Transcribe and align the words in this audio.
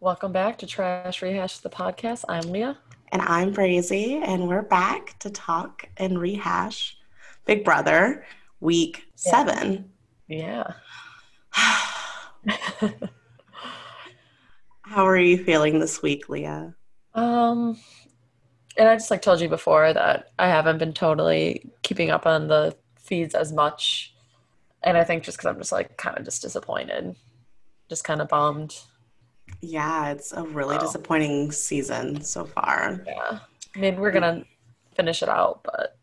Welcome 0.00 0.32
back 0.32 0.58
to 0.58 0.66
Trash 0.66 1.22
Rehash, 1.22 1.58
the 1.58 1.70
podcast. 1.70 2.24
I'm 2.28 2.50
Leah. 2.50 2.78
And 3.12 3.20
I'm 3.22 3.52
Brazy, 3.52 4.22
and 4.26 4.48
we're 4.48 4.62
back 4.62 5.18
to 5.18 5.30
talk 5.30 5.88
and 5.96 6.18
rehash 6.18 6.96
Big 7.44 7.64
Brother 7.64 8.24
week 8.60 9.04
Yeah. 9.26 9.30
seven. 9.30 9.90
Yeah. 10.28 10.72
How 11.52 12.30
are 15.06 15.16
you 15.18 15.42
feeling 15.44 15.78
this 15.80 16.00
week, 16.02 16.28
Leah? 16.28 16.74
Um, 17.14 17.78
and 18.76 18.88
I 18.88 18.94
just 18.94 19.10
like 19.10 19.22
told 19.22 19.40
you 19.40 19.48
before 19.48 19.92
that 19.92 20.30
I 20.38 20.46
haven't 20.48 20.78
been 20.78 20.92
totally 20.92 21.68
keeping 21.82 22.10
up 22.10 22.26
on 22.26 22.46
the 22.48 22.76
feeds 22.98 23.34
as 23.34 23.52
much, 23.52 24.14
and 24.82 24.96
I 24.96 25.04
think 25.04 25.24
just 25.24 25.36
because 25.36 25.48
I'm 25.48 25.58
just 25.58 25.72
like 25.72 25.96
kind 25.96 26.16
of 26.16 26.24
just 26.24 26.42
disappointed, 26.42 27.16
just 27.88 28.04
kind 28.04 28.20
of 28.22 28.28
bummed. 28.28 28.76
Yeah, 29.60 30.10
it's 30.12 30.32
a 30.32 30.42
really 30.42 30.78
disappointing 30.78 31.52
season 31.52 32.22
so 32.22 32.44
far. 32.44 33.06
Yeah. 33.06 33.40
I 33.76 33.78
mean, 33.78 33.96
we're 34.00 34.10
gonna 34.10 34.44
finish 34.94 35.22
it 35.22 35.28
out, 35.28 35.62
but 35.64 35.98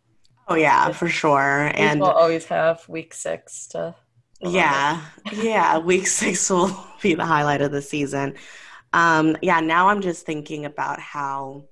Oh 0.47 0.55
yeah, 0.55 0.91
for 0.91 1.07
sure. 1.09 1.71
and 1.75 1.77
And 1.77 1.99
we'll 1.99 2.11
always 2.11 2.45
have 2.45 2.87
week 2.87 3.13
six 3.13 3.67
to. 3.69 3.95
yeah, 4.41 5.01
yeah, 5.31 5.77
week 5.79 6.07
six 6.07 6.49
will 6.49 6.71
be 7.01 7.13
the 7.15 7.25
highlight 7.25 7.61
of 7.61 7.71
the 7.71 7.81
season. 7.81 8.35
Um, 8.93 9.35
yeah, 9.41 9.59
now 9.59 9.89
I'm 9.89 10.01
just 10.01 10.25
thinking 10.25 10.65
about 10.65 10.99
how 10.99 11.65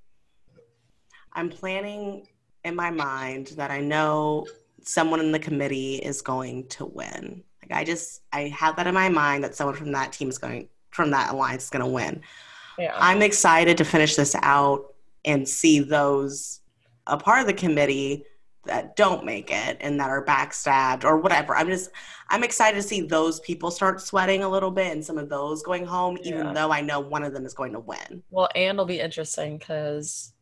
I'm 1.33 1.49
planning 1.49 2.27
in 2.63 2.75
my 2.75 2.89
mind 2.91 3.47
that 3.57 3.71
I 3.71 3.81
know 3.81 4.47
someone 4.83 5.19
in 5.19 5.31
the 5.31 5.39
committee 5.39 5.95
is 5.95 6.21
going 6.21 6.67
to 6.69 6.85
win. 6.85 7.43
Like 7.61 7.79
I 7.79 7.83
just 7.83 8.21
I 8.31 8.47
have 8.49 8.75
that 8.77 8.87
in 8.87 8.93
my 8.93 9.09
mind 9.09 9.43
that 9.43 9.55
someone 9.55 9.75
from 9.75 9.91
that 9.93 10.13
team 10.13 10.29
is 10.29 10.37
going 10.37 10.69
from 10.95 11.11
that 11.11 11.33
alliance 11.33 11.65
is 11.65 11.69
going 11.69 11.83
to 11.83 11.91
win. 11.91 12.21
Yeah. 12.79 12.93
I'm 12.95 13.21
excited 13.21 13.77
to 13.77 13.85
finish 13.85 14.15
this 14.15 14.35
out 14.41 14.93
and 15.25 15.47
see 15.47 15.79
those 15.79 16.61
a 17.07 17.17
part 17.17 17.41
of 17.41 17.47
the 17.47 17.53
committee 17.53 18.23
that 18.65 18.95
don't 18.95 19.23
make 19.23 19.51
it 19.51 19.77
and 19.79 19.99
that 19.99 20.09
are 20.09 20.25
backstabbed 20.25 21.03
or 21.03 21.17
whatever. 21.17 21.55
I'm 21.55 21.67
just 21.67 21.91
I'm 22.29 22.43
excited 22.43 22.77
to 22.77 22.83
see 22.83 23.01
those 23.01 23.39
people 23.41 23.69
start 23.69 24.01
sweating 24.01 24.43
a 24.43 24.49
little 24.49 24.71
bit 24.71 24.91
and 24.91 25.05
some 25.05 25.19
of 25.19 25.29
those 25.29 25.61
going 25.61 25.85
home, 25.85 26.17
even 26.23 26.53
though 26.53 26.71
I 26.71 26.81
know 26.81 26.99
one 26.99 27.23
of 27.23 27.33
them 27.33 27.45
is 27.45 27.53
going 27.53 27.73
to 27.73 27.79
win. 27.79 28.23
Well, 28.31 28.49
and 28.55 28.75
it'll 28.75 28.85
be 28.85 28.99
interesting 28.99 29.59
because 29.59 30.33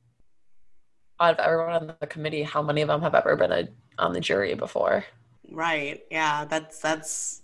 out 1.19 1.38
of 1.38 1.45
everyone 1.45 1.73
on 1.73 1.95
the 1.99 2.07
committee, 2.07 2.43
how 2.43 2.61
many 2.61 2.81
of 2.81 2.88
them 2.88 3.01
have 3.01 3.15
ever 3.15 3.35
been 3.35 3.51
a, 3.51 3.67
on 3.99 4.13
the 4.13 4.21
jury 4.21 4.53
before? 4.53 5.03
Right. 5.51 6.03
Yeah, 6.09 6.45
that's 6.45 6.79
that's 6.79 7.43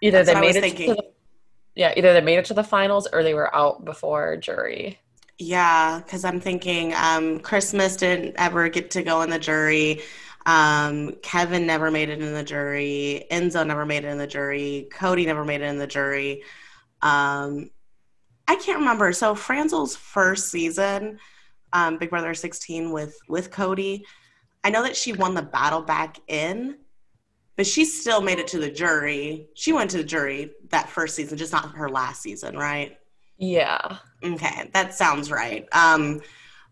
Either 0.00 0.22
That's 0.22 0.34
they 0.34 0.40
made 0.40 0.56
it 0.56 0.60
thinking. 0.60 0.88
to 0.90 0.94
the, 0.94 1.08
yeah, 1.76 1.92
either 1.96 2.14
they 2.14 2.22
made 2.22 2.38
it 2.38 2.46
to 2.46 2.54
the 2.54 2.64
finals 2.64 3.06
or 3.12 3.22
they 3.22 3.34
were 3.34 3.54
out 3.54 3.84
before 3.84 4.36
jury. 4.38 4.98
Yeah, 5.38 6.00
because 6.02 6.24
I'm 6.24 6.40
thinking 6.40 6.94
um, 6.94 7.38
Christmas 7.40 7.96
didn't 7.96 8.34
ever 8.38 8.68
get 8.70 8.90
to 8.92 9.02
go 9.02 9.20
in 9.20 9.28
the 9.28 9.38
jury. 9.38 10.00
Um, 10.46 11.16
Kevin 11.22 11.66
never 11.66 11.90
made 11.90 12.08
it 12.08 12.22
in 12.22 12.32
the 12.32 12.42
jury. 12.42 13.26
Enzo 13.30 13.66
never 13.66 13.84
made 13.84 14.04
it 14.04 14.08
in 14.08 14.16
the 14.16 14.26
jury. 14.26 14.88
Cody 14.90 15.26
never 15.26 15.44
made 15.44 15.60
it 15.60 15.64
in 15.64 15.76
the 15.76 15.86
jury. 15.86 16.42
Um, 17.02 17.70
I 18.48 18.56
can't 18.56 18.78
remember. 18.78 19.12
So 19.12 19.34
Franzel's 19.34 19.94
first 19.96 20.50
season, 20.50 21.18
um, 21.74 21.98
Big 21.98 22.10
Brother 22.10 22.32
16 22.32 22.90
with 22.90 23.18
with 23.28 23.50
Cody. 23.50 24.06
I 24.64 24.70
know 24.70 24.82
that 24.84 24.96
she 24.96 25.12
won 25.12 25.34
the 25.34 25.42
battle 25.42 25.82
back 25.82 26.18
in, 26.28 26.78
but 27.56 27.66
she 27.66 27.84
still 27.84 28.20
made 28.20 28.38
it 28.38 28.46
to 28.48 28.58
the 28.58 28.70
jury. 28.70 29.48
She 29.54 29.72
went 29.72 29.90
to 29.92 29.96
the 29.98 30.04
jury 30.04 30.52
that 30.70 30.88
first 30.88 31.14
season, 31.16 31.38
just 31.38 31.52
not 31.52 31.74
her 31.74 31.88
last 31.88 32.22
season, 32.22 32.56
right? 32.56 32.98
Yeah. 33.38 33.98
Okay, 34.22 34.70
that 34.72 34.94
sounds 34.94 35.30
right. 35.30 35.66
Um, 35.72 36.20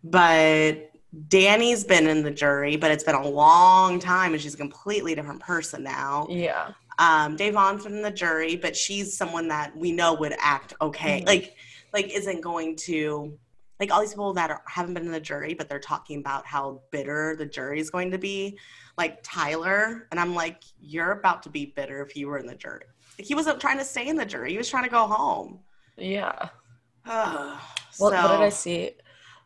but 0.03 0.91
Danny's 1.29 1.85
been 1.85 2.07
in 2.07 2.23
the 2.23 2.31
jury, 2.31 2.77
but 2.77 2.91
it's 2.91 3.05
been 3.05 3.15
a 3.15 3.29
long 3.29 3.99
time, 3.99 4.33
and 4.33 4.43
she's 4.43 4.55
a 4.55 4.59
completely 4.59 5.15
different 5.15 5.41
person 5.41 5.83
now. 5.83 6.27
Yeah. 6.31 6.73
Um, 6.99 7.37
Davon's 7.37 7.85
been 7.85 7.95
in 7.97 8.03
the 8.03 8.11
jury, 8.11 8.57
but 8.57 8.77
she's 8.77 9.17
someone 9.17 9.49
that 9.49 9.77
we 9.77 9.93
know 9.93 10.15
would 10.15 10.35
act 10.39 10.75
okay, 10.81 11.21
Mhm. 11.23 11.27
like 11.27 11.57
like 11.93 12.09
isn't 12.13 12.41
going 12.41 12.75
to 12.77 13.39
like 13.81 13.93
all 13.93 14.01
these 14.01 14.11
people 14.11 14.33
that 14.35 14.51
are, 14.51 14.63
haven't 14.67 14.95
been 14.95 15.07
in 15.07 15.13
the 15.13 15.21
jury, 15.21 15.55
but 15.55 15.69
they're 15.69 15.81
talking 15.81 16.21
about 16.21 16.47
how 16.47 16.81
bitter 16.91 17.35
the 17.37 17.47
jury 17.47 17.81
is 17.81 17.91
going 17.91 18.11
to 18.13 18.19
be, 18.19 18.59
like 18.97 19.19
Tyler, 19.23 20.07
and 20.11 20.21
I'm 20.21 20.35
like, 20.35 20.63
you're 20.81 21.13
about 21.13 21.43
to 21.45 21.51
be 21.51 21.73
bitter 21.75 22.03
if 22.03 22.17
you 22.17 22.29
were 22.29 22.39
in 22.39 22.47
the 22.47 22.55
jury. 22.55 22.85
Like, 23.19 23.27
he 23.27 23.35
wasn't 23.35 23.61
trying 23.61 23.79
to 23.79 23.85
stay 23.85 24.09
in 24.09 24.17
the 24.17 24.25
jury; 24.25 24.53
he 24.53 24.59
was 24.59 24.69
trying 24.69 24.85
to 24.85 24.91
go 24.91 25.07
home. 25.07 25.61
Yeah. 25.97 26.49
Ugh. 27.07 27.59
What, 27.99 28.13
what 28.13 28.29
did 28.29 28.41
I 28.41 28.49
see? 28.49 28.93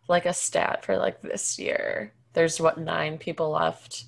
Like 0.08 0.26
a 0.26 0.32
stat 0.32 0.84
for 0.84 0.96
like 0.96 1.20
this 1.20 1.58
year. 1.58 2.12
There's 2.32 2.60
what 2.60 2.78
nine 2.78 3.18
people 3.18 3.50
left, 3.50 4.04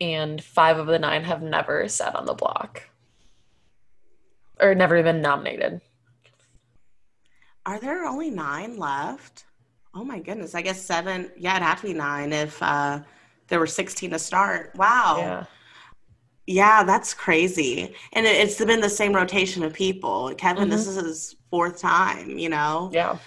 and 0.00 0.42
five 0.42 0.78
of 0.78 0.86
the 0.86 0.98
nine 0.98 1.24
have 1.24 1.42
never 1.42 1.88
sat 1.88 2.14
on 2.14 2.26
the 2.26 2.34
block 2.34 2.82
or 4.60 4.74
never 4.74 4.96
even 4.96 5.20
nominated. 5.20 5.80
Are 7.64 7.78
there 7.78 8.04
only 8.04 8.30
nine 8.30 8.76
left? 8.76 9.44
Oh 9.94 10.04
my 10.04 10.18
goodness. 10.18 10.54
I 10.54 10.62
guess 10.62 10.82
seven. 10.82 11.30
Yeah, 11.36 11.56
it'd 11.56 11.62
have 11.62 11.80
to 11.80 11.86
be 11.88 11.94
nine 11.94 12.32
if 12.32 12.62
uh, 12.62 13.00
there 13.48 13.60
were 13.60 13.66
16 13.66 14.10
to 14.10 14.18
start. 14.18 14.72
Wow. 14.76 15.16
Yeah. 15.18 15.44
Yeah, 16.46 16.82
that's 16.82 17.14
crazy. 17.14 17.94
And 18.14 18.26
it, 18.26 18.30
it's 18.30 18.62
been 18.64 18.80
the 18.80 18.88
same 18.88 19.14
rotation 19.14 19.62
of 19.62 19.72
people. 19.72 20.34
Kevin, 20.36 20.68
this 20.68 20.88
is 20.88 20.96
his 20.96 21.36
fourth 21.50 21.80
time, 21.80 22.36
you 22.36 22.48
know? 22.48 22.90
Yeah. 22.92 23.18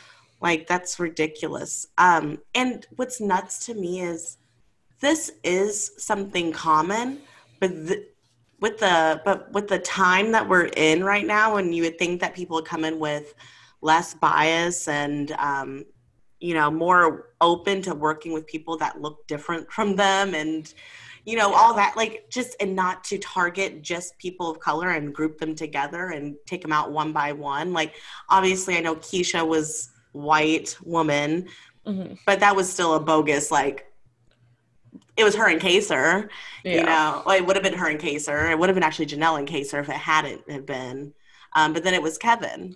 Like, 0.42 0.68
that's 0.68 1.00
ridiculous. 1.00 1.88
Um, 1.98 2.40
and 2.54 2.86
what's 2.98 3.22
nuts 3.22 3.66
to 3.68 3.74
me 3.74 4.02
is 4.02 4.38
this 5.00 5.32
is 5.44 5.92
something 5.98 6.52
common, 6.52 7.22
but 7.62 7.70
th- 7.88 8.08
with 8.60 8.80
the 8.80 9.22
but 9.24 9.52
with 9.52 9.68
the 9.68 9.80
time 9.80 10.32
that 10.32 10.48
we're 10.48 10.70
in 10.76 11.04
right 11.04 11.26
now, 11.26 11.58
and 11.58 11.76
you 11.76 11.84
would 11.84 12.00
think 12.00 12.22
that 12.22 12.34
people 12.34 12.56
would 12.56 12.66
come 12.66 12.86
in 12.86 13.00
with 13.00 13.34
less 13.86 14.16
bias 14.16 14.88
and 14.88 15.32
um, 15.34 15.86
you 16.40 16.54
know 16.56 16.72
more 16.72 17.30
open 17.40 17.82
to 17.84 17.94
working 17.94 18.34
with 18.34 18.48
people 18.48 18.78
that 18.78 19.00
look 19.00 19.26
different 19.28 19.72
from 19.76 19.96
them 19.96 20.34
and 20.34 20.74
you 21.26 21.38
know 21.38 21.54
all 21.54 21.74
that 21.76 21.96
like 21.96 22.26
just 22.30 22.56
and 22.60 22.76
not 22.76 23.04
to 23.04 23.18
target 23.20 23.82
just 23.82 24.18
people 24.18 24.50
of 24.50 24.60
color 24.60 24.90
and 24.90 25.14
group 25.14 25.38
them 25.38 25.56
together 25.56 26.10
and 26.10 26.36
take 26.46 26.62
them 26.62 26.72
out 26.72 26.92
one 26.92 27.12
by 27.14 27.32
one 27.32 27.74
like 27.74 27.94
obviously 28.30 28.76
i 28.76 28.80
know 28.80 28.96
Keesha 28.96 29.48
was 29.48 29.90
white 30.12 30.76
woman 30.84 31.48
hmm 31.86 32.14
but 32.26 32.40
that 32.40 32.56
was 32.56 32.72
still 32.72 32.96
a 32.96 33.00
bogus 33.00 33.52
like 33.52 33.86
it 35.18 35.24
was 35.24 35.36
her 35.36 35.48
and 35.48 35.62
Kaysar, 35.62 36.28
Yeah. 36.66 36.74
you 36.76 36.84
know. 36.84 37.24
Well, 37.26 37.38
it 37.38 37.46
would 37.46 37.56
have 37.56 37.64
been 37.64 37.74
her 37.74 37.88
and 37.88 38.00
Kaysar. 38.00 38.52
It 38.52 38.60
would 38.60 38.68
have 38.68 38.76
been 38.76 38.84
actually 38.84 39.06
Janelle 39.06 39.40
and 39.40 39.48
Kaysar 39.48 39.80
if 39.80 39.88
it 39.88 39.96
hadn't 39.96 40.50
have 40.52 40.66
been. 40.66 41.14
Um, 41.56 41.72
but 41.72 41.86
then 41.86 41.94
it 41.94 42.02
was 42.02 42.18
Kevin 42.18 42.76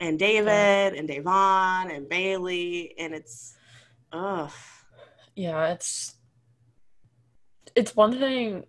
and 0.00 0.18
David 0.18 0.98
and 0.98 1.06
Davon 1.06 1.90
and 1.90 2.08
Bailey, 2.08 2.94
and 2.98 3.14
it's 3.14 3.54
ugh. 4.12 4.50
Yeah, 5.36 5.72
it's 5.72 6.16
it's 7.74 7.94
one 7.94 8.18
thing 8.18 8.64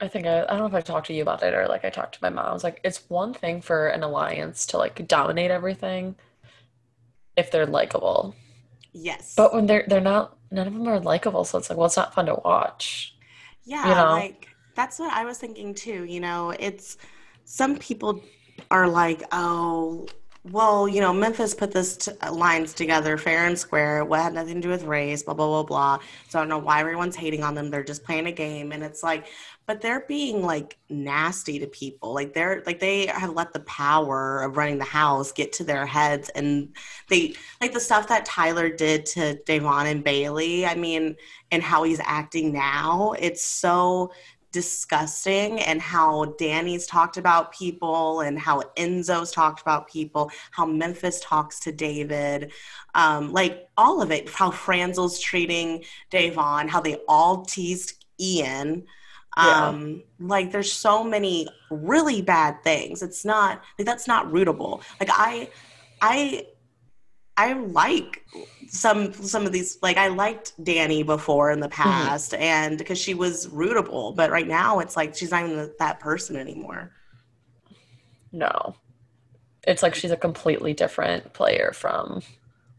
I 0.00 0.08
think 0.08 0.26
I, 0.26 0.44
I 0.44 0.46
don't 0.46 0.60
know 0.60 0.66
if 0.66 0.74
I 0.74 0.80
talked 0.80 1.08
to 1.08 1.12
you 1.12 1.22
about 1.22 1.42
it 1.42 1.54
or 1.54 1.66
like 1.66 1.84
I 1.84 1.90
talked 1.90 2.14
to 2.14 2.20
my 2.22 2.30
mom. 2.30 2.46
I 2.46 2.52
was 2.52 2.64
like, 2.64 2.80
it's 2.84 3.08
one 3.10 3.34
thing 3.34 3.60
for 3.60 3.88
an 3.88 4.02
alliance 4.02 4.66
to 4.66 4.78
like 4.78 5.06
dominate 5.08 5.50
everything 5.50 6.14
if 7.36 7.50
they're 7.50 7.66
likable. 7.66 8.34
Yes. 8.92 9.34
But 9.36 9.52
when 9.52 9.66
they're 9.66 9.84
they're 9.88 10.00
not 10.00 10.36
none 10.50 10.66
of 10.66 10.72
them 10.72 10.86
are 10.88 11.00
likable, 11.00 11.44
so 11.44 11.58
it's 11.58 11.68
like, 11.68 11.76
well, 11.76 11.86
it's 11.86 11.96
not 11.96 12.14
fun 12.14 12.26
to 12.26 12.36
watch. 12.44 13.16
Yeah, 13.64 13.88
you 13.88 13.94
know? 13.94 14.12
like 14.12 14.48
that's 14.74 14.98
what 14.98 15.12
I 15.12 15.24
was 15.24 15.38
thinking 15.38 15.74
too. 15.74 16.04
You 16.04 16.20
know, 16.20 16.50
it's 16.50 16.96
some 17.44 17.76
people 17.76 18.22
are 18.70 18.88
like, 18.88 19.22
oh, 19.32 20.06
well, 20.50 20.88
you 20.88 21.00
know, 21.00 21.12
Memphis 21.12 21.54
put 21.54 21.72
this 21.72 21.96
t- 21.96 22.12
uh, 22.22 22.32
lines 22.32 22.72
together 22.72 23.16
fair 23.16 23.46
and 23.46 23.58
square. 23.58 24.04
What 24.04 24.20
had 24.20 24.34
nothing 24.34 24.56
to 24.56 24.60
do 24.60 24.68
with 24.68 24.84
race, 24.84 25.22
blah 25.22 25.34
blah 25.34 25.46
blah 25.46 25.62
blah. 25.62 25.98
So 26.28 26.38
I 26.38 26.42
don't 26.42 26.48
know 26.48 26.58
why 26.58 26.80
everyone's 26.80 27.16
hating 27.16 27.42
on 27.42 27.54
them. 27.54 27.70
They're 27.70 27.84
just 27.84 28.04
playing 28.04 28.26
a 28.26 28.32
game, 28.32 28.72
and 28.72 28.82
it's 28.82 29.02
like, 29.02 29.26
but 29.66 29.80
they're 29.80 30.04
being 30.08 30.42
like 30.42 30.78
nasty 30.88 31.58
to 31.58 31.66
people. 31.66 32.14
Like 32.14 32.34
they're 32.34 32.62
like 32.66 32.80
they 32.80 33.06
have 33.06 33.30
let 33.34 33.52
the 33.52 33.60
power 33.60 34.42
of 34.42 34.56
running 34.56 34.78
the 34.78 34.84
house 34.84 35.32
get 35.32 35.52
to 35.54 35.64
their 35.64 35.86
heads, 35.86 36.28
and 36.30 36.74
they 37.08 37.34
like 37.60 37.72
the 37.72 37.80
stuff 37.80 38.08
that 38.08 38.24
Tyler 38.24 38.68
did 38.68 39.06
to 39.06 39.34
Devon 39.44 39.86
and 39.86 40.04
Bailey. 40.04 40.66
I 40.66 40.74
mean, 40.74 41.16
and 41.50 41.62
how 41.62 41.82
he's 41.82 42.00
acting 42.04 42.52
now. 42.52 43.14
It's 43.18 43.44
so 43.44 44.12
disgusting 44.52 45.60
and 45.60 45.80
how 45.80 46.24
Danny's 46.38 46.86
talked 46.86 47.16
about 47.16 47.52
people 47.52 48.20
and 48.20 48.38
how 48.38 48.62
Enzo's 48.76 49.30
talked 49.30 49.60
about 49.60 49.88
people, 49.88 50.30
how 50.50 50.64
Memphis 50.64 51.20
talks 51.20 51.60
to 51.60 51.72
David, 51.72 52.52
um, 52.94 53.32
like 53.32 53.68
all 53.76 54.00
of 54.00 54.10
it, 54.10 54.28
how 54.30 54.50
Franzel's 54.50 55.20
treating 55.20 55.84
Davon, 56.10 56.68
how 56.68 56.80
they 56.80 56.96
all 57.08 57.44
teased 57.44 58.04
Ian. 58.20 58.84
Yeah. 59.36 59.68
Um, 59.68 60.02
like 60.18 60.50
there's 60.50 60.72
so 60.72 61.04
many 61.04 61.46
really 61.70 62.22
bad 62.22 62.62
things. 62.64 63.02
It's 63.02 63.24
not 63.24 63.62
like 63.78 63.86
that's 63.86 64.08
not 64.08 64.26
rootable. 64.32 64.82
Like 64.98 65.10
I, 65.12 65.50
I, 66.00 66.46
I 67.38 67.54
like 67.54 68.24
some 68.68 69.12
some 69.14 69.46
of 69.46 69.52
these. 69.52 69.78
Like 69.82 69.96
I 69.96 70.08
liked 70.08 70.52
Danny 70.62 71.02
before 71.04 71.50
in 71.52 71.60
the 71.60 71.68
past, 71.70 72.34
and 72.34 72.78
because 72.78 72.98
she 72.98 73.14
was 73.14 73.46
rootable, 73.48 74.14
but 74.16 74.30
right 74.30 74.46
now 74.48 74.80
it's 74.80 74.96
like 74.96 75.16
she's 75.16 75.30
not 75.30 75.44
even 75.48 75.72
that 75.78 76.00
person 76.00 76.36
anymore. 76.36 76.92
No. 78.32 78.76
It's 79.66 79.82
like 79.82 79.94
she's 79.94 80.10
a 80.10 80.16
completely 80.16 80.74
different 80.74 81.32
player 81.32 81.72
from 81.74 82.22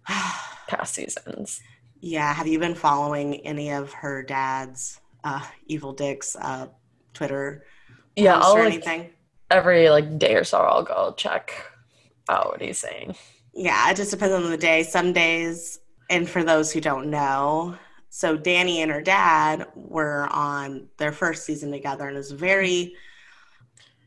past 0.67 0.95
seasons. 0.95 1.63
Yeah, 2.01 2.33
have 2.33 2.47
you 2.47 2.59
been 2.59 2.75
following 2.75 3.35
any 3.45 3.71
of 3.71 3.91
her 3.93 4.23
dad's 4.23 4.99
uh, 5.23 5.45
Evel 5.69 5.95
Dick's 5.95 6.35
uh, 6.35 6.67
Twitter 7.13 7.65
Yeah, 8.15 8.37
I'll 8.39 8.57
or 8.57 8.63
like 8.63 8.65
anything? 8.65 9.11
every 9.51 9.89
like 9.89 10.19
day 10.19 10.35
or 10.35 10.43
so 10.43 10.59
I'll 10.59 10.83
go 10.83 11.13
check 11.17 11.53
out 12.29 12.47
what 12.47 12.61
he's 12.61 12.79
saying. 12.79 13.15
Yeah, 13.53 13.89
it 13.89 13.97
just 13.97 14.11
depends 14.11 14.33
on 14.33 14.49
the 14.49 14.57
day. 14.57 14.83
Some 14.83 15.13
days, 15.13 15.79
and 16.09 16.29
for 16.29 16.43
those 16.43 16.71
who 16.71 16.81
don't 16.81 17.09
know, 17.09 17.77
so 18.09 18.35
Danny 18.35 18.81
and 18.81 18.91
her 18.91 19.01
dad 19.01 19.67
were 19.75 20.27
on 20.31 20.87
their 20.97 21.11
first 21.11 21.45
season 21.45 21.71
together, 21.71 22.07
and 22.07 22.15
it 22.15 22.19
was 22.19 22.31
very 22.31 22.95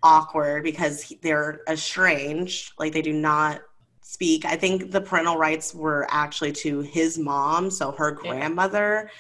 awkward 0.02 0.64
because 0.64 1.12
they're 1.22 1.60
estranged. 1.68 2.72
Like 2.78 2.92
they 2.92 3.02
do 3.02 3.12
not 3.12 3.62
speak. 4.00 4.44
I 4.44 4.56
think 4.56 4.90
the 4.90 5.00
parental 5.00 5.38
rights 5.38 5.74
were 5.74 6.06
actually 6.10 6.52
to 6.52 6.80
his 6.80 7.18
mom, 7.18 7.70
so 7.70 7.92
her 7.92 8.10
grandmother, 8.10 9.10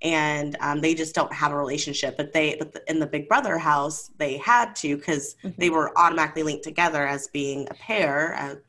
and 0.00 0.56
um, 0.60 0.80
they 0.80 0.94
just 0.94 1.14
don't 1.14 1.32
have 1.32 1.52
a 1.52 1.56
relationship. 1.56 2.16
But 2.16 2.32
they, 2.32 2.56
but 2.58 2.72
the, 2.72 2.82
in 2.88 3.00
the 3.00 3.06
Big 3.06 3.28
Brother 3.28 3.58
house, 3.58 4.10
they 4.18 4.36
had 4.38 4.74
to 4.76 4.96
because 4.96 5.36
they 5.58 5.70
were 5.70 5.96
automatically 5.98 6.44
linked 6.44 6.64
together 6.64 7.06
as 7.06 7.28
being 7.28 7.66
a 7.70 7.74
pair, 7.74 8.60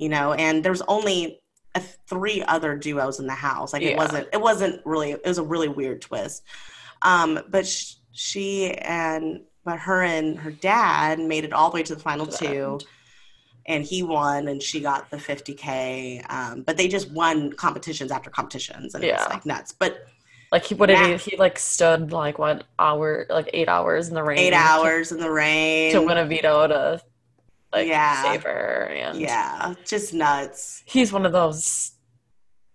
you 0.00 0.08
know. 0.08 0.32
And 0.32 0.64
there 0.64 0.72
was 0.72 0.82
only 0.88 1.40
uh, 1.74 1.80
three 2.08 2.42
other 2.42 2.76
duos 2.76 3.20
in 3.20 3.26
the 3.26 3.32
house. 3.34 3.72
Like 3.72 3.82
it 3.82 3.96
wasn't, 3.96 4.26
it 4.32 4.40
wasn't 4.40 4.80
really. 4.84 5.12
It 5.12 5.24
was 5.24 5.38
a 5.38 5.42
really 5.44 5.68
weird 5.68 6.00
twist. 6.02 6.42
Um, 7.02 7.40
but 7.48 7.66
sh- 7.66 7.94
she 8.12 8.72
and 8.74 9.42
but 9.64 9.78
her 9.78 10.02
and 10.02 10.38
her 10.38 10.50
dad 10.50 11.18
made 11.20 11.44
it 11.44 11.52
all 11.52 11.70
the 11.70 11.74
way 11.76 11.82
to 11.84 11.94
the 11.94 12.00
final 12.00 12.26
To 12.26 12.32
the 12.32 12.38
two 12.38 12.72
end. 12.72 12.84
and 13.66 13.84
he 13.84 14.02
won 14.02 14.48
and 14.48 14.60
she 14.62 14.80
got 14.80 15.10
the 15.10 15.16
50k 15.18 16.24
um, 16.32 16.62
but 16.62 16.76
they 16.76 16.88
just 16.88 17.10
won 17.12 17.52
competitions 17.52 18.10
after 18.10 18.30
competitions 18.30 18.94
and 18.94 19.04
it 19.04 19.08
Yeah. 19.08 19.22
was 19.22 19.28
like 19.30 19.46
nuts 19.46 19.72
but 19.72 20.06
Like 20.50 20.64
he 20.64 20.74
what 20.74 20.86
did 20.86 20.98
he 21.22 21.30
he 21.30 21.36
like 21.36 21.58
stood 21.58 22.10
like 22.10 22.38
what 22.38 22.64
hour 22.78 23.26
like 23.30 23.48
eight 23.52 23.68
hours 23.68 24.08
in 24.08 24.14
the 24.14 24.22
rain 24.22 24.38
eight 24.38 24.50
to- 24.50 24.56
hours 24.56 25.12
in 25.12 25.18
the 25.20 25.30
rain 25.30 25.92
to 25.92 26.00
win 26.02 26.16
a 26.18 26.24
veto 26.26 26.66
to 26.66 27.02
like 27.72 27.86
Yeah. 27.88 28.22
save 28.22 28.42
her 28.44 28.84
and 28.92 29.18
yeah 29.20 29.74
just 29.86 30.12
nuts. 30.14 30.82
He's 30.86 31.12
one 31.12 31.24
of 31.26 31.32
those 31.32 31.92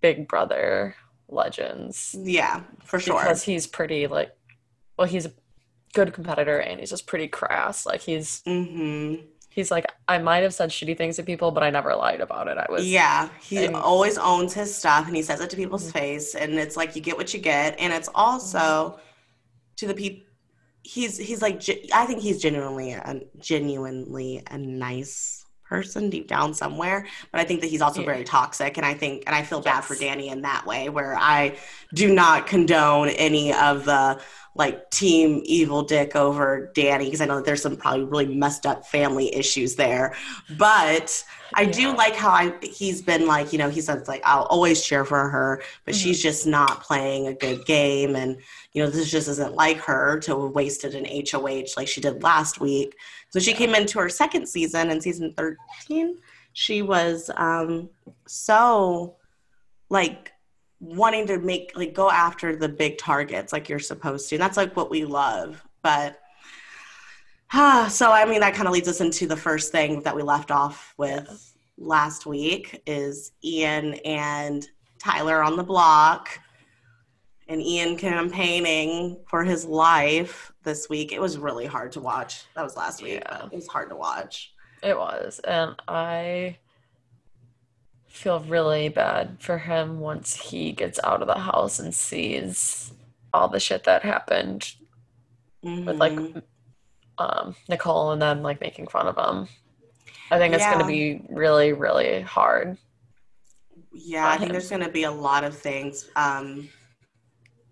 big 0.02 0.28
brother 0.28 0.96
legends. 1.28 2.16
Yeah 2.18 2.62
for 2.84 3.00
sure. 3.00 3.20
Because 3.20 3.44
he's 3.44 3.68
pretty 3.68 4.08
like 4.08 4.36
well 4.98 5.08
he's 5.08 5.26
a 5.26 5.32
good 5.94 6.14
competitor 6.14 6.58
and 6.60 6.80
he's 6.80 6.90
just 6.90 7.08
pretty 7.08 7.28
crass. 7.28 7.86
Like 7.86 8.02
he's 8.02 8.42
hmm 8.46 9.16
he's 9.50 9.72
like 9.72 9.86
i 10.10 10.18
might 10.18 10.44
have 10.44 10.54
said 10.54 10.70
shitty 10.70 10.98
things 10.98 11.16
to 11.16 11.24
people 11.24 11.50
but 11.50 11.64
i 11.64 11.70
never 11.70 11.96
lied 11.96 12.20
about 12.20 12.50
it. 12.50 12.58
I 12.58 12.66
was 12.70 12.86
yeah 12.86 13.30
he 13.42 13.64
and- 13.66 13.76
always 13.76 14.18
owns 14.18 14.54
his 14.54 14.76
stuff 14.76 15.08
and 15.08 15.16
he 15.16 15.22
says 15.22 15.40
it 15.40 15.50
to 15.52 15.56
people's 15.56 15.90
Mhm. 15.90 15.94
face 15.94 16.36
and 16.36 16.56
it's 16.56 16.76
like 16.76 16.96
you 16.96 17.02
get 17.02 17.16
what 17.18 17.34
you 17.34 17.40
get. 17.40 17.80
And 17.80 17.94
it's 17.94 18.10
also 18.14 19.00
to 19.78 19.88
the 19.88 19.94
people 19.94 20.28
he's 20.86 21.18
he's 21.18 21.42
like 21.42 21.62
i 21.94 22.06
think 22.06 22.22
he's 22.22 22.40
genuinely 22.40 22.92
a 22.92 23.22
genuinely 23.40 24.44
a 24.52 24.58
nice 24.58 25.44
person 25.68 26.12
deep 26.12 26.28
down 26.28 26.54
somewhere 26.54 27.08
but 27.32 27.42
i 27.42 27.44
think 27.44 27.60
that 27.62 27.68
he's 27.68 27.82
also 27.82 28.02
Yeah. 28.02 28.06
very 28.06 28.24
toxic 28.24 28.78
and 28.78 28.86
i 28.86 28.94
think 28.94 29.24
and 29.26 29.36
i 29.36 29.42
feel 29.42 29.62
bad 29.62 29.82
for 29.82 29.96
danny 29.96 30.30
in 30.30 30.44
that 30.44 30.66
way 30.68 30.90
where 30.90 31.16
i 31.18 31.58
do 31.94 32.14
not 32.14 32.46
condone 32.46 33.10
any 33.10 33.52
of 33.52 33.86
the 33.86 34.22
like 34.58 34.90
team 34.92 35.44
Evel 35.50 35.88
Dick 35.88 36.16
over 36.16 36.72
danny 36.76 37.06
because 37.06 37.20
i 37.20 37.26
know 37.26 37.38
that 37.38 37.46
there's 37.46 37.64
some 37.64 37.78
probably 37.78 38.04
really 38.04 38.36
messed 38.36 38.68
up 38.68 38.86
family 38.86 39.34
issues 39.36 39.76
there 39.76 40.14
but 40.58 41.24
I 41.58 41.66
do 41.66 41.96
like 41.96 42.16
how 42.16 42.32
I 42.32 42.54
he's 42.64 43.02
been 43.02 43.28
like, 43.28 43.54
you 43.54 43.60
know, 43.60 43.70
he 43.70 43.80
says 43.80 44.08
like 44.08 44.22
I'll 44.26 44.44
always 44.44 44.84
cheer 44.84 45.06
for 45.06 45.30
her, 45.30 45.62
but 45.86 45.94
Mhm. 45.94 45.98
she's 46.02 46.22
just 46.22 46.46
not 46.48 46.82
playing 46.84 47.28
a 47.28 47.34
good 47.34 47.66
game 47.66 48.16
and 48.16 48.38
you 48.76 48.84
know, 48.84 48.90
this 48.90 49.10
just 49.10 49.30
isn't 49.30 49.56
like 49.56 49.78
her 49.78 50.20
to 50.20 50.42
have 50.42 50.52
wasted 50.52 50.96
an 50.96 51.06
HOH 51.06 51.78
like 51.78 51.88
she 51.88 52.02
did 52.02 52.22
last 52.22 52.60
week. 52.60 52.94
So 53.30 53.40
she 53.40 53.54
came 53.54 53.74
into 53.74 54.00
her 54.00 54.10
second 54.10 54.48
season 54.48 54.92
in 54.92 55.00
season 55.00 55.34
13. 55.38 56.18
She 56.52 56.82
was 56.82 57.32
um 57.38 57.90
so 58.28 59.16
like 59.90 60.34
wanting 60.82 61.26
to 61.28 61.40
make 61.40 61.72
like 61.76 61.94
go 61.94 62.12
after 62.12 62.54
the 62.54 62.68
big 62.68 62.98
targets 62.98 63.54
like 63.54 63.70
you're 63.70 63.80
supposed 63.80 64.28
to. 64.28 64.36
And 64.36 64.42
that's 64.42 64.58
like 64.58 64.76
what 64.76 64.92
we 64.92 65.06
love. 65.06 65.64
But 65.82 66.20
Ah, 67.54 67.88
so 67.90 68.12
I 68.12 68.26
mean 68.26 68.42
that 68.42 68.56
kind 68.56 68.68
of 68.68 68.74
leads 68.74 68.90
us 68.90 69.00
into 69.00 69.26
the 69.26 69.38
first 69.38 69.72
thing 69.72 70.02
that 70.02 70.14
we 70.14 70.22
left 70.22 70.52
off 70.52 70.94
with 70.98 71.56
last 71.78 72.26
week 72.26 72.82
is 72.86 73.32
Ian 73.42 73.94
and 74.04 74.68
Tyler 75.00 75.42
on 75.42 75.56
the 75.56 75.64
block 75.64 76.40
and 77.48 77.62
Ian 77.62 77.98
campaigning 77.98 79.18
for 79.28 79.44
his 79.44 79.66
life 79.66 80.52
this 80.64 80.90
week. 80.90 81.12
It 81.12 81.22
was 81.22 81.38
really 81.38 81.66
hard 81.66 81.92
to 81.94 82.02
watch. 82.02 82.44
That 82.56 82.64
was 82.64 82.76
last 82.76 83.02
week. 83.04 83.22
Yeah. 83.26 83.46
It 83.46 83.56
was 83.56 83.68
hard 83.68 83.90
to 83.90 83.96
watch. 83.96 84.54
It 84.84 84.98
was, 84.98 85.40
and 85.40 85.76
I 85.88 86.58
feel 88.08 88.40
really 88.42 88.90
bad 88.90 89.38
for 89.40 89.58
him 89.58 90.00
once 90.00 90.36
he 90.36 90.72
gets 90.72 91.00
out 91.04 91.22
of 91.22 91.28
the 91.28 91.40
house 91.40 91.80
and 91.80 91.94
sees 91.94 92.94
all 93.34 93.48
the 93.50 93.60
shit 93.60 93.84
that 93.84 94.04
happened 94.04 94.74
with 95.62 95.98
like 95.98 96.14
Mhm. 96.14 96.42
um, 97.18 97.56
Nicole 97.68 98.12
and 98.12 98.22
them 98.22 98.42
like 98.42 98.62
making 98.62 98.88
fun 98.88 99.08
of 99.08 99.18
him. 99.18 99.48
I 100.32 100.38
think 100.38 100.54
it's 100.54 100.64
Yeah. 100.64 100.74
gonna 100.74 100.88
be 100.88 101.26
really, 101.30 101.74
really 101.74 102.22
hard. 102.22 102.78
Yeah, 103.92 104.28
I 104.28 104.38
think 104.38 104.50
him. 104.50 104.54
there's 104.54 104.70
going 104.70 104.84
to 104.84 104.90
be 104.92 105.04
a 105.04 105.12
lot 105.12 105.44
of 105.46 105.58
things. 105.58 106.10
Um, 106.18 106.70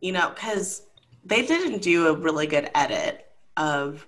you 0.03 0.11
know, 0.11 0.29
because 0.29 0.85
they 1.23 1.45
didn't 1.45 1.81
do 1.81 2.07
a 2.07 2.13
really 2.13 2.45
good 2.45 2.69
edit 2.75 3.25
of 3.55 4.05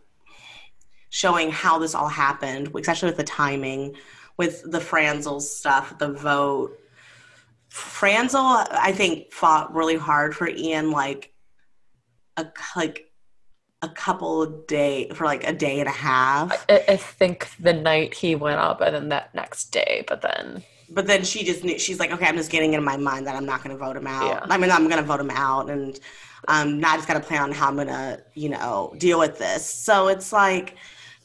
showing 1.09 1.49
how 1.49 1.79
this 1.79 1.95
all 1.95 2.09
happened, 2.09 2.69
especially 2.75 3.07
with 3.07 3.17
the 3.17 3.23
timing, 3.23 3.95
with 4.35 4.69
the 4.69 4.81
Franzel 4.81 5.39
stuff, 5.39 5.97
the 5.97 6.11
vote. 6.11 6.77
Franzel, 7.69 8.41
I 8.41 8.91
think, 8.91 9.31
fought 9.31 9.73
really 9.73 9.95
hard 9.95 10.35
for 10.35 10.49
Ian, 10.49 10.91
like 10.91 11.33
a 12.35 12.47
like 12.75 13.09
a 13.81 13.87
couple 13.87 14.45
day 14.67 15.09
for 15.13 15.23
like 15.23 15.47
a 15.47 15.53
day 15.53 15.79
and 15.79 15.87
a 15.87 15.93
half. 15.93 16.65
I, 16.67 16.83
I 16.89 16.97
think 16.97 17.47
the 17.57 17.73
night 17.73 18.13
he 18.13 18.35
went 18.35 18.59
up 18.59 18.81
and 18.81 18.93
then 18.93 19.09
that 19.09 19.33
next 19.33 19.71
day, 19.71 20.03
but 20.09 20.21
then 20.21 20.61
but 20.89 21.07
then 21.07 21.23
she 21.23 21.43
just 21.43 21.63
knew 21.63 21.77
she's 21.79 21.99
like 21.99 22.11
okay 22.11 22.25
i'm 22.27 22.35
just 22.35 22.51
getting 22.51 22.73
in 22.73 22.83
my 22.83 22.97
mind 22.97 23.25
that 23.27 23.35
i'm 23.35 23.45
not 23.45 23.63
going 23.63 23.75
to 23.75 23.83
vote 23.83 23.97
him 23.97 24.07
out 24.07 24.25
Yeah. 24.27 24.45
i 24.49 24.57
mean 24.57 24.71
i'm 24.71 24.87
going 24.87 25.01
to 25.01 25.07
vote 25.07 25.19
him 25.19 25.31
out 25.31 25.69
and 25.69 25.99
um 26.47 26.79
now 26.79 26.91
i 26.93 26.95
just 26.95 27.07
got 27.07 27.15
to 27.15 27.19
plan 27.19 27.41
on 27.43 27.51
how 27.51 27.67
i'm 27.67 27.75
going 27.75 27.87
to 27.87 28.21
you 28.33 28.49
know 28.49 28.93
deal 28.97 29.19
with 29.19 29.37
this 29.39 29.65
so 29.65 30.07
it's 30.07 30.31
like 30.31 30.75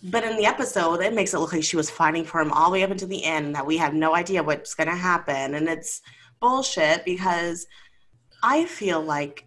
but 0.05 0.25
in 0.25 0.37
the 0.37 0.47
episode 0.47 1.01
it 1.01 1.13
makes 1.15 1.35
it 1.35 1.39
look 1.39 1.53
like 1.53 1.63
she 1.63 1.77
was 1.77 1.91
fighting 1.91 2.25
for 2.25 2.41
him 2.41 2.51
all 2.53 2.67
the 2.71 2.73
way 2.73 2.83
up 2.83 2.91
until 2.91 3.09
the 3.09 3.23
end 3.25 3.55
that 3.55 3.67
we 3.67 3.77
have 3.77 3.93
no 3.93 4.15
idea 4.15 4.43
what's 4.43 4.75
going 4.75 4.89
to 4.89 4.97
happen 4.97 5.55
and 5.55 5.69
it's 5.69 6.01
bullshit 6.41 7.05
because 7.05 7.67
i 8.43 8.65
feel 8.65 9.01
like 9.03 9.47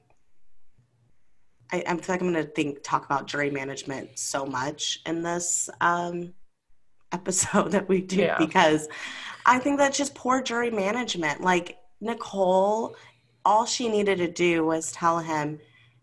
I, 1.72 1.84
I 1.88 1.98
feel 1.98 2.14
like 2.14 2.22
I'm 2.22 2.32
going 2.32 2.46
to 2.46 2.52
think 2.52 2.84
talk 2.84 3.04
about 3.06 3.26
jury 3.26 3.50
management 3.50 4.20
so 4.20 4.46
much 4.46 5.00
in 5.08 5.24
this 5.24 5.72
um, 5.82 6.34
episode 7.14 7.72
that 7.74 7.88
we 7.88 8.02
do 8.02 8.18
Yeah. 8.18 8.38
because 8.38 8.88
I 9.46 9.60
think 9.60 9.78
that's 9.78 9.98
just 9.98 10.16
poor 10.16 10.42
jury 10.42 10.72
management. 10.72 11.42
Like 11.42 11.78
Nicole, 12.02 12.96
all 13.46 13.66
she 13.66 13.90
needed 13.90 14.18
to 14.20 14.32
do 14.32 14.66
was 14.66 14.92
tell 14.92 15.20
him, 15.20 15.60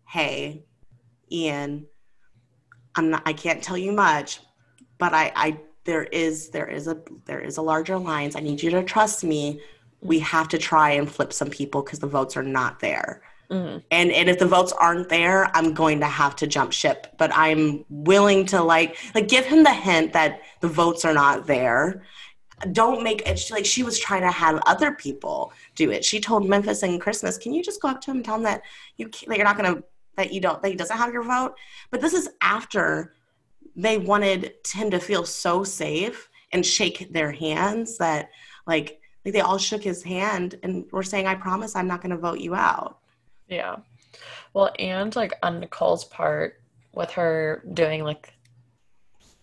"Hey, 0.06 0.64
Ian, 1.32 1.86
I'm 2.96 3.10
not. 3.10 3.22
I 3.26 3.32
can't 3.32 3.62
tell 3.62 3.78
you 3.78 3.92
much, 3.92 4.40
but 4.98 5.14
I, 5.14 5.32
I 5.34 5.60
there 5.84 6.04
is 6.04 6.50
there 6.50 6.68
is 6.68 6.86
a 6.86 7.00
there 7.24 7.40
is 7.40 7.56
a 7.56 7.62
larger 7.62 7.94
alliance. 7.94 8.36
I 8.36 8.40
need 8.40 8.62
you 8.62 8.70
to 8.70 8.82
trust 8.82 9.24
me. 9.24 9.60
We 10.02 10.18
mm. 10.20 10.22
have 10.24 10.48
to 10.48 10.58
try 10.58 10.90
and 10.90 11.10
flip 11.10 11.32
some 11.32 11.48
people 11.48 11.82
because 11.82 11.98
the 11.98 12.06
votes 12.06 12.36
are 12.36 12.42
not 12.42 12.80
there." 12.80 13.22
Mhm. 13.50 13.82
and 13.90 14.12
and 14.12 14.28
if 14.28 14.38
the 14.38 14.46
votes 14.46 14.72
aren't 14.72 15.08
there 15.08 15.54
i'm 15.56 15.72
going 15.74 16.00
to 16.00 16.06
have 16.06 16.36
to 16.36 16.46
jump 16.46 16.72
ship 16.72 17.06
but 17.18 17.30
i'm 17.34 17.84
willing 17.88 18.46
to 18.46 18.62
like 18.62 18.96
like 19.14 19.28
give 19.28 19.44
him 19.44 19.62
the 19.62 19.72
hint 19.72 20.12
that 20.12 20.40
the 20.60 20.68
votes 20.68 21.04
are 21.04 21.14
not 21.14 21.46
there 21.46 22.02
don't 22.72 23.02
make 23.02 23.26
it 23.26 23.38
she- 23.38 23.54
like 23.54 23.64
she 23.64 23.82
was 23.82 23.98
trying 23.98 24.20
to 24.20 24.30
have 24.30 24.60
other 24.66 24.92
people 24.92 25.52
do 25.74 25.90
it 25.90 26.04
she 26.04 26.20
told 26.20 26.46
memphis 26.48 26.82
and 26.82 27.00
christmas 27.00 27.38
can 27.38 27.52
you 27.52 27.62
just 27.62 27.80
go 27.80 27.88
up 27.88 28.00
to 28.00 28.10
him 28.10 28.18
and 28.18 28.24
tell 28.24 28.36
him 28.36 28.42
that 28.42 28.62
you 28.96 29.08
that 29.26 29.36
you're 29.36 29.46
not 29.46 29.56
going 29.56 29.74
to 29.74 29.82
that 30.20 30.32
you 30.32 30.40
don't 30.40 30.60
that 30.62 30.68
he 30.68 30.76
doesn't 30.76 30.96
have 30.96 31.12
your 31.12 31.22
vote. 31.22 31.54
But 31.90 32.00
this 32.00 32.14
is 32.14 32.28
after 32.40 33.14
they 33.76 33.98
wanted 33.98 34.54
him 34.72 34.90
to 34.90 34.98
feel 34.98 35.24
so 35.24 35.64
safe 35.64 36.28
and 36.52 36.64
shake 36.64 37.12
their 37.12 37.32
hands 37.32 37.98
that 37.98 38.30
like 38.66 39.00
like 39.24 39.34
they 39.34 39.40
all 39.40 39.58
shook 39.58 39.82
his 39.82 40.02
hand 40.02 40.58
and 40.62 40.86
were 40.92 41.02
saying, 41.02 41.26
I 41.26 41.34
promise 41.34 41.76
I'm 41.76 41.88
not 41.88 42.02
gonna 42.02 42.16
vote 42.16 42.40
you 42.40 42.54
out. 42.54 42.98
Yeah. 43.50 43.76
Well, 44.54 44.72
and 44.78 45.14
like 45.14 45.34
on 45.42 45.60
Nicole's 45.60 46.04
part 46.04 46.60
with 46.92 47.10
her 47.12 47.62
doing 47.72 48.02
like 48.04 48.32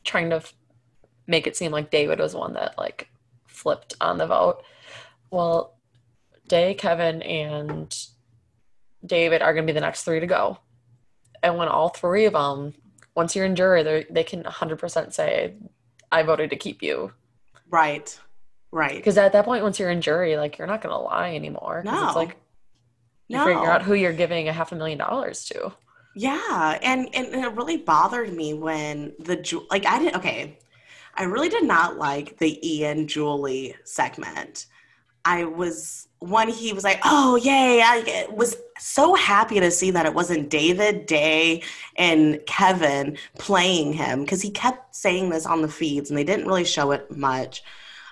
trying 0.03 0.29
to 0.31 0.37
f- 0.37 0.53
make 1.27 1.45
it 1.47 1.55
seem 1.55 1.71
like 1.71 1.91
David 1.91 2.19
was 2.19 2.31
the 2.31 2.39
one 2.39 2.53
that 2.53 2.77
like 2.77 3.09
flipped 3.45 3.95
on 4.01 4.17
the 4.17 4.27
vote. 4.27 4.63
Well, 5.29 5.75
Day, 6.47 6.73
Kevin, 6.73 7.21
and 7.21 7.93
David 9.05 9.41
are 9.41 9.53
going 9.53 9.65
to 9.67 9.71
be 9.71 9.75
the 9.75 9.81
next 9.81 10.03
three 10.03 10.21
to 10.21 10.27
go. 10.27 10.59
And 11.43 11.57
when 11.57 11.67
all 11.67 11.89
three 11.89 12.25
of 12.25 12.33
them, 12.33 12.73
once 13.15 13.35
you're 13.35 13.45
in 13.45 13.55
jury, 13.55 13.83
they 13.83 14.05
they 14.09 14.23
can 14.23 14.43
100% 14.43 15.13
say, 15.13 15.55
I 16.11 16.23
voted 16.23 16.49
to 16.51 16.55
keep 16.55 16.81
you. 16.81 17.11
Right. 17.69 18.17
Right. 18.71 18.95
Because 18.95 19.17
at 19.17 19.33
that 19.33 19.45
point, 19.45 19.63
once 19.63 19.79
you're 19.79 19.89
in 19.89 20.01
jury, 20.01 20.37
like 20.37 20.57
you're 20.57 20.67
not 20.67 20.81
going 20.81 20.93
to 20.93 20.99
lie 20.99 21.35
anymore. 21.35 21.81
No. 21.85 22.07
It's 22.07 22.15
like 22.15 22.37
you 23.27 23.37
No. 23.37 23.45
figure 23.45 23.69
out 23.69 23.81
who 23.83 23.93
you're 23.93 24.13
giving 24.13 24.47
a 24.47 24.53
half 24.53 24.71
a 24.71 24.75
million 24.75 24.97
dollars 24.97 25.45
to. 25.45 25.73
Yeah, 26.15 26.79
and, 26.81 27.07
and 27.13 27.27
and 27.27 27.45
it 27.45 27.53
really 27.53 27.77
bothered 27.77 28.33
me 28.33 28.53
when 28.53 29.13
the 29.19 29.35
like 29.69 29.85
I 29.85 29.99
didn't 29.99 30.15
okay, 30.17 30.57
I 31.15 31.23
really 31.23 31.49
did 31.49 31.63
not 31.63 31.97
like 31.97 32.37
the 32.37 32.59
Ian 32.67 33.07
Julie 33.07 33.75
segment. 33.83 34.65
I 35.25 35.43
was 35.43 36.07
one 36.19 36.47
he 36.47 36.73
was 36.73 36.83
like, 36.83 36.99
"Oh 37.03 37.35
yay!" 37.35 37.81
I 37.83 38.25
was 38.31 38.55
so 38.79 39.13
happy 39.13 39.59
to 39.59 39.69
see 39.69 39.91
that 39.91 40.05
it 40.05 40.13
wasn't 40.13 40.49
David 40.49 41.05
Day 41.05 41.61
and 41.97 42.39
Kevin 42.47 43.17
playing 43.37 43.93
him 43.93 44.21
because 44.21 44.41
he 44.41 44.49
kept 44.49 44.95
saying 44.95 45.29
this 45.29 45.45
on 45.45 45.61
the 45.61 45.67
feeds 45.67 46.09
and 46.09 46.17
they 46.17 46.23
didn't 46.23 46.47
really 46.47 46.65
show 46.65 46.91
it 46.91 47.15
much. 47.15 47.61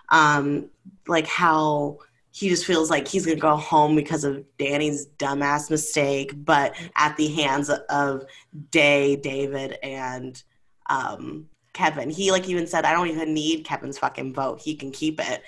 Um, 0.10 0.70
like 1.08 1.26
how 1.26 2.00
he 2.36 2.50
just 2.50 2.66
feels 2.66 2.90
like 2.90 3.08
he's 3.08 3.26
gonna 3.26 3.40
go 3.40 3.56
home 3.56 3.96
because 3.96 4.26
of 4.26 4.44
Danny's 4.58 5.08
dumbass 5.18 5.70
mistake, 5.70 6.34
but 6.36 6.76
at 6.98 7.16
the 7.16 7.30
hands 7.30 7.70
of 7.70 8.26
Day, 8.72 9.16
David, 9.16 9.78
and 9.82 10.44
um, 10.90 11.48
Kevin. 11.72 12.10
He 12.10 12.32
like 12.32 12.50
even 12.50 12.68
said, 12.68 12.84
"I 12.84 12.92
don't 12.92 13.08
even 13.08 13.34
need 13.34 13.64
Kevin's 13.64 13.98
fucking 13.98 14.34
vote. 14.34 14.60
He 14.60 14.76
can 14.76 14.92
keep 14.92 15.22
it." 15.22 15.44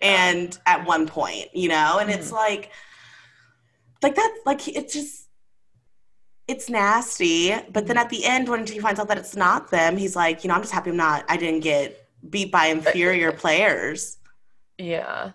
And 0.00 0.56
at 0.64 0.86
one 0.86 1.08
point, 1.08 1.48
you 1.54 1.68
know, 1.68 1.98
and 1.98 2.08
it's 2.08 2.30
like, 2.30 2.70
like 4.00 4.14
that, 4.14 4.38
like 4.46 4.68
it's 4.68 4.94
just. 4.94 5.24
It's 6.46 6.70
nasty, 6.70 7.54
but 7.72 7.86
then 7.88 7.98
at 7.98 8.08
the 8.08 8.24
end, 8.24 8.48
when 8.48 8.64
he 8.66 8.78
finds 8.78 8.98
out 8.98 9.08
that 9.08 9.18
it's 9.18 9.36
not 9.36 9.70
them, 9.70 9.98
he's 9.98 10.16
like, 10.16 10.44
you 10.44 10.48
know, 10.48 10.54
I'm 10.54 10.62
just 10.62 10.72
happy 10.72 10.88
I'm 10.88 10.96
not. 10.96 11.26
I 11.28 11.36
didn't 11.36 11.60
get 11.60 12.08
beat 12.30 12.50
by 12.50 12.66
inferior 12.66 13.32
players. 13.32 14.16
Yeah. 14.78 15.32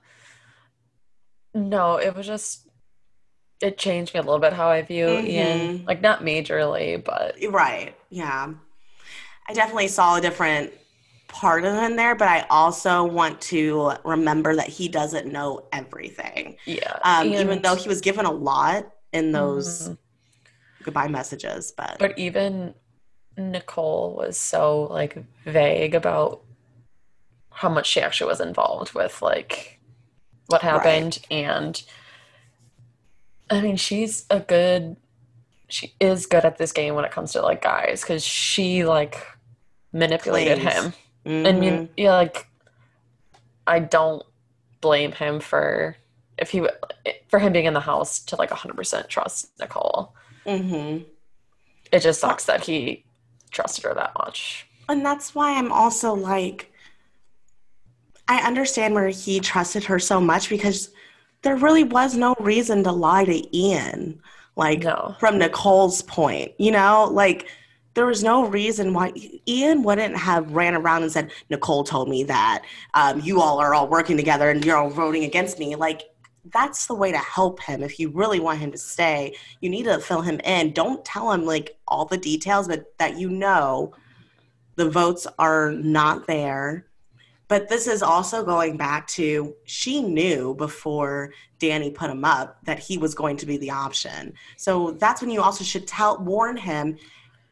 No, 1.54 1.98
it 1.98 2.16
was 2.16 2.26
just 2.28 2.68
it 3.62 3.78
changed 3.78 4.14
me 4.14 4.20
a 4.20 4.24
little 4.24 4.40
bit 4.40 4.52
how 4.54 4.68
I 4.68 4.82
view 4.82 5.08
Ian. 5.20 5.80
Mhm. 5.80 5.88
Like 5.88 6.02
not 6.02 6.22
majorly, 6.22 7.02
but 7.02 7.36
Right. 7.50 7.96
Yeah. 8.10 8.54
I 9.48 9.54
definitely 9.54 9.88
saw 9.88 10.16
a 10.18 10.22
different 10.22 10.74
part 11.30 11.64
of 11.64 11.74
him 11.74 11.96
there, 11.96 12.14
but 12.16 12.28
I 12.28 12.46
also 12.50 13.04
want 13.06 13.40
to 13.42 13.94
remember 14.04 14.56
that 14.56 14.68
he 14.68 14.88
doesn't 14.90 15.32
know 15.32 15.66
everything. 15.72 16.58
yeah. 16.66 17.00
Um, 17.04 17.28
even 17.34 17.62
though 17.62 17.76
he 17.76 17.88
was 17.88 18.02
given 18.02 18.26
a 18.26 18.32
lot 18.32 18.92
in 19.14 19.32
those 19.32 19.90
Mhm. 19.90 19.98
goodbye 20.84 21.08
messages, 21.08 21.72
but, 21.72 21.98
But 22.00 22.18
even 22.20 22.76
Nicole 23.38 24.14
was 24.16 24.38
so 24.38 24.84
like 24.84 25.18
vague 25.46 25.96
about 25.96 26.42
how 27.50 27.70
much 27.70 27.88
she 27.88 28.02
actually 28.02 28.28
was 28.28 28.42
involved 28.42 28.94
with 28.94 29.22
like 29.22 29.73
what 30.54 30.62
happened 30.62 31.20
and 31.32 31.84
I 33.50 33.60
mean 33.62 33.76
she's 33.76 34.26
a 34.30 34.40
good 34.40 34.96
she 35.68 35.94
is 36.00 36.28
good 36.28 36.46
at 36.46 36.58
this 36.58 36.72
game 36.72 36.94
when 36.96 37.06
it 37.06 37.12
comes 37.12 37.34
to 37.34 37.42
like 37.42 37.62
guys 37.64 38.02
because 38.02 38.24
she 38.24 38.86
like 38.86 39.18
manipulated 39.92 40.60
Plays. 40.60 40.74
him 40.74 40.94
I 41.26 41.30
Mhm. 41.52 41.60
mean 41.60 41.90
yeah 41.98 42.14
like 42.16 42.48
I 43.66 43.80
don't 43.80 44.24
blame 44.82 45.12
him 45.14 45.40
for 45.40 45.96
if 46.38 46.50
he 46.52 46.68
for 47.30 47.40
him 47.40 47.54
being 47.54 47.66
in 47.66 47.74
the 47.74 47.80
house 47.80 48.20
to 48.26 48.36
like 48.36 48.50
100% 48.52 49.08
trust 49.08 49.50
Nicole 49.60 50.14
Mhm. 50.46 51.06
it 51.92 52.00
just 52.02 52.20
sucks 52.22 52.46
that 52.46 52.66
he 52.66 53.06
trusted 53.52 53.86
her 53.86 53.94
that 53.96 54.14
much 54.18 54.68
and 54.90 55.06
that's 55.06 55.34
why 55.34 55.58
I'm 55.58 55.72
also 55.72 56.14
like, 56.14 56.73
I 58.28 58.40
understand 58.48 58.94
where 58.94 59.10
he 59.10 59.40
trusted 59.40 59.84
her 59.86 60.00
so 60.00 60.20
much 60.20 60.50
because 60.50 60.90
there 61.42 61.56
really 61.56 61.84
was 61.84 62.16
no 62.16 62.36
reason 62.40 62.84
to 62.84 62.92
lie 62.92 63.26
to 63.26 63.58
Ian. 63.58 64.22
Like, 64.56 64.84
no 64.84 65.16
from 65.20 65.40
Nicole's 65.40 66.04
point, 66.04 66.54
you 66.58 66.72
know, 66.72 67.10
like 67.12 67.48
there 67.96 68.06
was 68.06 68.24
no 68.24 68.48
reason 68.48 68.94
why 68.94 69.14
Ian 69.48 69.84
wouldn't 69.84 70.16
have 70.18 70.52
ran 70.52 70.76
around 70.76 71.04
and 71.04 71.12
said, 71.12 71.32
Nicole 71.50 71.84
told 71.84 72.10
me 72.10 72.24
that 72.24 72.64
um, 72.94 73.20
you 73.22 73.42
all 73.42 73.60
are 73.60 73.74
all 73.74 73.88
working 73.88 74.18
together 74.18 74.50
and 74.50 74.66
you're 74.66 74.78
all 74.78 74.90
voting 74.90 75.24
against 75.24 75.60
me. 75.60 75.76
Like, 75.76 76.04
that's 76.52 76.88
the 76.88 76.96
way 76.96 77.12
to 77.12 77.18
help 77.18 77.62
him. 77.62 77.84
If 77.84 78.00
you 78.00 78.10
really 78.10 78.40
want 78.40 78.60
him 78.60 78.72
to 78.72 78.78
stay, 78.78 79.36
you 79.62 79.70
need 79.70 79.84
to 79.84 80.00
fill 80.00 80.22
him 80.22 80.40
in. 80.44 80.74
Don't 80.74 81.06
tell 81.06 81.32
him 81.32 81.46
like 81.46 81.78
all 81.88 82.06
the 82.06 82.18
details, 82.18 82.68
but 82.68 82.98
that 82.98 83.18
you 83.18 83.30
know 83.30 83.94
the 84.76 84.90
votes 84.90 85.28
are 85.40 85.72
not 85.72 86.28
there. 86.28 86.88
But 87.48 87.70
this 87.70 87.88
is 87.88 88.02
also 88.02 88.44
going 88.44 88.78
back 88.78 89.08
to 89.10 89.54
she 89.66 90.02
knew 90.02 90.56
before 90.56 91.34
Danny 91.60 91.92
put 91.92 92.10
him 92.10 92.26
up 92.26 92.58
that 92.66 92.80
he 92.80 92.98
was 92.98 93.14
going 93.14 93.38
to 93.38 93.46
be 93.46 93.58
the 93.58 93.72
option. 93.72 94.34
So 94.58 94.92
that's 94.92 95.22
when 95.22 95.30
you 95.30 95.42
also 95.42 95.64
should 95.64 95.86
tell 95.88 96.18
warn 96.20 96.58
him. 96.58 96.98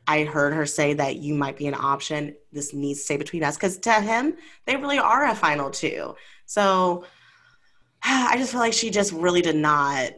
I 0.08 0.24
heard 0.24 0.54
her 0.54 0.66
say 0.66 0.94
that 0.96 1.18
you 1.18 1.36
might 1.36 1.58
be 1.58 1.68
an 1.68 1.76
option. 1.76 2.36
This 2.52 2.74
needs 2.74 3.00
to 3.00 3.06
stay 3.06 3.18
between 3.18 3.44
us 3.44 3.56
because 3.56 3.78
to 3.80 3.94
him, 3.94 4.36
they 4.66 4.76
really 4.76 4.98
are 4.98 5.26
a 5.28 5.36
final 5.36 5.70
two. 5.70 6.16
So 6.46 7.06
I 8.04 8.36
just 8.38 8.52
feel 8.52 8.62
like 8.62 8.74
she 8.74 8.90
just 8.90 9.12
really 9.12 9.42
did 9.42 9.56
not, 9.56 10.14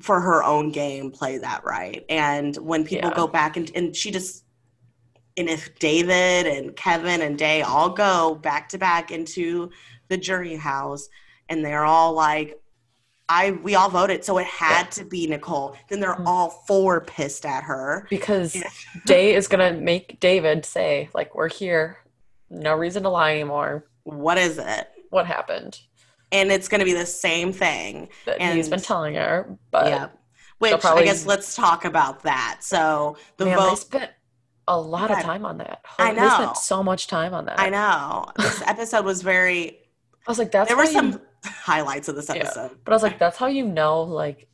for 0.00 0.20
her 0.20 0.42
own 0.42 0.70
game, 0.70 1.10
play 1.10 1.38
that 1.38 1.64
right. 1.64 2.04
And 2.08 2.56
when 2.56 2.84
people 2.84 3.10
Yeah. 3.10 3.16
go 3.16 3.26
back 3.26 3.56
and, 3.56 3.70
and 3.74 3.94
she 3.94 4.10
just, 4.10 4.44
and 5.40 5.48
if 5.48 5.76
David 5.78 6.46
and 6.46 6.76
Kevin 6.76 7.22
and 7.22 7.36
Day 7.38 7.62
all 7.62 7.90
go 7.90 8.34
back 8.36 8.68
to 8.70 8.78
back 8.78 9.10
into 9.10 9.70
the 10.08 10.16
jury 10.16 10.54
house 10.56 11.08
and 11.48 11.64
they're 11.64 11.84
all 11.84 12.12
like, 12.12 12.60
I 13.28 13.52
we 13.52 13.74
all 13.74 13.88
voted, 13.88 14.24
so 14.24 14.38
it 14.38 14.46
had 14.46 14.90
to 14.92 15.04
be 15.04 15.26
Nicole. 15.26 15.76
Then 15.88 16.00
they're 16.00 16.14
Mhm. 16.14 16.26
all 16.26 16.50
four 16.66 17.00
pissed 17.00 17.46
at 17.46 17.64
her. 17.64 18.06
because 18.10 18.54
Yeah. 18.54 18.68
Day 19.06 19.34
is 19.34 19.48
gonna 19.48 19.72
make 19.72 20.20
David 20.20 20.64
say 20.64 21.08
like 21.14 21.34
we're 21.34 21.48
here 21.48 21.98
no 22.50 22.74
reason 22.74 23.04
to 23.04 23.08
lie 23.08 23.30
anymore 23.32 23.86
What 24.04 24.36
is 24.38 24.58
it? 24.58 24.88
what 25.10 25.26
happened 25.26 25.78
And 26.32 26.50
it's 26.52 26.68
going 26.68 26.78
to 26.80 26.84
be 26.84 26.92
the 26.92 27.06
same 27.06 27.52
thing. 27.52 28.08
that 28.24 28.40
he's 28.40 28.68
been 28.68 28.80
telling 28.80 29.14
her 29.16 29.56
but 29.70 29.86
yeah. 29.86 30.08
Which 30.58 30.78
probably- 30.80 31.02
I 31.04 31.06
guess 31.06 31.24
let's 31.26 31.54
talk 31.56 31.84
about 31.84 32.22
that. 32.24 32.58
So 32.60 33.16
the 33.38 33.46
man, 33.46 33.56
vote. 33.58 33.88
A 34.70 34.80
lot 34.80 35.10
of 35.10 35.20
time 35.22 35.44
on 35.44 35.58
that 35.58 35.80
I 35.98 36.14
they 36.14 36.20
know. 36.20 36.28
spent 36.28 36.56
so 36.56 36.82
much 36.82 37.06
time 37.06 37.34
on 37.34 37.44
that 37.46 37.58
I 37.60 37.68
know 37.70 38.26
this 38.36 38.62
episode 38.66 39.04
was 39.04 39.20
very. 39.22 39.78
I 40.26 40.30
was 40.30 40.38
like 40.38 40.50
that's 40.52 40.68
there 40.68 40.76
were 40.76 40.84
how 40.84 40.88
you- 41.02 41.12
some 41.12 41.20
highlights 41.44 42.08
of 42.08 42.16
this 42.16 42.28
Yeah. 42.28 42.36
episode. 42.36 42.70
but 42.84 42.92
I 42.92 42.94
was 42.94 43.02
like 43.02 43.18
that's 43.24 43.36
how 43.36 43.46
you 43.46 43.66
know 43.66 44.02
like 44.02 44.46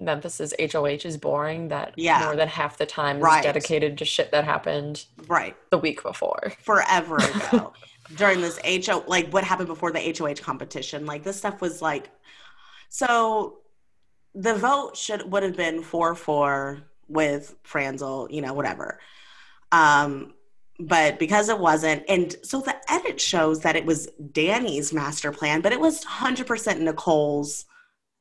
Memphis's 0.00 0.54
HOH 0.58 1.04
is 1.04 1.16
boring 1.18 1.68
that 1.68 1.92
Yeah. 1.96 2.24
more 2.24 2.34
than 2.36 2.48
half 2.48 2.78
the 2.78 2.86
time 2.86 3.18
is 3.18 3.22
Right. 3.22 3.42
dedicated 3.42 3.98
to 3.98 4.04
shit 4.04 4.30
that 4.32 4.44
happened 4.44 5.04
Right. 5.28 5.56
the 5.70 5.78
week 5.78 6.02
before 6.02 6.52
Forever 6.62 7.16
ago. 7.16 7.72
during 8.16 8.40
this 8.40 8.58
HO, 8.64 9.04
like 9.06 9.30
what 9.30 9.44
happened 9.44 9.68
before 9.68 9.92
the 9.92 10.00
HOH 10.00 10.40
competition. 10.42 11.04
Like 11.06 11.22
this 11.22 11.36
stuff 11.36 11.60
was 11.60 11.80
like. 11.82 12.10
So 12.88 13.58
the 14.34 14.54
vote 14.54 14.96
should 14.96 15.30
would 15.30 15.42
have 15.42 15.56
been 15.56 15.82
4 15.82 16.14
4 16.14 16.82
with 17.10 17.54
Franzel, 17.62 18.28
you 18.30 18.40
know, 18.40 18.54
whatever. 18.54 19.00
Um, 19.72 20.34
but 20.78 21.18
because 21.18 21.48
it 21.48 21.58
wasn't, 21.58 22.04
and 22.08 22.34
so 22.42 22.60
the 22.60 22.76
edit 22.90 23.20
shows 23.20 23.60
that 23.60 23.76
it 23.76 23.84
was 23.84 24.08
Danny's 24.32 24.92
master 24.92 25.30
plan, 25.30 25.60
but 25.60 25.72
it 25.72 25.80
was 25.80 26.04
100% 26.04 26.80
Nicole's 26.80 27.66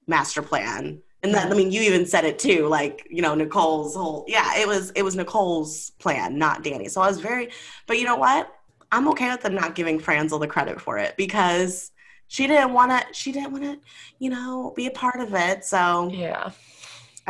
master 0.08 0.42
plan. 0.42 1.02
And 1.22 1.34
then, 1.34 1.52
I 1.52 1.56
mean, 1.56 1.72
you 1.72 1.82
even 1.82 2.06
said 2.06 2.26
it 2.26 2.40
too, 2.40 2.68
like, 2.68 3.08
you 3.10 3.22
know, 3.22 3.36
Nicole's 3.36 3.96
whole, 3.96 4.26
yeah, 4.28 4.58
it 4.58 4.68
was, 4.68 4.92
it 4.92 5.04
was 5.04 5.16
Nicole's 5.16 5.92
plan, 6.00 6.38
not 6.38 6.64
Danny. 6.64 6.88
So 6.88 7.02
I 7.02 7.08
was 7.08 7.20
very, 7.20 7.50
but 7.88 8.00
you 8.00 8.06
know 8.06 8.16
what? 8.16 8.50
I'm 8.92 9.08
okay 9.10 9.30
with 9.30 9.42
them 9.42 9.54
not 9.54 9.76
giving 9.76 10.00
Franzel 10.00 10.40
the 10.40 10.48
credit 10.48 10.82
for 10.82 10.98
it 10.98 11.16
because 11.18 11.92
she 12.28 12.48
didn't 12.48 12.74
want 12.74 12.92
to, 12.92 13.14
she 13.14 13.32
didn't 13.32 13.52
want 13.52 13.64
to, 13.66 13.80
you 14.18 14.30
know, 14.30 14.74
be 14.76 14.88
a 14.88 14.92
part 14.92 15.20
of 15.20 15.34
it. 15.34 15.66
So, 15.66 16.10
yeah 16.14 16.52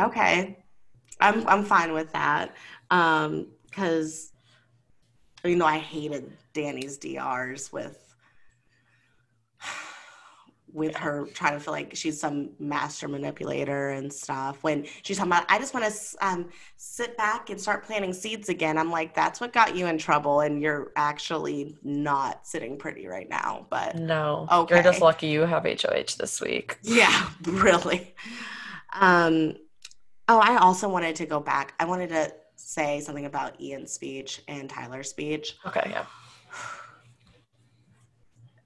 okay. 0.00 0.56
I'm 1.20 1.46
I'm 1.48 1.64
fine 1.64 1.92
with 1.92 2.12
that. 2.12 2.54
Um, 2.90 3.46
because 3.64 4.32
you 5.44 5.56
know 5.56 5.66
I 5.66 5.78
hated 5.78 6.32
Danny's 6.52 6.98
DRs 6.98 7.72
with 7.72 8.06
with 10.72 10.94
her 10.96 11.26
trying 11.34 11.54
to 11.54 11.60
feel 11.60 11.72
like 11.72 11.96
she's 11.96 12.20
some 12.20 12.50
master 12.60 13.08
manipulator 13.08 13.90
and 13.90 14.12
stuff. 14.12 14.62
When 14.62 14.86
she's 15.02 15.16
talking 15.16 15.32
about, 15.32 15.44
I 15.50 15.58
just 15.58 15.74
want 15.74 15.84
to 15.92 16.16
um, 16.24 16.48
sit 16.76 17.16
back 17.16 17.50
and 17.50 17.60
start 17.60 17.84
planting 17.84 18.12
seeds 18.12 18.48
again. 18.48 18.78
I'm 18.78 18.88
like, 18.90 19.12
that's 19.12 19.40
what 19.40 19.52
got 19.52 19.74
you 19.74 19.86
in 19.86 19.98
trouble, 19.98 20.40
and 20.40 20.62
you're 20.62 20.92
actually 20.94 21.76
not 21.82 22.46
sitting 22.46 22.78
pretty 22.78 23.08
right 23.08 23.28
now. 23.28 23.66
But 23.68 23.96
No, 23.96 24.46
Okay. 24.50 24.76
you're 24.76 24.84
just 24.84 25.00
lucky 25.00 25.26
you 25.26 25.40
have 25.40 25.64
HOH 25.64 26.16
this 26.18 26.40
week. 26.40 26.78
yeah, 26.82 27.28
really. 27.42 28.14
Um, 28.92 29.54
oh, 30.30 30.38
I 30.38 30.56
also 30.58 30.88
wanted 30.88 31.16
to 31.16 31.26
go 31.26 31.40
back. 31.40 31.74
I 31.80 31.84
wanted 31.84 32.10
to 32.10 32.32
say 32.54 33.00
something 33.00 33.26
about 33.26 33.60
Ian's 33.60 33.92
speech 33.92 34.40
and 34.46 34.70
Tyler's 34.70 35.10
speech. 35.10 35.56
Okay, 35.66 35.88
yeah. 35.90 36.06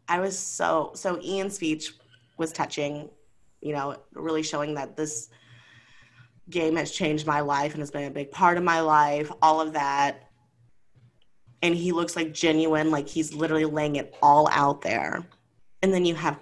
I 0.07 0.21
was 0.21 0.39
so 0.39 0.93
so 0.95 1.19
Ian's 1.23 1.55
speech 1.55 1.93
was 2.37 2.53
touching, 2.53 3.09
you 3.63 3.73
know, 3.73 3.97
really 4.13 4.43
showing 4.43 4.75
that 4.75 4.95
this 4.95 5.31
game 6.51 6.77
has 6.77 6.91
changed 6.91 7.27
my 7.27 7.41
life 7.41 7.73
and 7.73 7.81
has 7.81 7.91
been 7.91 8.05
a 8.05 8.11
big 8.11 8.31
part 8.31 8.59
of 8.59 8.63
my 8.63 8.81
life, 8.81 9.33
all 9.41 9.63
of 9.63 9.73
that. 9.73 10.29
And 11.63 11.75
he 11.75 11.93
looks 11.93 12.15
like 12.15 12.35
genuine, 12.35 12.91
like 12.91 13.09
he's 13.09 13.33
literally 13.33 13.65
laying 13.65 13.97
it 13.97 14.15
all 14.21 14.51
out 14.53 14.83
there. 14.83 15.27
And 15.81 15.95
then 15.95 16.05
you 16.05 16.15
have 16.15 16.39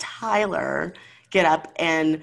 Tyler 0.00 0.94
get 1.30 1.46
up 1.46 1.72
and 1.76 2.20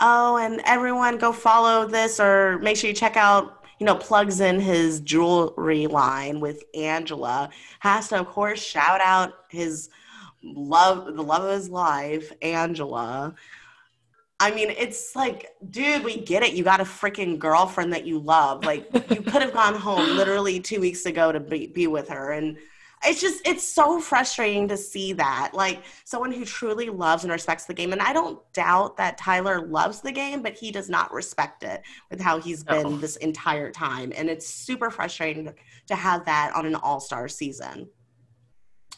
oh, 0.00 0.36
and 0.36 0.60
everyone 0.64 1.18
go 1.18 1.32
follow 1.32 1.86
this 1.86 2.20
or 2.20 2.58
make 2.58 2.76
sure 2.76 2.88
you 2.88 2.94
check 2.94 3.16
out, 3.16 3.64
you 3.78 3.86
know, 3.86 3.94
plugs 3.94 4.40
in 4.40 4.60
his 4.60 5.00
jewelry 5.00 5.86
line 5.86 6.40
with 6.40 6.64
Angela. 6.74 7.50
Has 7.80 8.08
to, 8.08 8.20
of 8.20 8.28
course, 8.28 8.62
shout 8.62 9.00
out 9.00 9.32
his 9.48 9.90
love, 10.42 11.14
the 11.14 11.22
love 11.22 11.42
of 11.42 11.50
his 11.50 11.68
life, 11.68 12.32
Angela. 12.42 13.34
I 14.40 14.50
mean, 14.50 14.70
it's 14.70 15.14
like, 15.14 15.48
dude, 15.70 16.04
we 16.04 16.18
get 16.18 16.42
it. 16.42 16.54
You 16.54 16.64
got 16.64 16.80
a 16.80 16.84
freaking 16.84 17.38
girlfriend 17.38 17.92
that 17.92 18.04
you 18.04 18.18
love. 18.18 18.64
Like, 18.64 18.88
you 18.92 19.22
could 19.22 19.42
have 19.42 19.52
gone 19.52 19.74
home 19.74 20.16
literally 20.16 20.60
two 20.60 20.80
weeks 20.80 21.06
ago 21.06 21.32
to 21.32 21.40
be, 21.40 21.68
be 21.68 21.86
with 21.86 22.08
her. 22.08 22.32
And 22.32 22.58
it's 23.06 23.20
just, 23.20 23.46
it's 23.46 23.66
so 23.66 24.00
frustrating 24.00 24.68
to 24.68 24.76
see 24.76 25.12
that. 25.14 25.50
Like, 25.54 25.82
someone 26.04 26.32
who 26.32 26.44
truly 26.44 26.88
loves 26.88 27.24
and 27.24 27.32
respects 27.32 27.64
the 27.64 27.74
game. 27.74 27.92
And 27.92 28.00
I 28.00 28.12
don't 28.12 28.40
doubt 28.52 28.96
that 28.96 29.18
Tyler 29.18 29.66
loves 29.66 30.00
the 30.00 30.12
game, 30.12 30.42
but 30.42 30.54
he 30.54 30.70
does 30.70 30.88
not 30.88 31.12
respect 31.12 31.62
it 31.62 31.82
with 32.10 32.20
how 32.20 32.40
he's 32.40 32.64
been 32.64 33.00
this 33.00 33.16
entire 33.16 33.70
time. 33.70 34.12
And 34.16 34.28
it's 34.28 34.46
super 34.46 34.90
frustrating 34.90 35.52
to, 35.88 35.94
have 35.94 36.24
that 36.24 36.52
on 36.56 36.66
an 36.66 36.74
all 36.74 36.98
star 36.98 37.28
season. 37.28 37.88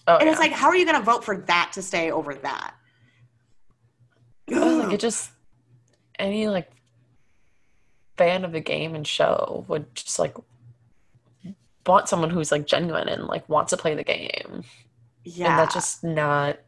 Oh, 0.07 0.17
And 0.17 0.27
yeah. 0.27 0.31
it's 0.31 0.41
like, 0.41 0.53
how 0.53 0.69
are 0.69 0.77
you 0.77 0.87
going 0.87 0.99
to 0.99 1.05
vote 1.05 1.25
for 1.25 1.39
that 1.43 1.73
to 1.75 1.83
stay 1.83 2.11
over 2.11 2.35
that? 2.35 2.75
Like, 4.49 4.93
it 4.93 5.01
just 5.01 5.31
any 6.19 6.49
like 6.49 6.71
fan 8.17 8.45
of 8.45 8.53
the 8.53 8.61
game 8.61 8.95
and 8.95 9.07
show 9.07 9.65
would 9.69 9.95
just 9.95 10.19
like 10.19 10.37
want 11.87 12.09
someone 12.09 12.31
who's 12.31 12.53
like 12.53 12.67
genuine 12.67 13.09
and 13.09 13.25
like 13.25 13.49
wants 13.49 13.71
to 13.71 13.77
play 13.77 13.95
the 13.95 14.05
game. 14.05 14.65
yeah. 15.25 15.51
And 15.51 15.59
that's 15.59 15.75
just 15.75 16.05
not 16.05 16.59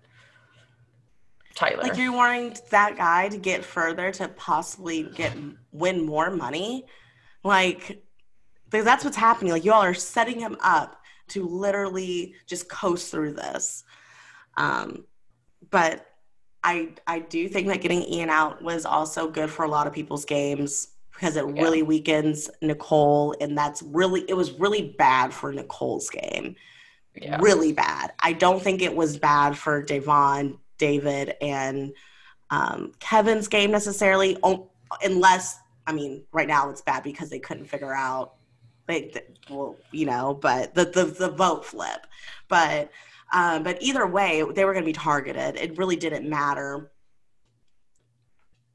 Tyler. 1.54 1.82
Like 1.82 1.96
you're 1.96 2.12
wanting 2.12 2.56
that 2.70 2.96
guy 2.96 3.28
to 3.28 3.36
get 3.36 3.64
further 3.64 4.12
to 4.12 4.28
possibly 4.28 5.02
get 5.02 5.36
win 5.72 6.06
more 6.06 6.30
money, 6.30 6.86
like 7.42 8.02
because 8.70 8.84
that's 8.84 9.04
what's 9.04 9.16
happening. 9.16 9.52
Like 9.52 9.64
you 9.64 9.72
all 9.72 9.82
are 9.82 9.94
setting 9.94 10.38
him 10.38 10.56
up 10.60 11.00
to 11.28 11.46
literally 11.46 12.34
just 12.46 12.68
coast 12.68 13.10
through 13.10 13.34
this. 13.34 13.84
Um, 14.56 15.04
but 15.70 16.06
I 16.62 16.90
I 17.06 17.20
do 17.20 17.48
think 17.48 17.68
that 17.68 17.80
getting 17.80 18.02
Ian 18.02 18.30
out 18.30 18.62
was 18.62 18.84
also 18.84 19.28
good 19.28 19.50
for 19.50 19.64
a 19.64 19.68
lot 19.68 19.86
of 19.86 19.92
people's 19.92 20.24
games 20.24 20.88
because 21.18 21.36
it 21.36 21.44
Yeah. 21.48 21.62
really 21.62 21.82
weakens 21.82 22.48
Nicole, 22.62 23.34
and 23.40 23.56
that's 23.58 23.82
really 23.82 24.24
it 24.28 24.34
was 24.34 24.52
really 24.52 24.94
bad 24.98 25.32
for 25.34 25.52
Nicole's 25.52 26.10
game 26.10 26.56
yeah. 27.22 27.38
really 27.40 27.72
bad. 27.72 28.12
I 28.20 28.32
don't 28.32 28.62
think 28.62 28.82
it 28.82 28.94
was 28.94 29.16
bad 29.18 29.56
for 29.56 29.82
Devon, 29.82 30.58
David, 30.78 31.34
and 31.40 31.92
um, 32.50 32.92
Kevin's 33.00 33.48
game 33.48 33.70
necessarily, 33.70 34.38
unless 35.02 35.58
I 35.86 35.92
mean, 35.92 36.24
right 36.32 36.48
now 36.48 36.68
it's 36.70 36.82
bad 36.82 37.02
because 37.02 37.30
they 37.30 37.38
couldn't 37.38 37.66
figure 37.66 37.94
out. 37.94 38.34
They, 38.86 39.02
th- 39.02 39.26
well, 39.50 39.76
you 39.90 40.06
know, 40.06 40.34
but 40.34 40.74
the 40.74 40.84
the, 40.86 41.04
the 41.04 41.30
vote 41.30 41.64
flip, 41.64 42.06
but 42.48 42.90
um, 43.32 43.62
but 43.62 43.82
either 43.82 44.06
way, 44.06 44.44
they 44.54 44.64
were 44.64 44.72
going 44.72 44.84
to 44.84 44.88
be 44.88 44.92
targeted. 44.92 45.56
It 45.56 45.76
really 45.76 45.96
didn't 45.96 46.28
matter. 46.28 46.90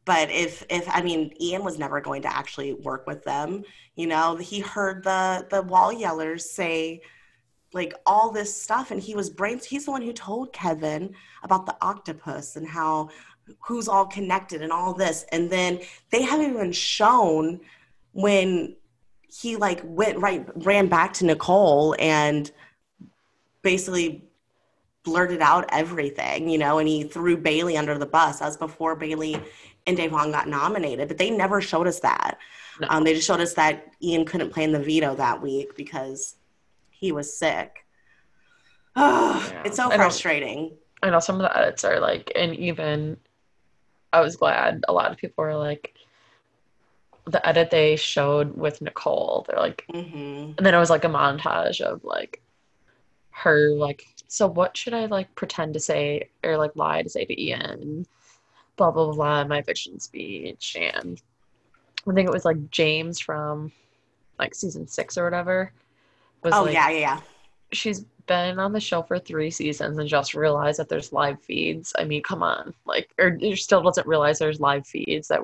But 0.05 0.29
if 0.29 0.65
if 0.69 0.85
I 0.89 1.01
mean, 1.01 1.33
Ian 1.39 1.63
was 1.63 1.79
never 1.79 2.01
going 2.01 2.21
to 2.23 2.35
actually 2.35 2.73
work 2.73 3.07
with 3.07 3.23
them. 3.23 3.63
You 3.95 4.07
know, 4.07 4.35
he 4.35 4.59
heard 4.59 5.03
the 5.03 5.47
the 5.49 5.61
wall 5.61 5.93
yellers 5.93 6.41
say 6.41 7.01
like 7.73 7.93
all 8.05 8.31
this 8.31 8.61
stuff 8.61 8.91
and 8.91 9.01
he 9.01 9.15
was 9.15 9.29
brains 9.29 9.65
he's 9.65 9.85
the 9.85 9.91
one 9.91 10.01
who 10.01 10.13
told 10.13 10.53
kevin 10.53 11.13
about 11.43 11.65
the 11.65 11.75
octopus 11.81 12.55
and 12.55 12.67
how 12.67 13.09
who's 13.59 13.87
all 13.87 14.05
connected 14.05 14.61
and 14.61 14.71
all 14.71 14.93
this 14.93 15.25
and 15.31 15.49
then 15.49 15.79
they 16.11 16.21
haven't 16.21 16.51
even 16.51 16.71
shown 16.71 17.59
when 18.13 18.75
he 19.27 19.55
like 19.55 19.81
went 19.83 20.17
right 20.19 20.47
ran 20.63 20.87
back 20.87 21.13
to 21.13 21.25
nicole 21.25 21.95
and 21.99 22.51
basically 23.61 24.23
blurted 25.03 25.41
out 25.41 25.65
everything 25.69 26.47
you 26.47 26.57
know 26.57 26.77
and 26.77 26.87
he 26.87 27.03
threw 27.03 27.35
bailey 27.35 27.75
under 27.75 27.97
the 27.97 28.05
bus 28.05 28.39
was 28.39 28.55
before 28.55 28.95
bailey 28.95 29.35
and 29.85 29.97
Davon 29.97 30.31
got 30.31 30.47
nominated 30.47 31.07
but 31.07 31.17
they 31.17 31.29
never 31.29 31.61
showed 31.61 31.87
us 31.87 31.99
that 32.01 32.37
No. 32.79 32.87
um, 32.89 33.03
they 33.03 33.13
just 33.13 33.27
showed 33.27 33.41
us 33.41 33.53
that 33.55 33.93
ian 34.01 34.25
couldn't 34.25 34.51
play 34.51 34.63
in 34.63 34.71
the 34.71 34.79
veto 34.79 35.15
that 35.15 35.41
week 35.41 35.75
because 35.75 36.35
he 36.89 37.11
was 37.11 37.35
sick. 37.37 37.85
Yeah. 38.95 39.63
It's 39.65 39.75
so 39.77 39.91
I 39.91 39.95
frustrating. 39.97 40.71
I 41.01 41.09
know 41.09 41.19
some 41.19 41.35
of 41.35 41.41
the 41.41 41.57
edits 41.57 41.83
are 41.83 41.99
like, 41.99 42.31
and 42.35 42.55
even 42.55 43.17
I 44.13 44.21
was 44.21 44.35
glad 44.37 44.85
a 44.87 44.93
lot 44.93 45.11
of 45.11 45.17
people 45.17 45.43
were 45.43 45.55
like, 45.55 45.95
the 47.25 47.45
edit 47.45 47.71
they 47.71 47.95
showed 47.95 48.55
with 48.55 48.81
Nicole, 48.81 49.45
they're 49.47 49.59
like, 49.59 49.85
hmm 49.91 50.51
and 50.57 50.65
then 50.65 50.73
it 50.73 50.77
was 50.79 50.89
like 50.89 51.03
a 51.03 51.09
montage 51.09 51.81
of 51.81 52.03
like 52.03 52.41
her, 53.31 53.71
like, 53.71 54.05
so 54.27 54.47
what 54.47 54.77
should 54.77 54.93
I 54.93 55.05
like 55.07 55.33
pretend 55.35 55.73
to 55.73 55.79
say 55.79 56.29
or 56.43 56.57
like 56.57 56.75
lie 56.75 57.01
to 57.01 57.09
say 57.09 57.25
to 57.25 57.41
Ian? 57.41 58.05
Blah, 58.75 58.91
blah, 58.91 59.11
blah, 59.11 59.43
my 59.43 59.61
fiction 59.61 59.99
speech. 59.99 60.75
And 60.79 61.21
I 62.07 62.13
think 62.13 62.27
it 62.27 62.33
was 62.33 62.45
like 62.45 62.69
James 62.71 63.19
from 63.19 63.71
like 64.39 64.55
season 64.55 64.87
six 64.87 65.17
or 65.17 65.23
whatever 65.23 65.71
was 66.43 66.53
Oh 66.53 66.63
like, 66.63 66.73
yeah, 66.73 66.89
yeah, 66.89 66.99
yeah. 66.99 67.19
she's 67.71 68.05
been 68.25 68.59
on 68.59 68.71
the 68.71 68.79
show 68.79 69.01
for 69.01 69.19
three 69.19 69.49
seasons 69.49 69.97
and 69.97 70.07
just 70.07 70.33
realized 70.33 70.79
that 70.79 70.89
there's 70.89 71.11
live 71.11 71.41
feeds. 71.41 71.93
I 71.97 72.05
mean, 72.05 72.23
come 72.23 72.43
on. 72.43 72.73
Like, 72.85 73.09
or 73.19 73.37
or 73.41 73.55
still 73.55 73.81
doesn't 73.81 74.07
realize 74.07 74.39
there's 74.39 74.59
live 74.59 74.87
feeds 74.87 75.27
that 75.27 75.41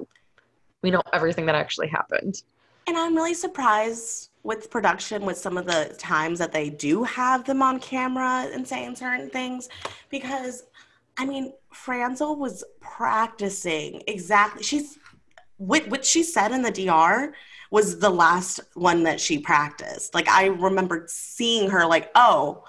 we 0.81 0.91
know 0.91 1.01
everything 1.13 1.45
that 1.47 1.55
actually 1.55 1.87
happened. 1.87 2.41
And 2.87 2.97
I'm 2.97 3.15
really 3.15 3.33
surprised 3.33 4.29
with 4.43 4.71
production 4.71 5.25
with 5.25 5.37
some 5.37 5.57
of 5.57 5.65
the 5.65 5.93
times 5.97 6.39
that 6.39 6.51
they 6.51 6.69
do 6.69 7.03
have 7.03 7.43
them 7.43 7.61
on 7.61 7.79
camera 7.79 8.49
and 8.53 8.67
saying 8.67 8.95
certain 8.95 9.29
things 9.29 9.69
because 10.09 10.63
I 11.19 11.25
mean, 11.25 11.51
Franzel 11.73 12.37
was 12.37 12.63
practicing 12.79 14.01
exactly. 14.07 14.63
She's 14.63 14.97
what 15.57 15.87
what 15.89 16.05
she 16.05 16.23
said 16.23 16.53
in 16.53 16.61
the 16.61 16.71
DR 16.71 17.33
was 17.71 17.99
the 17.99 18.09
last 18.09 18.61
one 18.73 19.03
that 19.03 19.19
she 19.19 19.37
practiced. 19.37 20.15
Like 20.15 20.29
I 20.29 20.45
remembered 20.45 21.09
seeing 21.09 21.69
her 21.69 21.85
like, 21.85 22.09
oh, 22.15 22.63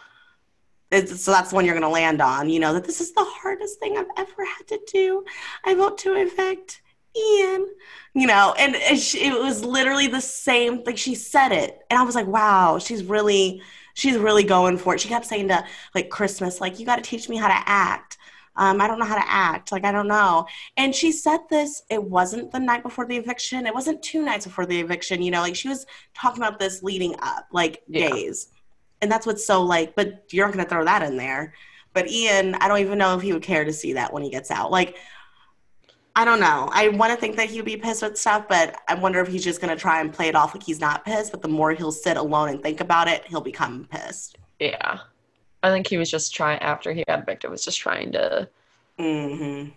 so 0.92 1.30
that's 1.30 1.50
the 1.50 1.54
one 1.54 1.64
you're 1.64 1.74
going 1.74 1.82
to 1.82 1.88
land 1.88 2.20
on. 2.20 2.50
You 2.50 2.58
know 2.58 2.74
that 2.74 2.84
this 2.84 3.00
is 3.00 3.12
the 3.12 3.24
hardest 3.24 3.78
thing 3.78 3.96
I've 3.96 4.10
ever 4.16 4.44
had 4.44 4.66
to 4.66 4.80
do. 4.92 5.24
I 5.64 5.74
vote 5.74 5.96
to 5.98 6.16
evict 6.16 6.82
Ian. 7.16 7.68
You 8.14 8.26
know, 8.26 8.52
and 8.58 8.74
it, 8.74 9.14
it 9.14 9.40
was 9.40 9.64
literally 9.64 10.08
the 10.08 10.20
same. 10.20 10.82
Like 10.84 10.98
she 10.98 11.14
said 11.14 11.52
it, 11.52 11.78
and 11.88 12.00
I 12.00 12.02
was 12.02 12.16
like, 12.16 12.26
wow, 12.26 12.80
she's 12.80 13.04
really, 13.04 13.62
she's 13.94 14.16
really 14.16 14.42
going 14.42 14.76
for 14.76 14.94
it. 14.94 15.00
She 15.00 15.08
kept 15.08 15.26
saying 15.26 15.46
to 15.48 15.64
like 15.94 16.10
Christmas, 16.10 16.60
like, 16.60 16.80
you 16.80 16.86
got 16.86 16.96
to 16.96 17.02
teach 17.02 17.28
me 17.28 17.36
how 17.36 17.46
to 17.46 17.62
act. 17.68 18.18
Um, 18.60 18.78
I 18.78 18.86
don't 18.86 18.98
know 18.98 19.06
how 19.06 19.16
to 19.16 19.26
act. 19.26 19.72
Like, 19.72 19.86
I 19.86 19.90
don't 19.90 20.06
know. 20.06 20.46
And 20.76 20.94
she 20.94 21.12
said 21.12 21.38
this, 21.48 21.82
it 21.88 22.02
wasn't 22.02 22.52
the 22.52 22.60
night 22.60 22.82
before 22.82 23.06
the 23.06 23.16
eviction. 23.16 23.66
It 23.66 23.74
wasn't 23.74 24.02
two 24.02 24.22
nights 24.22 24.44
before 24.44 24.66
the 24.66 24.78
eviction. 24.78 25.22
You 25.22 25.30
know, 25.30 25.40
like 25.40 25.56
she 25.56 25.68
was 25.68 25.86
talking 26.14 26.42
about 26.42 26.58
this 26.58 26.82
leading 26.82 27.14
up, 27.22 27.46
like 27.52 27.82
Yeah. 27.88 28.10
days. 28.10 28.48
And 29.00 29.10
that's 29.10 29.26
what's 29.26 29.46
so 29.46 29.62
like, 29.62 29.96
but 29.96 30.24
you're 30.30 30.46
not 30.46 30.54
going 30.54 30.64
to 30.64 30.68
throw 30.68 30.84
that 30.84 31.02
in 31.02 31.16
there. 31.16 31.54
But 31.94 32.08
Ian, 32.08 32.54
I 32.56 32.68
don't 32.68 32.80
even 32.80 32.98
know 32.98 33.16
if 33.16 33.22
he 33.22 33.32
would 33.32 33.42
care 33.42 33.64
to 33.64 33.72
see 33.72 33.94
that 33.94 34.12
when 34.12 34.22
he 34.22 34.28
gets 34.30 34.50
out. 34.50 34.70
Like, 34.70 34.98
I 36.14 36.26
don't 36.26 36.40
know. 36.40 36.68
I 36.70 36.88
want 36.88 37.14
to 37.14 37.16
think 37.18 37.36
that 37.36 37.48
he 37.48 37.56
would 37.56 37.64
be 37.64 37.78
pissed 37.78 38.02
with 38.02 38.18
stuff, 38.18 38.46
but 38.46 38.76
I 38.88 38.94
wonder 38.94 39.20
if 39.20 39.28
he's 39.28 39.42
just 39.42 39.62
going 39.62 39.74
to 39.74 39.80
try 39.80 40.02
and 40.02 40.12
play 40.12 40.28
it 40.28 40.34
off 40.34 40.54
like 40.54 40.62
he's 40.62 40.80
not 40.80 41.06
pissed. 41.06 41.32
But 41.32 41.40
the 41.40 41.48
more 41.48 41.72
he'll 41.72 41.92
sit 41.92 42.18
alone 42.18 42.50
and 42.50 42.62
think 42.62 42.82
about 42.82 43.08
it, 43.08 43.24
he'll 43.26 43.40
become 43.40 43.88
pissed. 43.90 44.36
Yeah. 44.58 44.98
I 45.62 45.70
think 45.70 45.86
he 45.86 45.98
was 45.98 46.10
just 46.10 46.34
trying, 46.34 46.60
after 46.60 46.92
he 46.92 47.04
got 47.04 47.20
evicted, 47.22 47.50
was 47.50 47.64
just 47.64 47.78
trying 47.80 48.12
to 48.12 48.48
hmm 48.98 49.72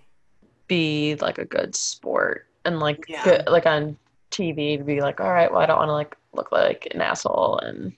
be 0.68 1.16
like 1.16 1.38
a 1.38 1.46
good 1.46 1.76
sport 1.76 2.48
and 2.66 2.80
like 2.80 3.08
Yeah. 3.08 3.20
good, 3.22 3.44
like 3.48 3.66
on 3.66 3.98
TV 4.32 4.78
to 4.78 4.84
be 4.84 5.02
like, 5.02 5.20
all 5.20 5.32
right, 5.32 5.52
well, 5.52 5.62
I 5.62 5.66
don't 5.66 5.78
want 5.78 5.90
to 5.90 5.94
like 5.94 6.16
look 6.34 6.52
like 6.52 6.88
an 6.94 7.02
asshole. 7.02 7.60
And 7.60 7.94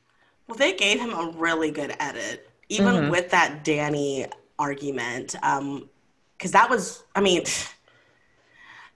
Well, 0.48 0.58
they 0.58 0.74
gave 0.74 1.00
him 1.00 1.14
a 1.14 1.32
really 1.36 1.72
good 1.72 1.96
edit, 2.00 2.50
even 2.70 3.08
Mhm. 3.08 3.08
with 3.08 3.32
that 3.32 3.64
Danny 3.64 4.28
argument. 4.60 5.36
Um, 5.44 5.90
because 6.38 6.52
that 6.52 6.70
was, 6.70 7.04
I 7.16 7.22
mean, 7.22 7.44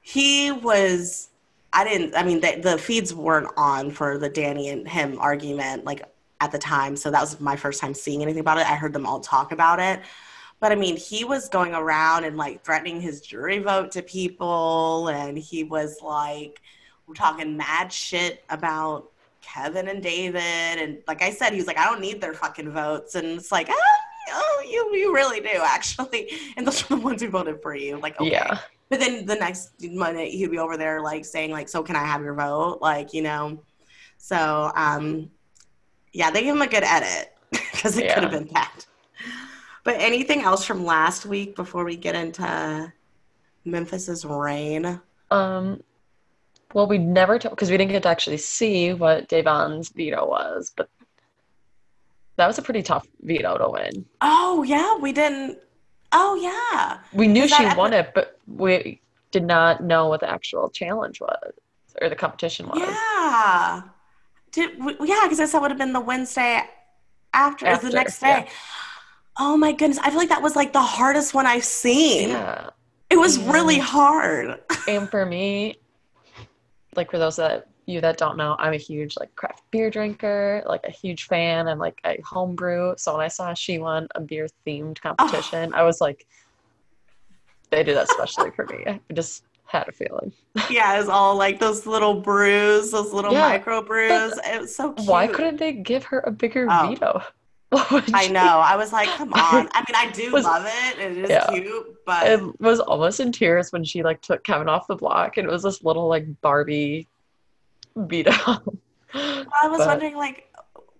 he 0.02 0.52
was. 0.52 1.30
I 1.71 1.84
didn't. 1.84 2.15
I 2.15 2.23
mean, 2.23 2.41
the, 2.41 2.60
the 2.62 2.78
feeds 2.78 3.13
weren't 3.13 3.52
on 3.56 3.91
for 3.91 4.17
the 4.17 4.30
Danny 4.30 4.69
and 4.69 4.88
him 4.88 5.19
argument 5.19 5.86
like 5.86 6.02
at 6.41 6.52
the 6.52 6.58
time, 6.58 6.95
so 6.95 7.12
that 7.12 7.21
was 7.21 7.39
my 7.39 7.56
first 7.56 7.82
time 7.82 7.93
seeing 7.93 8.21
anything 8.21 8.41
about 8.41 8.58
it. 8.58 8.65
I 8.69 8.75
heard 8.75 8.93
them 8.93 9.06
all 9.06 9.19
talk 9.19 9.52
about 9.52 9.80
it, 9.80 10.02
but 10.60 10.71
I 10.71 10.75
mean, 10.75 10.97
he 10.97 11.23
was 11.23 11.49
going 11.49 11.73
around 11.73 12.25
and 12.25 12.38
like 12.38 12.63
threatening 12.63 13.02
his 13.02 13.21
jury 13.21 13.60
vote 13.60 13.91
to 13.91 14.02
people, 14.02 15.10
and 15.10 15.38
he 15.38 15.63
was 15.63 16.02
like, 16.02 16.62
we're 17.08 17.13
talking 17.13 17.58
mad 17.58 17.91
shit 17.91 18.43
about 18.49 19.10
Kevin 19.41 19.88
and 19.88 20.04
David, 20.04 20.41
and 20.41 20.99
like 21.08 21.21
I 21.21 21.32
said, 21.32 21.52
he 21.52 21.58
was 21.58 21.67
like, 21.67 21.78
I 21.78 21.86
don't 21.86 22.02
need 22.02 22.21
their 22.21 22.34
fucking 22.34 22.71
votes, 22.71 23.15
and 23.15 23.28
it's 23.28 23.52
like, 23.52 23.69
ah, 23.69 23.99
oh, 24.32 24.63
you 24.67 24.95
you 24.95 25.13
really 25.13 25.39
do 25.39 25.49
actually, 25.63 26.30
and 26.58 26.65
those 26.65 26.84
are 26.84 26.95
the 26.95 27.02
ones 27.02 27.21
who 27.21 27.30
voted 27.30 27.62
for 27.62 27.75
you. 27.75 27.97
Like, 27.97 28.19
okay. 28.19 28.32
yeah, 28.32 28.60
But 28.89 28.99
then 28.99 29.25
the 29.25 29.36
next 29.36 29.82
minute 29.82 30.30
he'd 30.30 30.52
be 30.52 30.60
over 30.60 30.78
there 30.78 31.02
like 31.02 31.25
saying 31.25 31.52
like, 31.52 31.69
"So 31.69 31.84
can 31.84 31.95
I 31.95 32.04
have 32.04 32.21
your 32.21 32.34
vote?" 32.34 32.80
Like 32.82 33.13
you 33.13 33.21
know. 33.21 33.63
So 34.17 34.71
um, 34.75 35.32
yeah, 36.13 36.32
they 36.32 36.41
gave 36.43 36.54
him 36.54 36.62
a 36.62 36.67
good 36.67 36.84
edit 36.84 37.34
because 37.52 37.98
it 37.98 38.13
could 38.13 38.24
have 38.24 38.32
been 38.32 38.48
bad. 38.48 38.86
But 39.84 39.95
anything 40.00 40.41
else 40.41 40.65
from 40.65 40.86
last 40.86 41.26
week 41.26 41.56
before 41.56 41.84
we 41.84 41.95
get 41.95 42.15
into 42.15 42.91
Memphis's 43.65 44.26
reign? 44.26 45.00
um, 45.32 45.82
well, 46.74 46.86
we 46.88 47.00
never 47.00 47.39
told 47.39 47.56
because 47.56 47.72
we 47.72 47.78
didn't 47.78 47.91
get 47.91 48.04
to 48.04 48.10
actually 48.10 48.38
see 48.38 48.93
what 48.93 49.28
Davon's 49.28 49.89
veto 49.89 50.28
was, 50.28 50.72
but 50.76 50.88
that 52.36 52.45
was 52.45 52.60
a 52.60 52.62
pretty 52.62 52.84
tough 52.84 53.08
veto 53.22 53.58
to 53.58 53.69
win. 53.69 54.06
Oh 54.22 54.63
yeah, 54.63 54.95
we 54.98 55.12
didn't. 55.12 55.58
Oh 56.12 56.36
yeah, 56.36 57.00
We 57.13 57.28
knew 57.28 57.48
she 57.48 57.65
won 57.76 57.93
it, 57.93 58.12
but 58.15 58.39
we 58.48 59.02
did 59.32 59.43
not 59.43 59.84
know 59.84 60.08
what 60.08 60.22
the 60.22 60.30
actual 60.30 60.69
challenge 60.69 61.22
was 61.22 61.54
or 62.02 62.10
the 62.10 62.15
competition 62.15 62.67
was. 62.67 62.80
yeah. 62.80 63.82
Did 64.51 64.83
we, 64.83 64.95
yeah? 65.07 65.21
Because 65.23 65.39
I 65.39 65.45
said 65.45 65.59
it 65.59 65.62
would 65.62 65.71
have 65.71 65.77
been 65.77 65.93
the 65.93 65.99
Wednesday 65.99 66.62
after, 67.33 67.67
or 67.67 67.77
the 67.77 67.89
next 67.91 68.19
day. 68.19 68.27
yeah. 68.27 68.49
Oh 69.38 69.55
my 69.55 69.71
goodness, 69.71 69.99
I 69.99 70.09
feel 70.09 70.19
like 70.19 70.29
that 70.29 70.41
was 70.41 70.55
like 70.55 70.73
the 70.73 70.81
hardest 70.81 71.33
one 71.33 71.45
I've 71.45 71.63
seen. 71.63 72.29
Yeah. 72.29 72.69
It 73.09 73.17
was 73.17 73.38
Mhm. 73.38 73.53
really 73.53 73.77
hard. 73.79 74.59
And 74.88 75.09
for 75.09 75.25
me, 75.25 75.75
like 76.95 77.12
for 77.12 77.17
those 77.19 77.35
that 77.38 77.67
you 77.85 78.01
that 78.01 78.17
don't 78.17 78.38
know, 78.38 78.55
I'm 78.59 78.73
a 78.73 78.77
huge 78.77 79.15
like 79.17 79.35
craft 79.35 79.63
beer 79.71 79.89
drinker, 79.89 80.63
like 80.67 80.83
a 80.83 80.91
huge 80.91 81.25
fan. 81.25 81.67
I'm 81.67 81.79
like 81.79 81.99
a 82.05 82.19
homebrew. 82.21 82.95
So 82.97 83.13
when 83.15 83.25
I 83.25 83.27
saw 83.29 83.53
she 83.53 83.79
won 83.79 84.07
a 84.15 84.21
beer 84.21 84.47
themed 84.65 84.99
competition, 85.01 85.73
I 85.73 85.83
was 85.83 86.01
like, 86.01 86.25
they 87.71 87.83
did 87.83 87.95
that 87.97 88.09
especially 88.09 88.51
for 88.51 88.65
me. 88.67 88.83
I 88.88 88.99
just 89.13 89.43
had 89.69 89.88
a 89.88 89.91
feeling. 89.91 90.34
yeah, 90.69 90.99
it's 90.99 91.10
all 91.10 91.36
like 91.38 91.60
those 91.60 91.86
little 91.86 92.21
brews, 92.21 92.91
those 92.91 93.13
little 93.13 93.32
Yeah, 93.32 93.49
micro 93.49 93.82
brews. 93.82 94.38
It 94.45 94.62
was 94.62 94.75
so 94.75 94.93
cute. 94.93 95.08
Why 95.08 95.27
couldn't 95.27 95.58
they 95.58 95.73
give 95.73 96.03
her 96.05 96.19
a 96.25 96.32
bigger 96.32 96.67
Oh. 96.69 96.88
veto? 96.89 97.21
I 98.13 98.27
know. 98.29 98.39
I 98.60 98.75
was 98.75 98.91
like, 98.91 99.08
come 99.10 99.32
on. 99.34 99.69
I 99.73 99.84
mean, 99.88 99.95
I 99.95 100.10
do 100.12 100.32
Was- 100.32 100.43
love 100.45 100.65
it. 100.67 100.99
It 100.99 101.17
is 101.19 101.29
Yeah. 101.29 101.47
cute, 101.49 101.97
but 102.05 102.27
It 102.27 102.60
was 102.60 102.79
almost 102.79 103.19
in 103.19 103.32
tears 103.32 103.71
when 103.71 103.84
she 103.84 104.01
like 104.01 104.21
took 104.21 104.43
Kevin 104.43 104.67
off 104.67 104.88
the 104.88 104.95
block, 104.95 105.38
and 105.38 105.47
it 105.47 105.51
was 105.51 105.63
this 105.63 105.84
little 105.84 106.08
like 106.08 106.25
Barbie 106.41 107.08
veto. 107.95 108.32
I 109.13 109.67
was 109.67 109.77
but- 109.79 109.88
wondering, 109.88 110.15
like, 110.15 110.45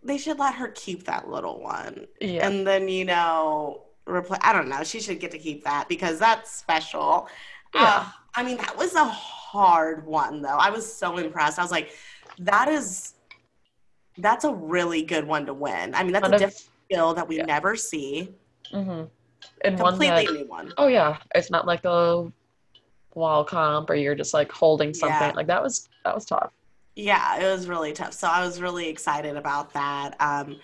they 0.03 0.17
should 0.17 0.39
let 0.39 0.55
her 0.55 0.69
keep 0.69 1.05
that 1.05 1.27
little 1.29 1.60
one. 1.60 2.05
Yeah, 2.21 2.47
And 2.47 2.65
then, 2.65 2.88
you 2.88 3.03
know, 3.05 3.82
repl- 4.08 4.39
I 4.41 4.53
don't 4.53 4.69
know. 4.69 4.84
She 4.84 5.01
should 5.01 5.19
get 5.19 5.32
to 5.32 5.38
keep 5.38 5.63
that 5.65 5.89
because 5.89 6.19
that's 6.19 6.51
special. 6.51 7.27
Yeah. 7.75 8.05
Uh, 8.05 8.05
I 8.36 8.44
mean, 8.44 8.58
that 8.58 8.78
was 8.78 8.96
a 8.96 9.06
hard 9.06 10.06
one, 10.06 10.42
though. 10.42 10.58
I 10.58 10.70
was 10.70 10.92
so 10.92 11.18
impressed. 11.18 11.60
I 11.60 11.62
was 11.62 11.72
like, 11.72 11.92
that 12.39 12.68
is, 12.70 13.13
that's 14.18 14.46
a 14.46 14.54
really 14.54 15.02
good 15.02 15.26
one 15.26 15.46
to 15.48 15.54
win. 15.54 15.94
I 15.96 16.04
mean, 16.04 16.13
that's 16.13 16.24
Kind 16.24 16.34
a 16.34 16.36
of- 16.38 16.42
different 16.52 16.70
skill 16.89 17.13
that 17.15 17.28
we 17.28 17.38
yeah. 17.38 17.46
never 17.46 17.76
see. 17.76 18.30
hmm 18.72 19.04
And 19.62 19.80
one 19.80 19.94
Completely 19.94 20.26
that 20.26 20.34
new 20.34 20.48
one. 20.48 20.74
Oh 20.78 20.88
yeah, 20.88 21.18
it's 21.36 21.50
not 21.52 21.65
like 21.68 21.86
a 21.86 22.32
wall 23.15 23.44
comp 23.44 23.89
or 23.89 23.96
you're 23.96 24.15
just 24.15 24.34
like 24.34 24.52
holding 24.52 24.94
something. 24.94 25.18
Yeah. 25.30 25.34
Like 25.36 25.48
that 25.48 25.62
was 25.62 25.89
that 26.06 26.13
was 26.15 26.26
tough. 26.26 26.52
Yeah, 26.96 27.39
it 27.39 27.44
was 27.52 27.68
really 27.68 27.94
tough. 27.94 28.13
So 28.13 28.28
I 28.28 28.46
was 28.46 28.62
really 28.62 28.88
excited 28.89 29.38
about 29.38 29.74
that. 29.74 30.15
Um, 30.20 30.60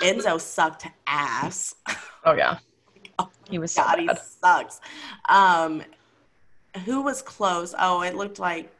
Enzo 0.00 0.40
sucked 0.40 0.86
ass. 1.06 1.74
Oh 2.24 2.32
yeah. 2.34 2.58
Oh, 3.20 3.30
He 3.48 3.58
was 3.60 3.70
so 3.70 3.82
God, 3.84 4.00
he 4.00 4.06
bad. 4.08 4.18
sucks. 4.18 4.80
Um, 5.28 5.82
who 6.84 7.02
was 7.02 7.22
close? 7.22 7.74
Oh, 7.78 8.02
it 8.02 8.14
looked 8.14 8.38
like 8.38 8.70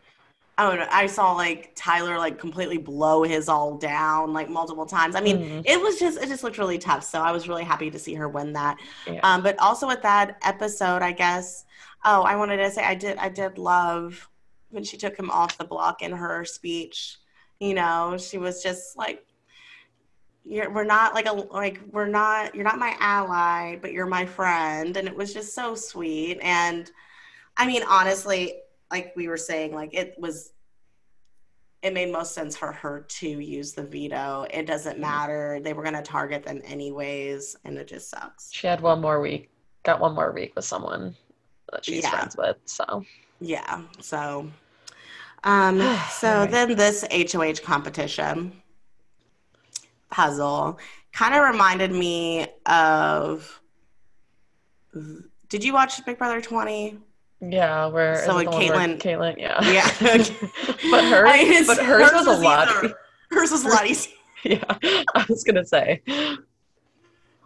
I 0.56 0.68
don't 0.68 0.78
know. 0.78 0.86
I 0.88 1.06
saw 1.08 1.32
like 1.32 1.72
Tyler 1.74 2.16
like 2.16 2.38
completely 2.38 2.78
blow 2.78 3.24
his 3.24 3.48
all 3.48 3.76
down 3.76 4.32
like 4.32 4.48
multiple 4.48 4.86
times. 4.86 5.16
I 5.16 5.20
mean, 5.20 5.38
Mhm. 5.38 5.62
it 5.66 5.80
was 5.80 5.98
just 5.98 6.16
it 6.22 6.28
just 6.28 6.44
looked 6.44 6.58
really 6.58 6.78
tough. 6.78 7.02
So 7.02 7.20
I 7.20 7.32
was 7.32 7.48
really 7.48 7.64
happy 7.64 7.90
to 7.90 7.98
see 7.98 8.14
her 8.14 8.28
win 8.28 8.52
that. 8.52 8.78
Yeah. 9.06 9.18
Um, 9.24 9.42
but 9.42 9.58
also 9.58 9.88
with 9.88 10.02
that 10.02 10.38
episode, 10.42 11.02
I 11.02 11.10
guess. 11.10 11.64
Oh, 12.04 12.22
I 12.22 12.36
wanted 12.36 12.58
to 12.58 12.70
say 12.70 12.84
I 12.84 12.94
did 12.94 13.18
I 13.18 13.30
did 13.30 13.58
love 13.58 14.28
when 14.70 14.84
she 14.84 14.96
took 14.96 15.16
him 15.16 15.30
off 15.30 15.58
the 15.58 15.64
block 15.64 16.02
in 16.02 16.12
her 16.12 16.44
speech. 16.44 17.16
You 17.58 17.74
know, 17.74 18.16
she 18.16 18.38
was 18.38 18.62
just 18.62 18.96
like, 18.96 19.24
"You're 20.44 20.70
we're 20.70 20.84
not 20.84 21.14
like 21.14 21.26
a 21.26 21.32
like 21.32 21.80
we're 21.90 22.06
not 22.06 22.54
you're 22.54 22.64
not 22.64 22.78
my 22.78 22.94
ally, 23.00 23.76
but 23.76 23.92
you're 23.92 24.06
my 24.06 24.24
friend," 24.26 24.96
and 24.96 25.08
it 25.08 25.16
was 25.16 25.32
just 25.32 25.52
so 25.54 25.74
sweet. 25.74 26.38
And 26.42 26.90
I 27.56 27.66
mean, 27.66 27.82
honestly, 27.88 28.60
like 28.90 29.12
we 29.16 29.28
were 29.28 29.36
saying, 29.36 29.74
like 29.74 29.94
it 29.94 30.14
was. 30.18 30.50
It 31.82 31.92
made 31.92 32.10
most 32.10 32.32
sense 32.32 32.56
for 32.56 32.72
her 32.72 33.04
to 33.06 33.28
use 33.28 33.74
the 33.74 33.82
veto. 33.82 34.46
It 34.50 34.66
doesn't 34.66 34.98
matter. 34.98 35.60
They 35.62 35.74
were 35.74 35.82
going 35.82 35.94
to 35.94 36.02
target 36.02 36.42
them 36.42 36.62
anyways, 36.64 37.56
and 37.66 37.76
it 37.76 37.88
just 37.88 38.08
sucks. 38.08 38.48
She 38.50 38.66
had 38.66 38.80
one 38.80 39.02
more 39.02 39.20
week, 39.20 39.50
got 39.82 40.00
one 40.00 40.14
more 40.14 40.32
week 40.32 40.54
with 40.56 40.64
someone 40.64 41.14
that 41.70 41.84
she's 41.84 42.02
Yeah. 42.02 42.08
friends 42.10 42.36
with. 42.38 42.56
So 42.64 43.04
Yeah. 43.38 43.82
So, 44.00 44.50
um, 45.42 45.78
so 46.10 46.28
Alright. 46.28 46.50
then 46.50 46.74
this 46.76 47.04
HOH 47.12 47.62
competition 47.62 48.62
puzzle 50.10 50.78
kind 51.12 51.34
of 51.34 51.42
reminded 51.42 51.92
me 51.92 52.46
of. 52.64 53.60
Did 55.50 55.62
you 55.62 55.74
watch 55.74 56.02
Big 56.06 56.16
Brother 56.16 56.40
20? 56.40 56.98
Yeah, 57.50 57.86
where 57.86 58.14
is 58.14 58.24
So 58.24 58.38
it 58.38 58.44
the 58.44 58.50
with 58.50 58.70
one 58.70 58.78
where 58.78 58.88
Kaitlyn- 58.96 59.00
Kaitlyn, 59.00 59.36
yeah. 59.38 59.62
Yeah. 59.70 59.88
but 60.90 61.04
hers, 61.04 61.30
I 61.30 61.44
mean, 61.44 61.66
but 61.66 61.78
hers, 61.78 62.10
was, 62.12 62.26
a 62.26 62.40
lot. 62.40 62.68
easier. 62.68 62.94
Hers 63.30 63.50
was 63.50 63.64
a 63.64 63.68
lot 63.68 63.86
easier. 63.86 64.12
Yeah, 64.44 64.62
I 65.14 65.24
was 65.28 65.42
gonna 65.44 65.64
say. 65.64 66.02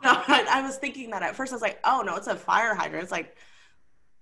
No, 0.00 0.12
I, 0.14 0.46
I 0.48 0.62
was 0.62 0.76
thinking 0.76 1.11
that 1.11 1.24
at 1.24 1.34
first. 1.34 1.52
I 1.52 1.56
was 1.56 1.62
like, 1.62 1.80
oh 1.82 2.02
no, 2.06 2.14
it's 2.14 2.28
a 2.28 2.37
fire 2.37 2.72
hydrant. 2.72 3.02
It's 3.02 3.11
like 3.11 3.37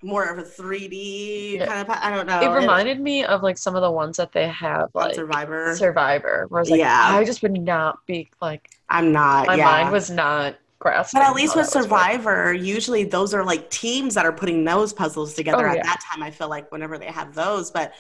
more 0.02 0.24
of 0.24 0.38
a 0.38 0.42
3D 0.42 1.54
Yeah. 1.58 1.66
kind 1.66 1.86
of. 1.86 1.90
I 1.90 2.10
don't 2.14 2.26
know. 2.26 2.40
It 2.40 2.54
reminded 2.58 2.98
me 2.98 3.24
of 3.24 3.42
like 3.42 3.58
some 3.58 3.76
of 3.76 3.82
the 3.82 3.90
ones 3.90 4.16
that 4.16 4.32
they 4.32 4.48
have 4.48 4.88
like 4.94 5.14
Survivor. 5.14 5.76
Survivor, 5.76 6.46
where 6.48 6.60
I 6.60 6.62
was 6.62 6.70
like, 6.70 6.80
Yeah. 6.80 6.98
I 7.12 7.24
just 7.24 7.42
would 7.42 7.60
not 7.60 8.04
be 8.06 8.30
like 8.40 8.70
I'm 8.88 9.12
not. 9.12 9.48
my 9.48 9.56
yeah. 9.56 9.64
mind 9.64 9.92
was 9.92 10.10
not 10.10 10.56
grasping. 10.78 11.20
But 11.20 11.26
at 11.28 11.34
least 11.34 11.56
with 11.56 11.70
that 11.72 11.74
was 11.74 11.88
working. 11.88 11.90
Survivor, 11.90 12.52
usually 12.52 13.04
those 13.04 13.34
are 13.34 13.44
like 13.44 13.70
teams 13.70 14.14
that 14.14 14.26
are 14.26 14.32
putting 14.32 14.64
those 14.64 14.92
puzzles 14.92 15.34
together 15.34 15.66
Oh, 15.66 15.70
at 15.70 15.76
yeah. 15.76 15.82
that 15.84 16.00
time. 16.10 16.22
I 16.22 16.30
feel 16.30 16.48
like 16.48 16.70
whenever 16.72 16.98
they 16.98 17.06
have 17.06 17.34
those, 17.34 17.70
but 17.70 17.92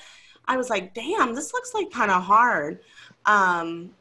I 0.46 0.56
was 0.56 0.70
like, 0.70 0.94
damn, 0.94 1.34
this 1.34 1.52
looks 1.52 1.74
like 1.74 1.90
kind 1.90 2.10
of 2.10 2.22
hard. 2.22 2.80
Um, 3.24 3.96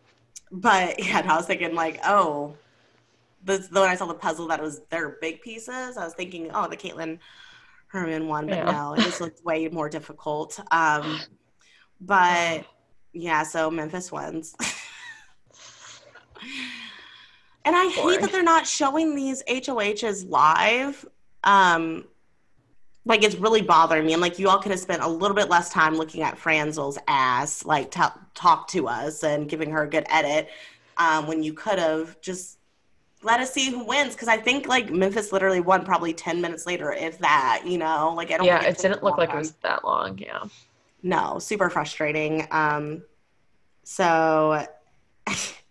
but 0.52 1.00
yeah, 1.04 1.22
I 1.28 1.36
was 1.38 1.46
thinking 1.46 1.76
like, 1.76 2.00
oh, 2.06 2.58
this, 3.44 3.70
when 3.72 3.84
I 3.84 3.96
saw 3.96 4.06
the 4.08 4.14
puzzle 4.16 4.48
that 4.48 4.62
was 4.62 4.82
their 4.90 5.18
big 5.22 5.42
pieces, 5.42 5.98
I 5.98 6.04
was 6.04 6.14
thinking, 6.14 6.52
oh, 6.54 6.68
the 6.68 6.78
Kaitlyn 6.78 7.20
Herman 7.88 8.28
one, 8.28 8.50
but 8.50 8.58
Yeah. 8.58 8.66
no, 8.66 8.94
it 8.94 9.04
just 9.04 9.22
looked 9.22 9.44
way 9.46 9.68
more 9.70 9.90
difficult. 9.90 10.60
Um, 10.72 11.20
but 12.02 12.66
yeah, 13.14 13.44
so 13.44 13.72
Memphis 13.72 14.12
wins. 14.12 14.56
and 17.66 17.76
I 17.76 17.88
hate 17.88 18.22
that 18.22 18.32
they're 18.32 18.44
not 18.44 18.68
showing 18.68 19.16
these 19.16 19.44
HOHs 19.50 20.30
live. 20.30 21.06
Um, 21.44 22.06
like 23.06 23.24
it's 23.24 23.36
really 23.36 23.62
bothering 23.62 24.06
me. 24.06 24.14
I'm 24.14 24.22
like, 24.22 24.40
you 24.40 24.50
all 24.50 24.60
could 24.60 24.72
have 24.72 24.80
spent 24.80 25.02
a 25.02 25.08
little 25.08 25.36
bit 25.36 25.50
less 25.50 25.70
time 25.70 25.96
looking 25.96 26.22
at 26.22 26.38
Franzel's 26.38 26.98
ass, 27.08 27.66
like 27.66 27.92
t- 27.92 28.02
talk 28.34 28.68
to 28.70 28.88
us 28.88 29.24
and 29.24 29.50
giving 29.50 29.72
her 29.72 29.84
a 29.84 29.90
good 29.90 30.06
edit, 30.10 30.50
um, 30.98 31.28
when 31.28 31.44
you 31.44 31.54
could 31.54 31.80
have 31.80 32.20
just 32.22 32.60
let 33.22 33.40
us 33.40 33.52
see 33.52 33.72
who 33.72 33.84
wins. 33.84 34.14
Because 34.14 34.28
I 34.28 34.38
think 34.38 34.68
like 34.68 34.92
Memphis 34.92 35.32
literally 35.32 35.60
won 35.60 35.86
probably 35.86 36.14
ten 36.14 36.42
minutes 36.42 36.66
later, 36.66 36.94
if 36.94 37.20
that. 37.20 37.64
You 37.66 37.78
know, 37.78 38.14
like 38.16 38.32
I 38.32 38.38
don't. 38.38 38.46
Yeah, 38.46 38.64
it 38.64 38.78
didn't 38.78 39.04
look 39.04 39.18
like 39.18 39.30
it 39.30 39.38
was 39.38 39.52
that 39.64 39.84
long. 39.84 40.18
Yeah. 40.18 40.44
No, 41.04 41.38
super 41.38 41.70
frustrating. 41.70 42.48
Um, 42.50 43.04
so 43.84 44.66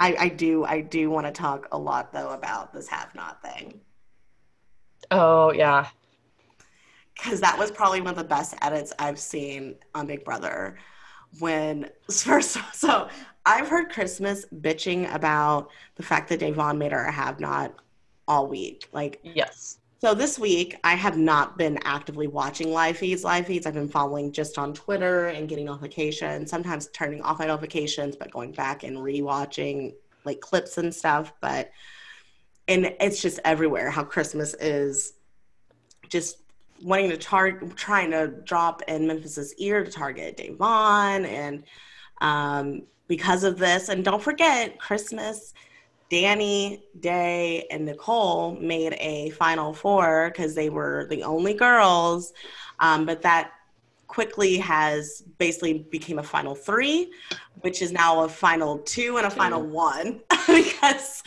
I, 0.00 0.16
I 0.18 0.28
do, 0.28 0.64
I 0.64 0.80
do 0.80 1.10
want 1.10 1.26
to 1.26 1.32
talk 1.32 1.68
a 1.72 1.78
lot 1.78 2.12
though 2.12 2.30
about 2.30 2.72
this 2.72 2.88
have 2.88 3.14
not 3.14 3.42
thing 3.42 3.80
Oh 5.10 5.52
yeah. 5.52 5.88
because 7.14 7.40
that 7.40 7.58
was 7.58 7.70
probably 7.70 8.00
one 8.00 8.10
of 8.10 8.16
the 8.16 8.24
best 8.24 8.54
edits 8.62 8.92
I've 8.98 9.18
seen 9.18 9.76
on 9.94 10.06
Big 10.06 10.24
Brother. 10.24 10.78
When 11.38 11.90
first, 12.10 12.58
so 12.74 13.08
I've 13.46 13.68
heard 13.68 13.90
Christmas 13.90 14.46
bitching 14.60 15.12
about 15.14 15.70
the 15.96 16.02
fact 16.02 16.28
that 16.30 16.40
Davon 16.40 16.78
made 16.78 16.92
her 16.92 17.04
a 17.04 17.12
have 17.12 17.40
not 17.40 17.74
all 18.28 18.46
week. 18.48 18.88
Like, 18.92 19.20
Yes. 19.22 19.79
So 20.00 20.14
this 20.14 20.38
week 20.38 20.76
I 20.82 20.94
have 20.94 21.18
not 21.18 21.58
been 21.58 21.78
actively 21.84 22.26
watching 22.26 22.72
live 22.72 22.96
feeds. 22.96 23.22
Live 23.22 23.46
feeds 23.46 23.66
I've 23.66 23.74
been 23.74 23.88
following 23.88 24.32
just 24.32 24.56
on 24.56 24.72
Twitter 24.72 25.26
and 25.26 25.46
getting 25.46 25.66
notifications. 25.66 26.50
Sometimes 26.50 26.88
turning 26.94 27.20
off 27.20 27.38
my 27.38 27.46
notifications, 27.46 28.16
but 28.16 28.30
going 28.30 28.52
back 28.52 28.82
and 28.82 28.96
rewatching 28.96 29.92
like 30.24 30.40
clips 30.40 30.78
and 30.78 30.94
stuff. 30.94 31.34
But 31.42 31.70
and 32.66 32.94
it's 32.98 33.20
just 33.20 33.40
everywhere 33.44 33.90
how 33.90 34.02
Christmas 34.04 34.54
is 34.54 35.14
just 36.08 36.38
wanting 36.82 37.10
to 37.10 37.18
target, 37.18 37.76
trying 37.76 38.10
to 38.12 38.28
drop 38.44 38.80
in 38.88 39.06
Memphis's 39.06 39.54
ear 39.56 39.84
to 39.84 39.90
target 39.90 40.38
Davon, 40.38 41.26
and 41.26 41.64
um, 42.22 42.82
because 43.06 43.44
of 43.44 43.58
this, 43.58 43.90
and 43.90 44.02
don't 44.02 44.22
forget 44.22 44.78
Christmas. 44.78 45.52
Danny, 46.10 46.82
Day, 46.98 47.66
and 47.70 47.86
Nicole 47.86 48.56
made 48.56 48.94
a 48.94 49.30
final 49.30 49.72
four 49.72 50.30
because 50.30 50.54
they 50.54 50.68
were 50.68 51.06
the 51.08 51.22
only 51.22 51.54
girls, 51.54 52.32
um, 52.80 53.06
but 53.06 53.22
that 53.22 53.52
quickly 54.08 54.58
has 54.58 55.22
basically 55.38 55.86
became 55.90 56.18
a 56.18 56.22
final 56.22 56.56
three, 56.56 57.12
which 57.60 57.80
is 57.80 57.92
now 57.92 58.24
a 58.24 58.28
final 58.28 58.78
two 58.78 59.18
and 59.18 59.26
a 59.26 59.30
final 59.30 59.62
one 59.62 60.20
because 60.48 61.22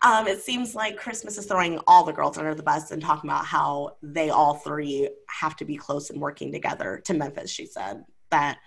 um, 0.00 0.26
it 0.26 0.40
seems 0.40 0.74
like 0.74 0.96
Christmas 0.96 1.36
is 1.36 1.44
throwing 1.44 1.78
all 1.86 2.02
the 2.02 2.12
girls 2.12 2.38
under 2.38 2.54
the 2.54 2.62
bus 2.62 2.90
and 2.90 3.02
talking 3.02 3.28
about 3.28 3.44
how 3.44 3.96
they 4.02 4.30
all 4.30 4.54
three 4.54 5.10
have 5.28 5.56
to 5.56 5.66
be 5.66 5.76
close 5.76 6.08
and 6.08 6.18
working 6.22 6.50
together. 6.50 7.02
To 7.04 7.12
Memphis, 7.12 7.50
she 7.50 7.66
said 7.66 8.02
that 8.30 8.58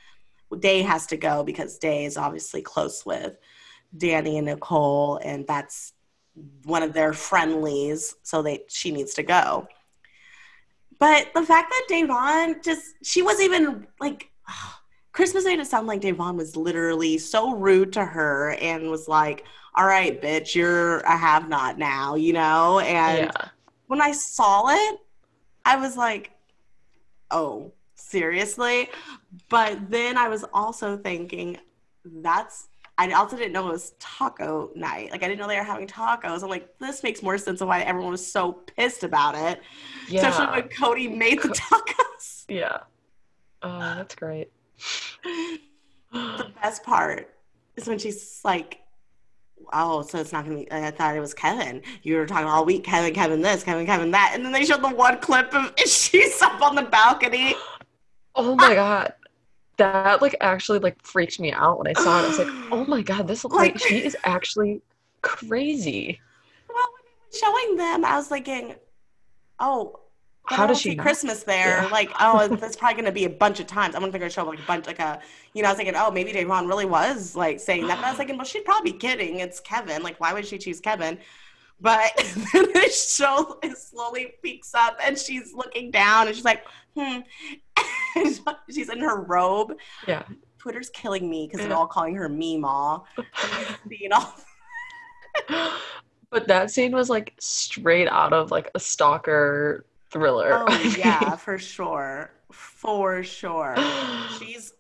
Day 0.59 0.83
has 0.83 1.07
to 1.07 1.17
go 1.17 1.43
because 1.43 1.79
Day 1.79 2.05
is 2.05 2.17
obviously 2.17 2.61
close 2.61 3.03
with 3.03 3.35
Danny 3.97 4.37
and 4.37 4.47
Nicole, 4.47 5.17
and 5.23 5.45
that's 5.47 5.93
one 6.63 6.83
of 6.83 6.93
their 6.93 7.13
friendlies, 7.13 8.15
so 8.23 8.41
they 8.41 8.63
she 8.67 8.91
needs 8.91 9.13
to 9.15 9.23
go. 9.23 9.67
But 10.99 11.33
the 11.33 11.43
fact 11.43 11.71
that 11.71 11.85
Davon 11.89 12.61
just 12.63 12.95
she 13.03 13.21
wasn't 13.21 13.45
even 13.45 13.87
like 13.99 14.29
Christmas 15.11 15.45
made 15.45 15.59
it 15.59 15.67
sound 15.67 15.87
like 15.87 16.01
Davon 16.01 16.35
was 16.35 16.55
literally 16.55 17.17
so 17.17 17.55
rude 17.55 17.93
to 17.93 18.03
her 18.03 18.51
and 18.61 18.89
was 18.89 19.07
like, 19.07 19.45
All 19.75 19.85
right, 19.85 20.21
bitch, 20.21 20.55
you're 20.55 20.99
a 20.99 21.15
have 21.15 21.47
not 21.47 21.77
now, 21.77 22.15
you 22.15 22.33
know? 22.33 22.79
And 22.79 23.31
yeah. 23.33 23.49
when 23.87 24.01
I 24.01 24.11
saw 24.11 24.69
it, 24.69 24.99
I 25.63 25.77
was 25.77 25.95
like, 25.95 26.31
Oh, 27.31 27.71
seriously? 27.95 28.89
But 29.49 29.89
then 29.89 30.17
I 30.17 30.27
was 30.27 30.45
also 30.53 30.97
thinking, 30.97 31.57
that's 32.05 32.67
I 32.97 33.11
also 33.11 33.35
didn't 33.35 33.51
know 33.51 33.67
it 33.67 33.73
was 33.73 33.93
taco 33.99 34.71
night. 34.75 35.11
Like 35.11 35.21
I 35.21 35.27
didn't 35.27 35.39
know 35.39 35.47
they 35.47 35.57
were 35.57 35.63
having 35.63 35.87
tacos. 35.87 36.43
I'm 36.43 36.49
like, 36.49 36.77
this 36.79 37.03
makes 37.03 37.21
more 37.21 37.37
sense 37.37 37.61
of 37.61 37.67
why 37.67 37.81
everyone 37.81 38.11
was 38.11 38.25
so 38.25 38.53
pissed 38.53 39.03
about 39.03 39.35
it. 39.35 39.61
Yeah. 40.07 40.27
Especially 40.27 40.61
when 40.61 40.69
Cody 40.69 41.07
made 41.07 41.41
the 41.41 41.49
tacos. 41.49 42.45
yeah. 42.49 42.79
Oh, 43.61 43.79
that's 43.79 44.15
great. 44.15 44.51
the 46.13 46.51
best 46.61 46.83
part 46.83 47.33
is 47.75 47.87
when 47.87 47.99
she's 47.99 48.41
like, 48.43 48.79
Oh, 49.73 50.01
so 50.03 50.19
it's 50.19 50.31
not 50.31 50.45
gonna 50.45 50.57
be 50.57 50.71
I 50.71 50.91
thought 50.91 51.15
it 51.15 51.19
was 51.19 51.33
Kevin. 51.33 51.81
You 52.03 52.17
were 52.17 52.25
talking 52.25 52.47
all 52.47 52.65
week, 52.65 52.83
Kevin, 52.83 53.13
Kevin 53.13 53.41
this, 53.41 53.63
Kevin, 53.63 53.85
Kevin 53.85 54.11
that. 54.11 54.31
And 54.33 54.45
then 54.45 54.51
they 54.51 54.63
showed 54.63 54.83
the 54.83 54.89
one 54.89 55.19
clip 55.19 55.53
of 55.53 55.73
she's 55.85 56.41
up 56.41 56.61
on 56.61 56.75
the 56.75 56.83
balcony. 56.83 57.55
Oh 58.35 58.55
my 58.55 58.75
god. 58.75 59.13
That 59.77 60.21
like 60.21 60.35
actually 60.41 60.79
like 60.79 61.01
freaked 61.05 61.39
me 61.39 61.51
out 61.51 61.79
when 61.79 61.87
I 61.87 61.93
saw 61.93 62.19
it. 62.19 62.23
I 62.23 62.27
was 62.27 62.39
like, 62.39 62.47
oh 62.71 62.85
my 62.85 63.01
god, 63.01 63.27
this 63.27 63.43
like, 63.45 63.73
Like- 63.73 63.79
she 63.79 64.03
is 64.03 64.15
actually 64.23 64.81
crazy. 65.21 66.19
Well, 66.69 66.77
when 66.77 67.03
they 67.05 67.11
were 67.25 67.39
showing 67.39 67.77
them, 67.77 68.05
I 68.05 68.15
was 68.15 68.27
thinking, 68.27 68.75
Oh, 69.59 69.99
How 70.45 70.67
does 70.67 70.79
she 70.79 70.91
see? 70.91 70.95
Christmas 70.95 71.43
there? 71.43 71.81
Yeah. 71.81 71.87
Like, 71.87 72.11
oh, 72.19 72.47
that's 72.59 72.75
probably 72.75 72.95
going 72.95 73.05
to 73.05 73.11
be 73.11 73.25
a 73.25 73.29
bunch 73.29 73.59
of 73.59 73.67
times. 73.67 73.95
I'm 73.95 74.01
going 74.01 74.19
to 74.19 74.29
show 74.29 74.45
like 74.45 74.59
a 74.59 74.63
bunch, 74.63 74.85
like 74.85 74.99
a, 74.99 75.19
you 75.53 75.61
know, 75.63 75.69
I 75.69 75.71
was 75.71 75.77
thinking, 75.77 75.95
oh, 75.97 76.11
maybe 76.11 76.31
Davon 76.31 76.67
really 76.67 76.85
was 76.85 77.35
like 77.35 77.59
saying 77.59 77.87
that. 77.87 77.97
But 77.97 78.05
I 78.05 78.09
was 78.09 78.17
thinking, 78.19 78.37
well, 78.37 78.45
she'd 78.45 78.65
probably 78.65 78.91
be 78.91 78.97
kidding. 78.97 79.39
It's 79.39 79.59
Kevin. 79.59 80.03
Like, 80.03 80.19
why 80.19 80.33
would 80.33 80.45
she 80.45 80.57
choose 80.57 80.79
Kevin? 80.79 81.17
But 81.81 82.11
then 82.53 82.71
the 82.73 82.89
show 82.91 83.59
slowly 83.75 84.33
peaks 84.41 84.73
up 84.73 84.97
and 85.03 85.17
she's 85.17 85.53
looking 85.53 85.91
down 85.91 86.27
and 86.27 86.35
she's 86.35 86.45
like, 86.45 86.65
hmm. 86.95 87.19
She's 88.69 88.89
in 88.89 88.99
her 88.99 89.21
robe. 89.21 89.77
Yeah. 90.07 90.23
Twitter's 90.57 90.89
killing 90.89 91.29
me 91.29 91.47
because 91.47 91.65
they're 91.65 91.77
all 91.77 91.87
calling 91.87 92.15
her 92.15 92.29
Meemaw. 92.29 93.03
Being 93.87 94.11
all 94.11 94.33
But 96.31 96.47
that 96.47 96.71
scene 96.71 96.91
was 96.91 97.09
like 97.09 97.33
straight 97.39 98.07
out 98.07 98.33
of 98.33 98.51
like 98.51 98.71
a 98.75 98.79
stalker 98.79 99.85
thriller. 100.11 100.65
Oh 100.67 100.93
yeah, 100.97 101.35
for 101.35 101.57
sure. 101.57 102.31
For 102.51 103.23
sure. 103.23 103.75
She's 104.39 104.73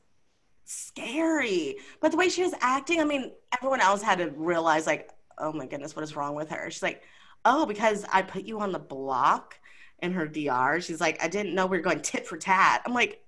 scary. 0.65 1.77
But 2.01 2.11
the 2.11 2.17
way 2.17 2.29
she 2.29 2.41
was 2.41 2.53
acting, 2.61 2.99
I 2.99 3.03
mean, 3.03 3.31
everyone 3.55 3.81
else 3.81 4.01
had 4.01 4.17
to 4.19 4.31
realize 4.31 4.87
like, 4.87 5.11
oh 5.37 5.51
my 5.51 5.65
goodness, 5.65 5.95
what 5.95 6.03
is 6.03 6.15
wrong 6.15 6.35
with 6.35 6.49
her? 6.49 6.69
She's 6.71 6.83
like, 6.83 7.03
oh, 7.43 7.65
because 7.65 8.05
I 8.11 8.21
put 8.21 8.43
you 8.43 8.59
on 8.59 8.71
the 8.71 8.79
block 8.79 9.59
in 9.99 10.13
her 10.13 10.27
DR. 10.27 10.81
She's 10.81 11.01
like, 11.01 11.23
I 11.23 11.27
didn't 11.27 11.53
know 11.55 11.65
we 11.65 11.77
were 11.77 11.83
going 11.83 12.01
tit 12.01 12.25
for 12.25 12.37
tat. 12.37 12.81
I'm 12.85 12.93
like, 12.93 13.21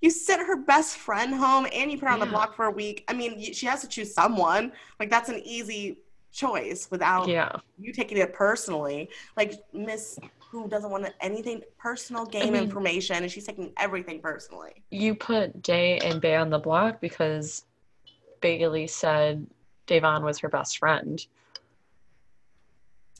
you 0.00 0.10
sent 0.10 0.46
her 0.46 0.56
best 0.56 0.98
friend 0.98 1.34
home 1.34 1.66
and 1.72 1.90
you 1.90 1.98
put 1.98 2.06
her 2.06 2.12
on 2.12 2.20
the 2.20 2.26
block 2.26 2.54
for 2.54 2.66
a 2.66 2.70
week. 2.70 3.04
I 3.08 3.12
mean, 3.12 3.52
she 3.52 3.66
has 3.66 3.80
to 3.82 3.88
choose 3.88 4.12
someone. 4.12 4.72
Like 5.00 5.10
that's 5.10 5.28
an 5.28 5.40
easy 5.44 5.98
choice 6.32 6.88
without 6.90 7.28
yeah. 7.28 7.56
you 7.78 7.92
taking 7.92 8.18
it 8.18 8.34
personally. 8.34 9.08
Like 9.36 9.54
Miss 9.72 10.18
who 10.50 10.68
doesn't 10.68 10.90
want 10.90 11.08
anything 11.20 11.62
personal 11.78 12.24
game 12.24 12.52
mean- 12.52 12.62
information 12.62 13.16
and 13.16 13.30
she's 13.30 13.46
taking 13.46 13.72
everything 13.78 14.20
personally. 14.20 14.84
You 14.90 15.14
put 15.14 15.62
Day 15.62 15.98
and 15.98 16.20
Bay 16.20 16.36
on 16.36 16.50
the 16.50 16.58
block 16.58 17.00
because 17.00 17.64
Bailey 18.40 18.86
said 18.86 19.46
Davon 19.86 20.24
was 20.24 20.38
her 20.38 20.48
best 20.48 20.78
friend. 20.78 21.24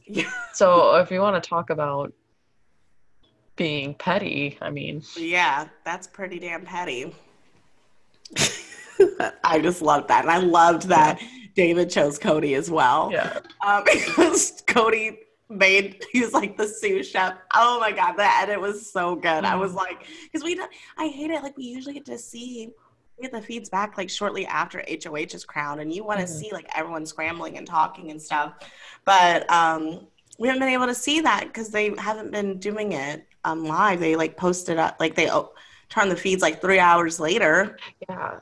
Yeah. 0.06 0.30
So 0.52 0.96
if 0.96 1.10
you 1.10 1.20
want 1.20 1.42
to 1.42 1.48
talk 1.48 1.70
about 1.70 2.12
being 3.56 3.94
petty, 3.94 4.58
I 4.60 4.70
mean, 4.70 5.02
Yeah, 5.16 5.68
that's 5.84 6.06
pretty 6.06 6.38
damn 6.38 6.64
petty. 6.64 7.14
I 9.44 9.58
just 9.60 9.82
loved 9.82 10.08
that. 10.08 10.22
And 10.22 10.30
I 10.30 10.38
loved 10.38 10.88
that 10.88 11.20
David 11.54 11.90
chose 11.90 12.18
Cody 12.18 12.54
as 12.54 12.70
well. 12.70 13.10
yeah. 13.12 13.38
Um, 13.66 13.82
because 13.92 14.62
Cody 14.66 15.20
made 15.48 16.04
he 16.10 16.20
was 16.22 16.32
like 16.32 16.56
the 16.56 16.66
sous 16.66 17.08
chef. 17.08 17.34
Oh 17.54 17.78
my 17.80 17.92
god, 17.92 18.14
the 18.16 18.24
edit 18.24 18.60
was 18.60 18.90
so 18.90 19.14
good. 19.14 19.44
I 19.44 19.54
was 19.54 19.74
like, 19.74 20.06
because 20.24 20.42
we 20.44 20.54
don't 20.54 20.70
I 20.98 21.08
hate 21.08 21.30
it. 21.30 21.42
Like 21.42 21.56
we 21.56 21.64
usually 21.64 21.94
get 21.94 22.04
to 22.06 22.18
see 22.18 22.70
we 23.16 23.22
get 23.22 23.32
the 23.32 23.40
feeds 23.40 23.68
back 23.70 23.96
like 23.96 24.10
shortly 24.10 24.44
after 24.46 24.82
HOH 24.88 25.34
is 25.34 25.44
crowned, 25.44 25.80
and 25.80 25.92
you 25.94 26.04
want 26.04 26.20
to 26.20 26.26
Mhm. 26.26 26.28
see 26.40 26.50
like 26.52 26.66
everyone 26.76 27.06
scrambling 27.06 27.56
and 27.58 27.66
talking 27.66 28.10
and 28.10 28.20
stuff. 28.20 28.54
But 29.04 29.48
um 29.50 30.06
we 30.38 30.48
haven't 30.48 30.60
been 30.60 30.68
able 30.70 30.86
to 30.86 30.94
see 30.94 31.20
that 31.20 31.44
because 31.46 31.70
they 31.70 31.94
haven't 31.96 32.30
been 32.32 32.58
doing 32.58 32.92
it 32.92 33.24
um 33.46 33.64
live. 33.64 34.00
They 34.00 34.16
like 34.16 34.36
posted 34.36 34.76
up 34.78 34.96
like 35.00 35.14
they 35.14 35.30
oh, 35.30 35.52
turn 35.88 36.10
the 36.10 36.16
feeds 36.16 36.42
like 36.42 36.60
three 36.60 36.78
hours 36.78 37.18
later. 37.18 37.78
Yeah. 38.08 38.40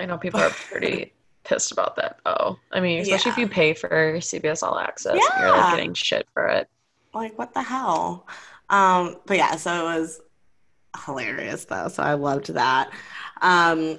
I 0.00 0.06
know 0.06 0.16
people 0.16 0.40
are 0.40 0.50
pretty 0.50 1.12
pissed 1.44 1.72
about 1.72 1.96
that 1.96 2.18
though. 2.24 2.58
I 2.72 2.80
mean, 2.80 3.00
especially 3.00 3.32
if 3.32 3.38
you 3.38 3.48
pay 3.48 3.74
for 3.74 3.88
CBS 4.18 4.62
All 4.62 4.78
Access 4.78 5.12
and 5.12 5.40
you're 5.40 5.50
like 5.50 5.76
getting 5.76 5.94
shit 5.94 6.26
for 6.32 6.48
it. 6.48 6.68
like 7.12 7.38
what 7.38 7.52
the 7.52 7.62
hell 7.62 8.26
um 8.70 9.16
but 9.26 9.36
yeah 9.36 9.56
so 9.56 9.70
it 9.88 9.98
was 9.98 10.20
hilarious 11.04 11.64
though 11.66 11.88
so 11.88 12.02
i 12.02 12.14
loved 12.14 12.52
that 12.54 12.90
um 13.42 13.98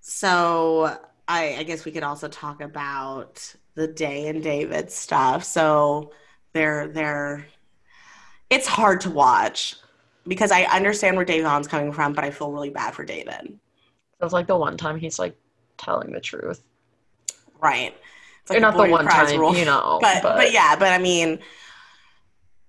so 0.00 0.96
i 1.28 1.56
i 1.58 1.62
guess 1.62 1.84
we 1.84 1.92
could 1.92 2.02
also 2.02 2.28
talk 2.28 2.60
about 2.60 3.54
the 3.74 3.86
day 3.86 4.28
and 4.28 4.42
david 4.42 4.90
stuff 4.90 5.44
so 5.44 6.10
they're 6.54 6.88
they're 6.88 7.46
it's 8.50 8.66
hard 8.66 9.00
to 9.02 9.10
watch 9.10 9.76
because 10.26 10.50
I 10.50 10.62
understand 10.64 11.16
where 11.16 11.24
Davon's 11.24 11.68
coming 11.68 11.92
from, 11.92 12.12
but 12.12 12.24
I 12.24 12.30
feel 12.30 12.50
really 12.52 12.70
bad 12.70 12.94
for 12.94 13.04
David. 13.04 13.58
It's 14.20 14.32
like 14.32 14.46
the 14.46 14.56
one 14.56 14.76
time 14.76 14.98
he's 14.98 15.18
like 15.18 15.36
telling 15.76 16.12
the 16.12 16.20
truth. 16.20 16.62
Right. 17.60 17.94
It's 18.42 18.50
Or 18.50 18.60
not 18.60 18.76
the 18.76 18.86
one 18.86 19.06
time, 19.06 19.38
rule. 19.38 19.54
you 19.56 19.64
know, 19.64 19.98
but, 20.02 20.22
but- 20.22 20.36
but 20.36 20.52
yeah, 20.52 20.76
but 20.76 20.92
I 20.92 20.98
mean, 20.98 21.38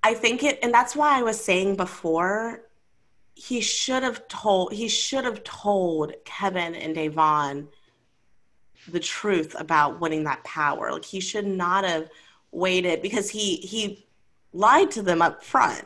I 0.04 0.14
think 0.14 0.44
it, 0.44 0.60
and 0.64 0.74
that's 0.74 0.96
why 0.96 1.18
I 1.20 1.24
was 1.24 1.44
saying 1.44 1.76
before, 1.76 2.62
he 3.36 3.62
should 3.62 4.04
have 4.04 4.28
told 4.28 4.74
he 4.74 4.88
should 4.90 5.24
have 5.24 5.44
told 5.46 6.14
Kevin 6.26 6.76
and 6.76 6.94
Davon 6.94 7.70
the 8.90 9.00
truth 9.00 9.56
about 9.58 10.00
winning 10.02 10.24
that 10.26 10.44
power. 10.44 10.92
Like 10.92 11.06
he 11.06 11.20
should 11.20 11.46
not 11.48 11.84
have 11.86 12.10
waited 12.52 13.02
because 13.02 13.30
he 13.30 13.58
he 13.58 14.06
lied 14.54 14.92
to 14.92 15.02
them 15.02 15.22
up 15.22 15.44
front. 15.44 15.86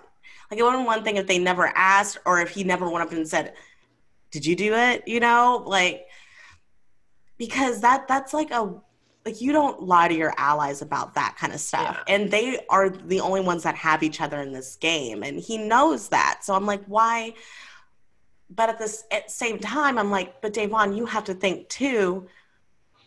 Like 0.49 0.59
it 0.59 0.63
wasn't 0.63 0.85
one 0.85 1.03
thing 1.03 1.17
if 1.17 1.27
they 1.27 1.39
never 1.39 1.67
asked 1.75 2.19
or 2.25 2.39
if 2.41 2.49
he 2.49 2.63
never 2.63 2.89
went 2.89 3.05
up 3.05 3.11
and 3.11 3.27
said, 3.27 3.53
"Did 4.31 4.45
you 4.45 4.55
do 4.55 4.73
it?" 4.73 5.03
You 5.07 5.19
know, 5.19 5.63
like 5.65 6.07
because 7.37 7.81
that 7.81 8.07
that's 8.07 8.33
like 8.33 8.51
a 8.51 8.73
like 9.25 9.41
you 9.41 9.53
don't 9.53 9.83
lie 9.83 10.07
to 10.07 10.13
your 10.13 10.33
allies 10.37 10.81
about 10.81 11.15
that 11.15 11.35
kind 11.37 11.53
of 11.53 11.59
stuff. 11.59 12.03
Yeah. 12.07 12.15
and 12.15 12.31
they 12.31 12.59
are 12.69 12.89
the 12.89 13.21
only 13.21 13.41
ones 13.41 13.63
that 13.63 13.75
have 13.75 14.03
each 14.03 14.21
other 14.21 14.41
in 14.41 14.51
this 14.51 14.75
game 14.75 15.23
and 15.23 15.39
he 15.39 15.57
knows 15.57 16.09
that. 16.09 16.39
So 16.43 16.53
i'm 16.53 16.65
like 16.65 16.83
why? 16.85 17.33
But 18.49 18.69
at 18.69 18.79
this 18.79 19.05
at 19.11 19.31
same 19.31 19.59
time 19.59 19.97
i'm 19.97 20.11
like 20.11 20.41
but 20.41 20.53
davon 20.53 20.93
you 20.93 21.05
have 21.05 21.23
to 21.25 21.33
think 21.33 21.69
too. 21.69 22.27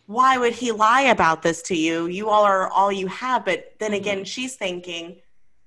Why 0.07 0.37
would 0.37 0.53
he 0.53 0.71
lie 0.71 1.01
about 1.01 1.41
this 1.41 1.61
to 1.63 1.75
you? 1.75 2.07
You 2.07 2.29
all 2.29 2.43
are 2.43 2.69
all 2.69 2.91
you 2.91 3.07
have. 3.07 3.43
But 3.43 3.73
then 3.79 3.91
mm-hmm. 3.91 4.01
again 4.01 4.25
she's 4.25 4.55
thinking 4.55 5.17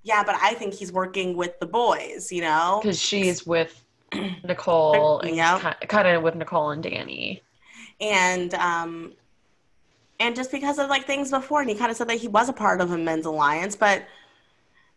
yeah 0.02 0.22
but 0.24 0.34
i 0.40 0.54
think 0.54 0.74
he's 0.74 0.92
working 0.92 1.36
with 1.36 1.58
the 1.60 1.66
boys 1.66 2.30
you 2.32 2.40
know 2.40 2.80
Because 2.82 3.00
she's 3.00 3.46
with 3.46 3.84
Nicole 4.44 5.20
and 5.20 5.36
Yeah. 5.36 5.74
kind 5.86 6.08
of 6.08 6.22
with 6.22 6.34
Nicole 6.34 6.70
and 6.70 6.82
Danny. 6.82 7.42
and 8.00 8.52
um 8.54 9.12
and 10.18 10.36
just 10.36 10.50
because 10.50 10.78
of 10.78 10.88
like 10.88 11.06
things 11.06 11.30
before 11.30 11.60
and 11.60 11.70
he 11.70 11.76
kind 11.76 11.90
of 11.90 11.96
said 11.96 12.08
that 12.08 12.18
he 12.18 12.28
was 12.28 12.48
a 12.48 12.52
part 12.52 12.80
of 12.80 12.90
a 12.90 12.98
men's 12.98 13.26
alliance 13.26 13.76
but 13.76 14.04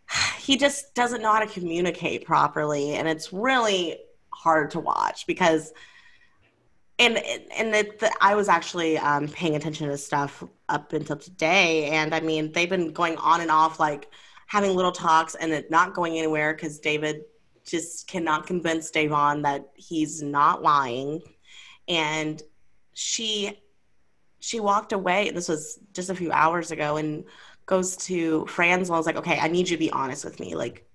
he 0.39 0.57
just 0.57 0.93
doesn't 0.95 1.21
know 1.21 1.31
how 1.31 1.39
to 1.39 1.47
communicate 1.47 2.25
properly 2.25 2.93
and 2.95 3.07
it's 3.07 3.31
really 3.33 3.97
hard 4.33 4.71
to 4.71 4.79
watch 4.79 5.27
because 5.27 5.73
and 6.99 7.17
and 7.17 7.73
it, 7.75 7.99
the, 7.99 8.11
i 8.21 8.35
was 8.35 8.49
actually 8.49 8.97
um, 8.97 9.27
paying 9.27 9.55
attention 9.55 9.87
to 9.89 9.97
stuff 9.97 10.43
up 10.69 10.91
until 10.93 11.15
today 11.17 11.85
and 11.89 12.13
i 12.15 12.19
mean 12.19 12.51
they've 12.51 12.69
been 12.69 12.91
going 12.91 13.15
on 13.17 13.41
and 13.41 13.51
off 13.51 13.79
like 13.79 14.09
having 14.47 14.75
little 14.75 14.91
talks 14.91 15.35
and 15.35 15.51
it 15.51 15.71
not 15.71 15.93
going 15.93 16.17
anywhere 16.17 16.53
because 16.53 16.79
david 16.79 17.23
just 17.65 18.07
cannot 18.07 18.47
convince 18.47 18.91
davon 18.91 19.41
that 19.43 19.69
he's 19.75 20.21
not 20.21 20.61
lying. 20.61 21.21
And 21.87 22.41
she 22.93 23.59
she 24.39 24.59
walked 24.59 24.91
away 24.91 25.31
this 25.31 25.47
was 25.47 25.79
just 25.93 26.09
a 26.09 26.15
few 26.15 26.31
hours 26.31 26.71
ago 26.71 26.97
and 26.97 27.23
goes 27.65 27.95
to 27.95 28.45
franz 28.45 28.89
and 28.89 28.97
was 28.97 29.05
like 29.05 29.15
okay 29.15 29.39
i 29.39 29.47
need 29.47 29.69
you 29.69 29.77
to 29.77 29.79
be 29.79 29.91
honest 29.91 30.25
with 30.25 30.39
me. 30.39 30.55
Like 30.55 30.87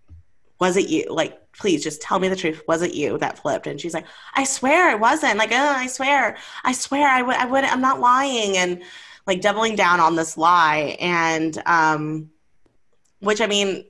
was 0.60 0.76
it 0.76 0.88
you? 0.88 1.06
Like 1.08 1.52
please 1.52 1.82
just 1.82 2.02
tell 2.02 2.18
me 2.18 2.28
the 2.28 2.36
truth. 2.36 2.62
Was 2.68 2.82
it 2.82 2.94
you 2.94 3.16
that 3.18 3.38
flipped? 3.38 3.66
And 3.66 3.80
she's 3.80 3.94
like 3.94 4.06
i 4.34 4.44
swear 4.44 4.90
it 4.90 5.00
wasn't. 5.00 5.38
Like 5.38 5.52
oh, 5.52 5.56
i 5.56 5.86
swear 5.86 6.36
i 6.64 6.72
swear 6.72 7.08
i 7.08 7.22
would 7.22 7.36
i 7.36 7.44
would 7.44 7.64
i'm 7.64 7.80
not 7.80 8.00
lying. 8.00 8.56
And 8.56 8.82
like 9.26 9.40
doubling 9.40 9.76
down 9.76 10.00
on 10.00 10.16
this 10.16 10.36
lie. 10.36 10.96
And 11.00 11.60
um 11.66 12.30
which 13.20 13.40
i 13.40 13.46
mean 13.46 13.84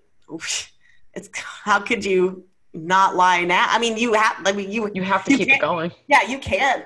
it's 1.14 1.28
how 1.34 1.80
could 1.80 2.04
you 2.04 2.44
not 2.74 3.16
lie 3.16 3.44
now 3.44 3.66
i 3.70 3.78
mean 3.78 3.96
you 3.96 4.12
have 4.14 4.36
i 4.44 4.52
mean 4.52 4.70
you 4.70 4.90
You 4.94 5.02
have 5.02 5.24
to 5.24 5.32
You 5.32 5.38
keep 5.38 5.50
it 5.50 5.60
going. 5.60 5.90
yeah, 6.06 6.22
you 6.22 6.38
can't. 6.38 6.84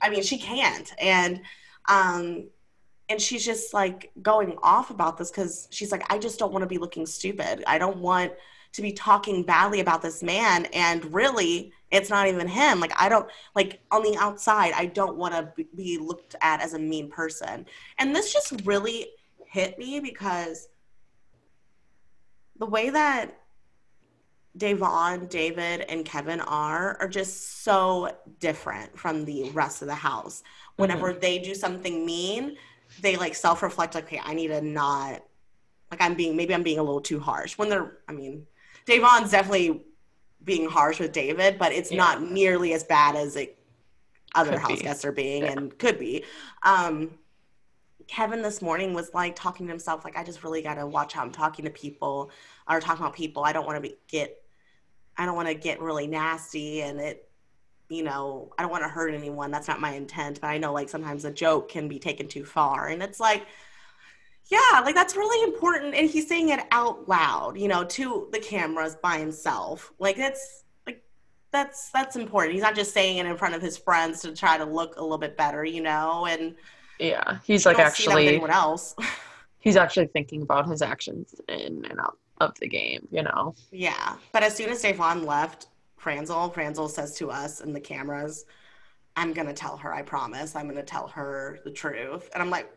I 0.00 0.10
mean, 0.10 0.22
she 0.22 0.38
can't. 0.38 0.92
And 1.00 1.40
um 1.88 2.48
and 3.08 3.20
she's 3.20 3.44
just 3.44 3.72
like 3.74 4.10
going 4.22 4.56
off 4.62 4.90
about 4.90 5.16
this 5.16 5.30
cuz 5.30 5.68
she's 5.70 5.90
like 5.90 6.04
I 6.12 6.18
just 6.18 6.38
don't 6.38 6.52
want 6.52 6.62
to 6.62 6.68
be 6.68 6.78
looking 6.78 7.06
stupid. 7.06 7.64
I 7.66 7.78
don't 7.78 7.98
want 7.98 8.32
to 8.72 8.82
be 8.82 8.92
talking 8.92 9.42
badly 9.42 9.80
about 9.80 10.02
this 10.02 10.22
man 10.22 10.66
and 10.66 11.12
really 11.14 11.72
it's 11.90 12.10
not 12.10 12.26
even 12.28 12.46
him. 12.46 12.78
Like 12.78 12.92
I 12.96 13.08
don't 13.08 13.28
like 13.54 13.80
on 13.90 14.02
the 14.02 14.16
outside 14.18 14.72
I 14.74 14.86
don't 14.86 15.16
want 15.16 15.34
to 15.34 15.64
be 15.74 15.98
looked 15.98 16.34
at 16.40 16.60
as 16.60 16.74
a 16.74 16.78
mean 16.78 17.10
person. 17.10 17.66
And 17.98 18.14
this 18.14 18.32
just 18.32 18.52
really 18.64 19.08
hit 19.46 19.78
me 19.78 19.98
because 20.00 20.68
the 22.58 22.66
way 22.66 22.90
that 22.90 23.38
Davon, 24.56 25.26
David, 25.26 25.82
and 25.82 26.04
Kevin 26.04 26.40
are 26.40 26.96
are 27.00 27.08
just 27.08 27.62
so 27.62 28.16
different 28.40 28.98
from 28.98 29.24
the 29.24 29.50
rest 29.50 29.82
of 29.82 29.88
the 29.88 29.94
house. 29.94 30.42
Whenever 30.76 31.12
they 31.12 31.38
do 31.38 31.54
something 31.54 32.06
mean, 32.06 32.56
they 32.98 33.16
like 33.16 33.34
self-reflect 33.34 33.94
like, 33.94 34.04
okay, 34.04 34.20
I 34.24 34.32
need 34.34 34.48
to 34.48 34.60
not 34.62 35.22
like 35.90 36.00
I'm 36.00 36.14
being 36.14 36.36
maybe 36.36 36.54
I'm 36.54 36.62
being 36.62 36.78
a 36.78 36.82
little 36.82 37.00
too 37.02 37.20
harsh. 37.20 37.58
When 37.58 37.68
they're 37.68 37.98
I 38.08 38.12
mean, 38.12 38.46
Davon's 38.86 39.30
definitely 39.30 39.84
being 40.42 40.68
harsh 40.68 41.00
with 41.00 41.12
David, 41.12 41.58
but 41.58 41.72
it's 41.72 41.90
Yeah. 41.90 41.98
not 41.98 42.22
nearly 42.22 42.72
as 42.72 42.84
bad 42.84 43.16
as 43.16 43.36
it 43.36 43.58
other 44.34 44.52
Could 44.52 44.60
house 44.60 44.78
be. 44.78 44.84
guests 44.84 45.04
are 45.04 45.12
being 45.12 45.44
Yeah. 45.44 45.52
and 45.52 45.78
could 45.78 45.98
be. 45.98 46.24
Um 46.62 47.18
Kevin 48.08 48.42
this 48.42 48.62
morning 48.62 48.94
was 48.94 49.12
like 49.14 49.34
talking 49.34 49.66
to 49.66 49.72
himself, 49.72 50.04
like, 50.04 50.16
I 50.16 50.24
just 50.24 50.44
really 50.44 50.62
got 50.62 50.74
to 50.74 50.86
watch 50.86 51.12
how 51.12 51.22
I'm 51.22 51.32
talking 51.32 51.64
to 51.64 51.70
people 51.70 52.30
or 52.68 52.80
talking 52.80 53.02
about 53.04 53.16
people. 53.16 53.44
I 53.44 53.52
don't 53.52 53.66
want 53.66 53.82
to 53.82 53.92
get, 54.08 54.42
I 55.16 55.26
don't 55.26 55.34
want 55.34 55.48
to 55.48 55.54
get 55.54 55.80
really 55.80 56.06
nasty 56.06 56.82
and 56.82 57.00
it, 57.00 57.28
you 57.88 58.02
know, 58.02 58.52
I 58.58 58.62
don't 58.62 58.70
want 58.70 58.84
to 58.84 58.88
hurt 58.88 59.14
anyone. 59.14 59.50
That's 59.50 59.68
not 59.68 59.80
my 59.80 59.92
intent. 59.92 60.40
But 60.40 60.48
I 60.48 60.58
know 60.58 60.72
like 60.72 60.88
sometimes 60.88 61.24
a 61.24 61.30
joke 61.30 61.68
can 61.68 61.88
be 61.88 61.98
taken 61.98 62.28
too 62.28 62.44
far. 62.44 62.88
And 62.88 63.02
it's 63.02 63.20
like, 63.20 63.46
yeah, 64.48 64.80
like 64.84 64.94
that's 64.94 65.16
really 65.16 65.42
important. 65.48 65.94
And 65.94 66.08
he's 66.08 66.28
saying 66.28 66.50
it 66.50 66.60
out 66.70 67.08
loud, 67.08 67.58
you 67.58 67.68
know, 67.68 67.84
to 67.84 68.28
the 68.32 68.38
cameras 68.38 68.96
by 68.96 69.18
himself. 69.18 69.92
Like 69.98 70.16
that's, 70.16 70.64
like, 70.86 71.02
that's 71.50 71.90
that's 71.90 72.16
important. 72.16 72.54
He's 72.54 72.62
not 72.62 72.76
just 72.76 72.92
saying 72.92 73.18
it 73.18 73.26
in 73.26 73.36
front 73.36 73.54
of 73.54 73.62
his 73.62 73.76
friends 73.76 74.20
to 74.22 74.34
try 74.34 74.58
to 74.58 74.64
look 74.64 74.96
a 74.96 75.02
little 75.02 75.18
bit 75.18 75.36
better, 75.36 75.64
you 75.64 75.80
know, 75.82 76.26
and 76.26 76.54
Yeah, 76.98 77.38
he's 77.44 77.64
you 77.64 77.70
like 77.70 77.76
don't 77.78 77.92
see 77.94 78.04
that 78.06 78.08
with 78.14 78.16
actually 78.16 78.28
anyone 78.28 78.50
else. 78.50 78.94
he's 79.60 79.76
actually 79.76 80.06
thinking 80.08 80.42
about 80.42 80.68
his 80.68 80.82
actions 80.82 81.34
in 81.48 81.84
and 81.88 82.00
out 82.00 82.18
of 82.40 82.58
the 82.60 82.68
game. 82.68 83.06
You 83.10 83.22
know. 83.22 83.54
Yeah, 83.70 84.16
but 84.32 84.42
as 84.42 84.54
soon 84.56 84.70
as 84.70 84.82
Davon 84.82 85.24
left, 85.24 85.66
Franzel, 85.96 86.50
Franzel 86.50 86.88
says 86.88 87.14
to 87.18 87.30
us 87.30 87.60
in 87.60 87.72
the 87.72 87.80
cameras, 87.80 88.44
"I'm 89.16 89.32
gonna 89.32 89.52
tell 89.54 89.76
her. 89.78 89.92
I 89.92 90.02
promise. 90.02 90.56
I'm 90.56 90.68
gonna 90.68 90.82
tell 90.82 91.08
her 91.08 91.60
the 91.64 91.70
truth." 91.70 92.30
And 92.32 92.42
I'm 92.42 92.50
like, 92.50 92.70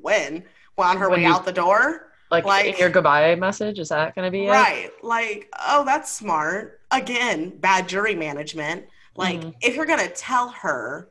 "When? 0.00 0.44
Well, 0.76 0.88
on 0.88 0.96
her 0.98 1.08
When 1.10 1.20
way 1.20 1.26
you- 1.26 1.32
out 1.32 1.44
the 1.44 1.52
door, 1.52 2.08
Like, 2.30 2.46
Like- 2.46 2.78
your 2.80 2.88
goodbye 2.88 3.34
message, 3.34 3.78
is 3.78 3.90
that 3.90 4.14
going 4.14 4.24
to 4.24 4.30
be 4.30 4.46
it? 4.46 4.50
right? 4.50 4.90
Like, 5.02 5.52
oh, 5.68 5.84
that's 5.84 6.10
smart. 6.10 6.80
Again, 6.90 7.50
bad 7.58 7.86
jury 7.86 8.14
management. 8.14 8.86
Like, 9.16 9.38
Mhm. 9.40 9.54
if 9.60 9.74
you're 9.76 9.84
gonna 9.84 10.08
tell 10.08 10.48
her, 10.48 11.10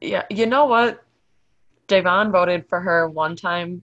Yeah, 0.00 0.24
you 0.30 0.46
know 0.46 0.64
what? 0.64 1.04
Davon 1.86 2.30
voted 2.32 2.68
for 2.68 2.80
her 2.80 3.08
one 3.08 3.36
time 3.36 3.82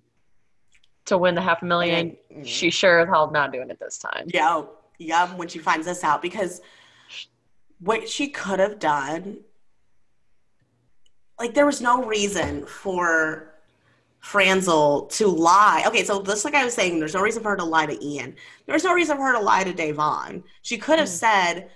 to 1.05 1.17
win 1.17 1.35
the 1.35 1.41
half 1.41 1.61
a 1.61 1.65
million. 1.65 2.15
Mm. 2.33 2.45
She 2.45 2.69
sure 2.69 2.99
as 2.99 3.07
hell 3.07 3.31
not 3.31 3.51
doing 3.51 3.69
it 3.69 3.79
this 3.79 3.97
time. 3.97 4.25
yeah, 4.27 4.63
yeah, 4.97 5.33
when 5.35 5.47
she 5.47 5.59
finds 5.59 5.85
this 5.87 6.03
out, 6.03 6.21
because 6.21 6.61
what 7.79 8.07
she 8.07 8.27
could 8.27 8.59
have 8.59 8.77
done, 8.79 9.39
like, 11.39 11.53
there 11.55 11.65
was 11.65 11.81
no 11.81 12.03
reason 12.05 12.65
for 12.67 13.55
Franzel 14.19 15.07
to 15.07 15.27
lie. 15.27 15.83
Okay, 15.87 16.03
so 16.03 16.21
just 16.21 16.45
like 16.45 16.53
I 16.53 16.63
was 16.63 16.75
saying, 16.75 16.99
there's 16.99 17.15
no 17.15 17.21
reason 17.21 17.41
for 17.41 17.49
her 17.49 17.57
to 17.57 17.63
lie 17.63 17.87
to 17.87 18.05
Ian. 18.05 18.35
There's 18.67 18.83
no 18.83 18.93
reason 18.93 19.17
for 19.17 19.23
her 19.23 19.33
to 19.33 19.39
lie 19.39 19.63
to 19.63 19.73
Davon. 19.73 20.43
She 20.61 20.77
could 20.77 20.99
have 20.99 21.07
Mm. 21.07 21.11
said, 21.11 21.71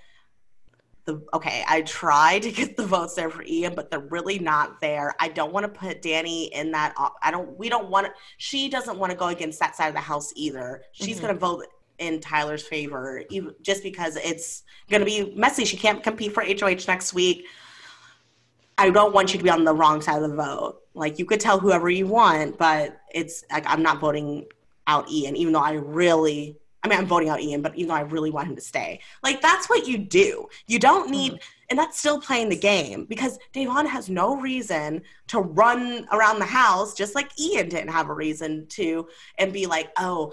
the, 1.06 1.22
okay, 1.32 1.64
I 1.66 1.82
try 1.82 2.38
to 2.40 2.50
get 2.50 2.76
the 2.76 2.84
votes 2.84 3.14
there 3.14 3.30
for 3.30 3.42
Ian, 3.44 3.74
but 3.74 3.90
they're 3.90 4.00
really 4.00 4.38
not 4.38 4.80
there. 4.80 5.14
I 5.18 5.28
don't 5.28 5.52
want 5.52 5.64
to 5.64 5.80
put 5.80 6.02
Danny 6.02 6.46
in 6.54 6.72
that. 6.72 6.94
I 7.22 7.30
don't. 7.30 7.56
We 7.58 7.68
don't 7.68 7.88
want. 7.88 8.08
She 8.36 8.68
doesn't 8.68 8.98
want 8.98 9.12
to 9.12 9.16
go 9.16 9.28
against 9.28 9.58
that 9.60 9.76
side 9.76 9.88
of 9.88 9.94
the 9.94 10.00
house 10.00 10.32
either. 10.36 10.82
She's 10.92 11.18
Mhm. 11.18 11.22
going 11.22 11.34
to 11.34 11.40
vote 11.40 11.66
in 11.98 12.20
Tyler's 12.20 12.66
favor, 12.66 13.22
even 13.30 13.54
just 13.62 13.82
because 13.82 14.16
it's 14.16 14.64
going 14.90 15.00
to 15.00 15.06
be 15.06 15.32
messy. 15.34 15.64
She 15.64 15.76
can't 15.76 16.02
compete 16.02 16.34
for 16.34 16.42
HOH 16.42 16.86
next 16.86 17.14
week. 17.14 17.46
I 18.76 18.90
don't 18.90 19.14
want 19.14 19.32
you 19.32 19.38
to 19.38 19.44
be 19.44 19.48
on 19.48 19.64
the 19.64 19.72
wrong 19.74 20.02
side 20.02 20.22
of 20.22 20.28
the 20.28 20.36
vote. 20.36 20.82
Like 20.92 21.18
you 21.18 21.24
could 21.24 21.40
tell 21.40 21.58
whoever 21.58 21.88
you 21.88 22.06
want, 22.06 22.58
but 22.58 23.00
it's 23.14 23.44
like 23.50 23.64
I'm 23.66 23.82
not 23.82 24.00
voting 24.00 24.46
out 24.86 25.10
Ian, 25.10 25.36
even 25.36 25.52
though 25.52 25.60
I 25.60 25.72
really 25.72 26.58
I 26.86 26.88
mean 26.90 26.98
I'm 26.98 27.06
voting 27.06 27.28
out 27.28 27.40
Ian, 27.40 27.62
but 27.62 27.74
even 27.76 27.88
though 27.88 27.94
I 27.94 28.00
really 28.00 28.30
want 28.30 28.48
him 28.48 28.56
to 28.56 28.62
stay. 28.62 29.00
Like 29.22 29.40
that's 29.40 29.68
what 29.68 29.86
you 29.86 29.98
do. 29.98 30.48
You 30.66 30.78
don't 30.78 31.10
need 31.10 31.32
mm-hmm. 31.32 31.66
and 31.70 31.78
that's 31.78 31.98
still 31.98 32.20
playing 32.20 32.48
the 32.48 32.56
game 32.56 33.04
because 33.04 33.38
Davon 33.52 33.86
has 33.86 34.08
no 34.08 34.40
reason 34.40 35.02
to 35.28 35.40
run 35.40 36.06
around 36.12 36.38
the 36.38 36.46
house 36.46 36.94
just 36.94 37.14
like 37.14 37.38
Ian 37.40 37.68
didn't 37.68 37.90
have 37.90 38.08
a 38.08 38.14
reason 38.14 38.66
to 38.68 39.08
and 39.38 39.52
be 39.52 39.66
like, 39.66 39.90
oh, 39.98 40.32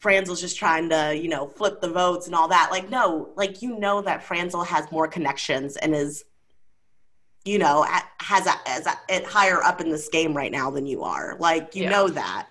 Franzel's 0.00 0.40
just 0.40 0.56
trying 0.56 0.88
to, 0.88 1.14
you 1.14 1.28
know, 1.28 1.46
flip 1.46 1.80
the 1.80 1.90
votes 1.90 2.26
and 2.26 2.34
all 2.34 2.48
that. 2.48 2.68
Like, 2.70 2.88
no, 2.88 3.30
like 3.36 3.60
you 3.60 3.78
know 3.78 4.00
that 4.02 4.22
Franzel 4.22 4.64
has 4.64 4.90
more 4.90 5.06
connections 5.06 5.76
and 5.76 5.94
is, 5.94 6.24
you 7.44 7.58
know, 7.58 7.86
has 8.18 8.46
a, 8.46 8.52
as 8.66 8.86
a, 8.86 8.92
it 9.08 9.24
higher 9.24 9.62
up 9.62 9.80
in 9.80 9.90
this 9.90 10.08
game 10.08 10.34
right 10.34 10.50
now 10.52 10.70
than 10.70 10.86
you 10.86 11.02
are. 11.02 11.36
Like, 11.38 11.74
you 11.74 11.84
Yeah. 11.84 11.90
know 11.90 12.08
that. 12.08 12.48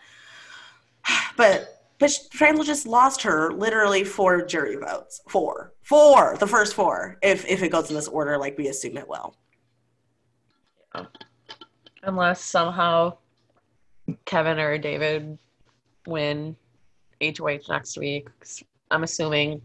But 1.38 1.79
but 2.00 2.18
Franzel 2.32 2.64
just 2.64 2.88
lost 2.88 3.22
her 3.24 3.52
literally 3.52 4.04
four 4.04 4.46
jury 4.46 4.78
votes. 4.78 5.22
Four, 5.28 5.74
four, 5.84 6.38
the 6.40 6.48
first 6.48 6.74
four. 6.74 7.18
If 7.22 7.46
if 7.46 7.62
it 7.62 7.72
goes 7.72 7.90
in 7.90 7.96
this 7.96 8.08
order, 8.08 8.38
like 8.38 8.58
we 8.58 8.68
assume 8.68 8.98
it 8.98 9.08
will. 9.08 9.36
Unless 12.04 12.42
somehow 12.42 13.18
Kevin 14.26 14.60
or 14.60 14.78
David 14.78 15.38
win 16.08 16.56
HOH 17.22 17.68
next 17.70 17.98
week. 17.98 18.30
I'm 18.92 19.04
assuming 19.04 19.62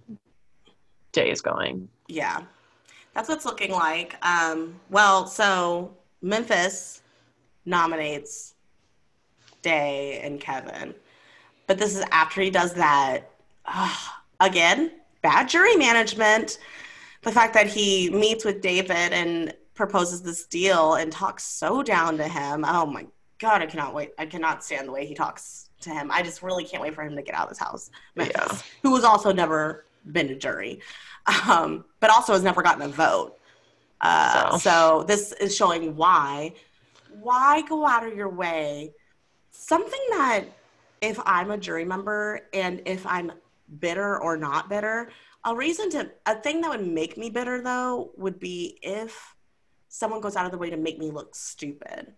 Jay 1.12 1.30
is 1.30 1.41
going. 1.41 1.89
Yeah, 2.09 2.43
that's 3.14 3.28
what's 3.28 3.45
looking 3.45 3.70
like. 3.70 4.16
Um, 4.26 4.78
well, 4.91 5.26
so 5.26 5.97
Memphis 6.20 7.03
nominates 7.64 8.55
Day 9.62 10.20
and 10.22 10.41
Kevin, 10.41 10.95
but 11.67 11.79
this 11.79 11.97
is 11.97 12.05
after 12.11 12.41
he 12.41 12.51
does 12.51 12.75
that. 12.75 13.31
Ugh, 13.67 13.99
again, 14.41 14.93
bad 15.23 15.49
jury 15.49 15.77
management. 15.77 16.59
The 17.23 17.33
fact 17.33 17.55
that 17.55 17.67
he 17.67 18.11
meets 18.11 18.45
with 18.45 18.61
David 18.61 19.12
and 19.12 19.55
proposes 19.75 20.23
this 20.23 20.45
deal 20.47 20.95
and 20.95 21.11
talks 21.11 21.45
so 21.45 21.83
down 21.83 22.17
to 22.19 22.29
him. 22.29 22.65
Oh 22.67 22.87
my 22.87 23.07
god, 23.39 23.62
I 23.62 23.67
cannot 23.67 23.95
wait. 23.95 24.12
I 24.19 24.27
cannot 24.27 24.62
stand 24.65 24.89
the 24.89 24.93
way 24.93 25.07
he 25.07 25.15
talks 25.15 25.71
to 25.81 25.91
him. 25.91 26.11
I 26.12 26.23
just 26.23 26.43
really 26.43 26.65
can't 26.65 26.83
wait 26.83 26.95
for 26.95 27.03
him 27.03 27.17
to 27.17 27.23
get 27.23 27.35
out 27.35 27.45
of 27.45 27.49
this 27.51 27.59
house. 27.59 27.91
Memphis, 28.15 28.35
Yeah. 28.39 28.59
who 28.83 28.95
has 28.95 29.05
also 29.05 29.33
never 29.33 29.87
been 30.12 30.29
a 30.29 30.35
jury, 30.35 30.81
um, 31.49 31.85
but 32.01 32.11
also 32.11 32.35
has 32.35 32.43
never 32.43 32.62
gotten 32.62 32.83
a 32.83 32.89
vote. 32.89 33.39
Uh, 34.01 34.51
So. 34.51 34.59
so 34.59 35.05
this 35.09 35.33
is 35.33 35.57
showing 35.57 35.97
why. 35.97 36.53
Why 37.21 37.62
go 37.62 37.87
out 37.87 38.07
of 38.07 38.15
your 38.15 38.29
way? 38.29 38.93
Something 39.51 40.01
that 40.11 40.45
if 41.05 41.21
I'm 41.27 41.51
a 41.51 41.59
jury 41.59 41.85
member 41.85 42.49
and 42.55 42.81
if 42.87 43.07
I'm 43.07 43.31
bitter 43.79 44.19
or 44.21 44.39
not 44.39 44.71
bitter, 44.71 45.11
a 45.45 45.55
reason 45.55 45.91
to 45.91 46.11
a 46.25 46.35
thing 46.35 46.63
that 46.63 46.71
would 46.71 46.87
make 46.87 47.19
me 47.19 47.29
bitter 47.29 47.61
though 47.61 48.11
would 48.17 48.41
be 48.41 48.79
if 48.83 49.35
someone 49.89 50.23
goes 50.23 50.35
out 50.35 50.47
of 50.47 50.51
the 50.51 50.59
way 50.59 50.71
to 50.71 50.79
make 50.79 50.99
me 50.99 51.11
look 51.11 51.35
stupid. 51.35 52.15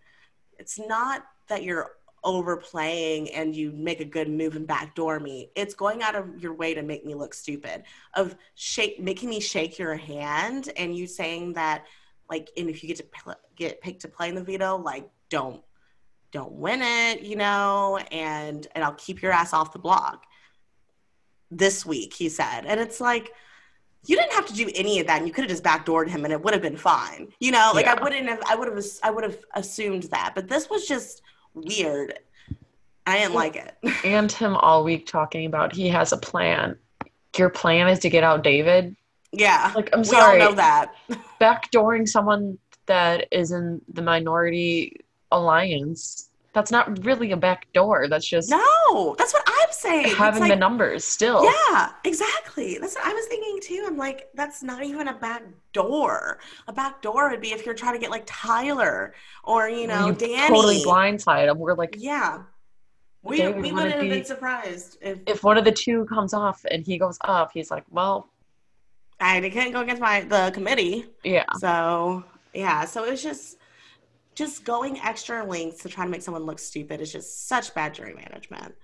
It's 0.57 0.79
not 0.79 1.25
that 1.49 1.63
you're 1.63 1.91
overplaying 2.23 3.29
and 3.31 3.53
you 3.55 3.73
make 3.73 3.99
a 3.99 4.05
good 4.05 4.29
move 4.29 4.55
and 4.55 4.65
backdoor 4.65 5.19
me. 5.19 5.51
It's 5.55 5.73
going 5.73 6.01
out 6.01 6.15
of 6.15 6.41
your 6.41 6.53
way 6.53 6.73
to 6.73 6.81
make 6.81 7.05
me 7.05 7.13
look 7.13 7.33
stupid. 7.33 7.83
Of 8.15 8.37
shake 8.55 9.01
making 9.01 9.29
me 9.29 9.41
shake 9.41 9.77
your 9.77 9.95
hand 9.95 10.71
and 10.77 10.95
you 10.95 11.07
saying 11.07 11.53
that 11.53 11.85
like 12.29 12.51
and 12.57 12.69
if 12.69 12.83
you 12.83 12.87
get 12.87 12.97
to 12.97 13.03
pl- 13.03 13.35
get 13.57 13.81
picked 13.81 14.01
to 14.01 14.07
play 14.07 14.29
in 14.29 14.35
the 14.35 14.43
veto, 14.43 14.77
like 14.77 15.09
don't 15.29 15.61
don't 16.31 16.51
win 16.51 16.81
it, 16.81 17.21
you 17.21 17.35
know, 17.35 17.99
and 18.11 18.67
and 18.75 18.83
I'll 18.83 18.93
keep 18.93 19.21
your 19.21 19.31
ass 19.31 19.53
off 19.53 19.73
the 19.73 19.79
block. 19.79 20.25
This 21.49 21.85
week, 21.85 22.13
he 22.13 22.29
said. 22.29 22.65
And 22.65 22.79
it's 22.79 22.99
like 22.99 23.31
you 24.05 24.15
didn't 24.15 24.33
have 24.33 24.45
to 24.47 24.53
do 24.53 24.69
any 24.75 24.99
of 24.99 25.07
that 25.07 25.17
and 25.17 25.27
you 25.27 25.33
could 25.33 25.43
have 25.43 25.49
just 25.49 25.63
backdoored 25.63 26.09
him 26.09 26.23
and 26.23 26.33
it 26.33 26.41
would 26.41 26.53
have 26.53 26.61
been 26.61 26.77
fine. 26.77 27.29
You 27.39 27.51
know, 27.51 27.71
like 27.73 27.87
I 27.87 28.01
wouldn't 28.01 28.27
have 28.27 28.41
I 28.47 28.55
would 28.55 28.67
have 28.67 28.85
I 29.03 29.11
would 29.11 29.23
have 29.23 29.37
assumed 29.53 30.03
that. 30.03 30.33
But 30.35 30.47
this 30.47 30.69
was 30.69 30.87
just 30.87 31.21
weird. 31.53 32.19
I 33.05 33.19
didn't 33.19 33.33
like 33.33 33.55
it. 33.55 33.75
And 34.03 34.31
him 34.31 34.55
all 34.57 34.83
week 34.83 35.07
talking 35.07 35.45
about 35.45 35.73
he 35.73 35.87
has 35.89 36.11
a 36.11 36.17
plan. 36.17 36.77
Your 37.37 37.49
plan 37.49 37.87
is 37.87 37.99
to 37.99 38.09
get 38.09 38.23
out 38.23 38.43
David. 38.43 38.95
yeah. 39.31 39.71
Like, 39.75 39.89
I'm 39.93 40.03
sorry. 40.03 40.37
we 40.37 40.43
all 40.43 40.49
know 40.49 40.55
that. 40.55 40.93
Backdooring 41.41 42.07
someone 42.07 42.57
that 42.87 43.27
is 43.31 43.51
in 43.51 43.81
the 43.93 44.01
minority 44.01 45.01
alliance. 45.31 46.29
That's 46.53 46.71
not 46.71 47.05
really 47.05 47.31
a 47.33 47.37
back 47.37 47.71
door. 47.73 48.07
That's 48.09 48.25
just 48.27 48.49
No, 48.49 49.15
that's 49.17 49.31
what 49.31 49.43
I'm 49.47 49.71
saying. 49.71 50.15
Having 50.15 50.47
the 50.47 50.55
numbers 50.55 51.03
still. 51.05 51.43
Yeah, 51.69 51.91
exactly. 52.03 52.79
That's 52.81 52.95
what 52.95 53.05
I 53.05 53.13
was 53.13 53.25
thinking 53.27 53.59
too. 53.61 53.85
I'm 53.87 53.95
like, 53.95 54.29
that's 54.33 54.63
not 54.63 54.83
even 54.83 55.07
a 55.09 55.13
back 55.13 55.43
door. 55.73 56.39
A 56.67 56.73
back 56.73 57.01
door 57.03 57.29
would 57.29 57.41
be 57.41 57.51
if 57.51 57.63
you're 57.63 57.75
trying 57.75 57.93
to 57.93 57.99
get 57.99 58.09
like 58.09 58.23
Tyler 58.25 59.13
or 59.43 59.69
you 59.69 59.85
know 59.85 60.07
you 60.07 60.13
Danny. 60.13 60.47
totally 60.47 60.77
blindside. 60.83 61.55
We're 61.55 61.75
like, 61.75 61.95
Yeah, 61.99 62.39
we 63.21 63.37
David 63.37 63.55
we 63.57 63.61
wouldn't 63.61 63.75
wouldn't 63.75 63.93
have 63.93 64.01
be- 64.01 64.09
been 64.09 64.25
surprised 64.25 64.97
if 65.01 65.19
if 65.27 65.43
one 65.43 65.57
of 65.59 65.65
the 65.65 65.71
two 65.71 66.05
comes 66.05 66.33
off 66.33 66.65
and 66.71 66.83
he 66.83 66.97
goes 66.97 67.19
up, 67.25 67.51
he's 67.53 67.69
like, 67.69 67.83
well, 67.91 68.29
I 69.19 69.47
can't 69.49 69.73
go 69.73 69.81
against 69.81 70.01
my 70.01 70.21
the 70.21 70.49
committee. 70.55 71.05
yeah, 71.23 71.45
So 71.59 72.23
yeah, 72.53 72.85
so 72.85 73.03
it 73.03 73.11
was 73.11 73.21
just 73.21 73.57
just 74.37 74.63
going 74.63 74.99
extra 74.99 75.43
lengths 75.43 75.81
to 75.81 75.89
try 75.89 76.05
to 76.05 76.11
make 76.11 76.21
someone 76.21 76.43
look 76.43 76.59
stupid 76.59 77.01
is 77.01 77.11
just 77.11 77.47
such 77.47 77.73
bad 77.73 77.95
jury 77.95 78.13
management. 78.13 78.75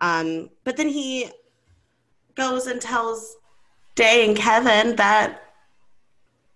Um, 0.00 0.50
but 0.64 0.76
then 0.76 0.88
he 0.88 1.30
goes 2.34 2.66
and 2.66 2.80
tells 2.80 3.36
Day 3.94 4.26
and 4.26 4.36
Kevin 4.36 4.96
that 4.96 5.42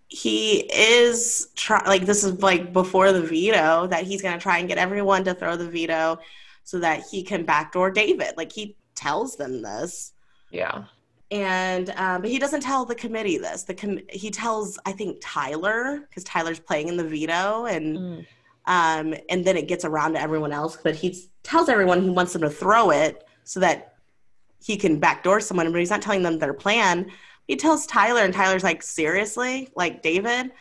he 0.09 0.69
is 0.75 1.51
try 1.55 1.83
like 1.87 2.05
this 2.05 2.25
is 2.25 2.43
like 2.43 2.73
before 2.73 3.13
the 3.13 3.23
veto 3.23 3.87
that 3.87 4.05
he's 4.05 4.21
gonna 4.21 4.41
try 4.41 4.59
and 4.59 4.69
get 4.69 4.77
everyone 4.77 5.23
to 5.25 5.35
throw 5.35 5.57
the 5.57 5.69
veto 5.69 6.19
so 6.65 6.81
that 6.81 7.05
he 7.11 7.23
can 7.23 7.45
backdoor 7.45 7.93
David. 7.93 8.37
Like 8.37 8.51
he 8.51 8.77
tells 8.97 9.37
them 9.37 9.63
this 9.63 10.15
yeah, 10.51 10.85
and 11.33 11.91
um, 11.97 12.21
but 12.23 12.31
he 12.31 12.39
doesn't 12.39 12.61
tell 12.61 12.85
the 12.85 12.95
committee 12.95 13.39
this. 13.39 13.65
The 13.65 13.75
com- 13.75 14.01
he 14.11 14.31
tells 14.31 14.79
I 14.87 14.93
think 14.93 15.19
Tyler 15.21 16.01
because 16.09 16.23
Tyler's 16.23 16.61
playing 16.61 16.89
in 16.89 16.97
the 16.97 17.05
veto, 17.05 17.65
and 17.67 17.97
Mm. 17.99 18.27
um, 18.67 19.15
and 19.29 19.45
then 19.45 19.57
it 19.57 19.67
gets 19.67 19.85
around 19.85 20.13
to 20.13 20.21
everyone 20.21 20.53
else. 20.53 20.77
But 20.77 20.95
he 20.95 21.27
tells 21.43 21.69
everyone 21.69 22.03
he 22.03 22.11
wants 22.11 22.33
them 22.35 22.43
to 22.43 22.51
throw 22.51 22.91
it 22.91 23.25
so 23.45 23.59
that 23.61 23.95
he 24.65 24.77
can 24.77 25.01
backdoor 25.01 25.41
someone, 25.41 25.73
but 25.73 25.81
he's 25.81 25.91
not 25.91 26.03
telling 26.03 26.23
them 26.23 26.39
their 26.39 26.55
plan. 26.55 27.11
He 27.49 27.57
tells 27.57 27.87
Tyler, 27.87 28.21
and 28.21 28.33
Tyler's 28.33 28.63
like, 28.63 28.81
seriously, 28.83 29.69
like 29.75 30.03
David, 30.03 30.53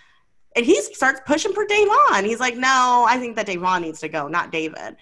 and 0.55 0.65
he 0.65 0.81
starts 0.81 1.21
pushing 1.25 1.53
for 1.53 1.65
Davon. 1.67 2.25
He's 2.25 2.39
like, 2.39 2.57
no, 2.57 3.05
I 3.07 3.17
think 3.19 3.35
that 3.35 3.45
Davon 3.45 3.83
needs 3.83 3.99
to 3.99 4.09
go, 4.09 4.27
not 4.27 4.51
David. 4.51 4.95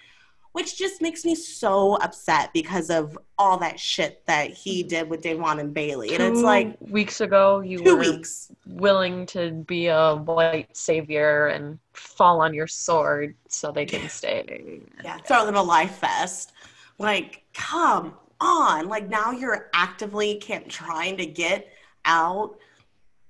Which 0.52 0.76
just 0.76 1.00
makes 1.00 1.24
me 1.24 1.36
so 1.36 1.94
upset 1.96 2.52
because 2.52 2.90
of 2.90 3.16
all 3.38 3.56
that 3.58 3.78
shit 3.78 4.26
that 4.26 4.50
he 4.50 4.82
mm. 4.82 4.88
did 4.88 5.08
with 5.08 5.22
Davon 5.22 5.60
and 5.60 5.72
Bailey. 5.72 6.12
And 6.12 6.22
it's 6.22 6.42
like 6.42 6.76
weeks 6.80 7.20
ago, 7.20 7.60
you 7.60 7.78
two 7.78 7.96
were 7.96 8.00
weeks. 8.00 8.50
willing 8.66 9.26
to 9.26 9.52
be 9.52 9.86
a 9.86 10.16
white 10.16 10.76
savior 10.76 11.48
and 11.48 11.78
fall 11.92 12.40
on 12.40 12.52
your 12.52 12.66
sword 12.66 13.36
so 13.48 13.70
they 13.70 13.86
can 13.86 14.08
stay. 14.08 14.80
Yeah, 15.04 15.18
throw 15.18 15.46
them 15.46 15.54
a 15.54 15.62
life 15.62 16.00
vest. 16.00 16.52
Like, 16.98 17.44
come 17.54 18.14
on. 18.40 18.88
Like 18.88 19.08
now 19.08 19.30
you're 19.30 19.70
actively 19.74 20.36
can't 20.36 20.68
trying 20.68 21.16
to 21.18 21.26
get 21.26 21.68
out 22.04 22.56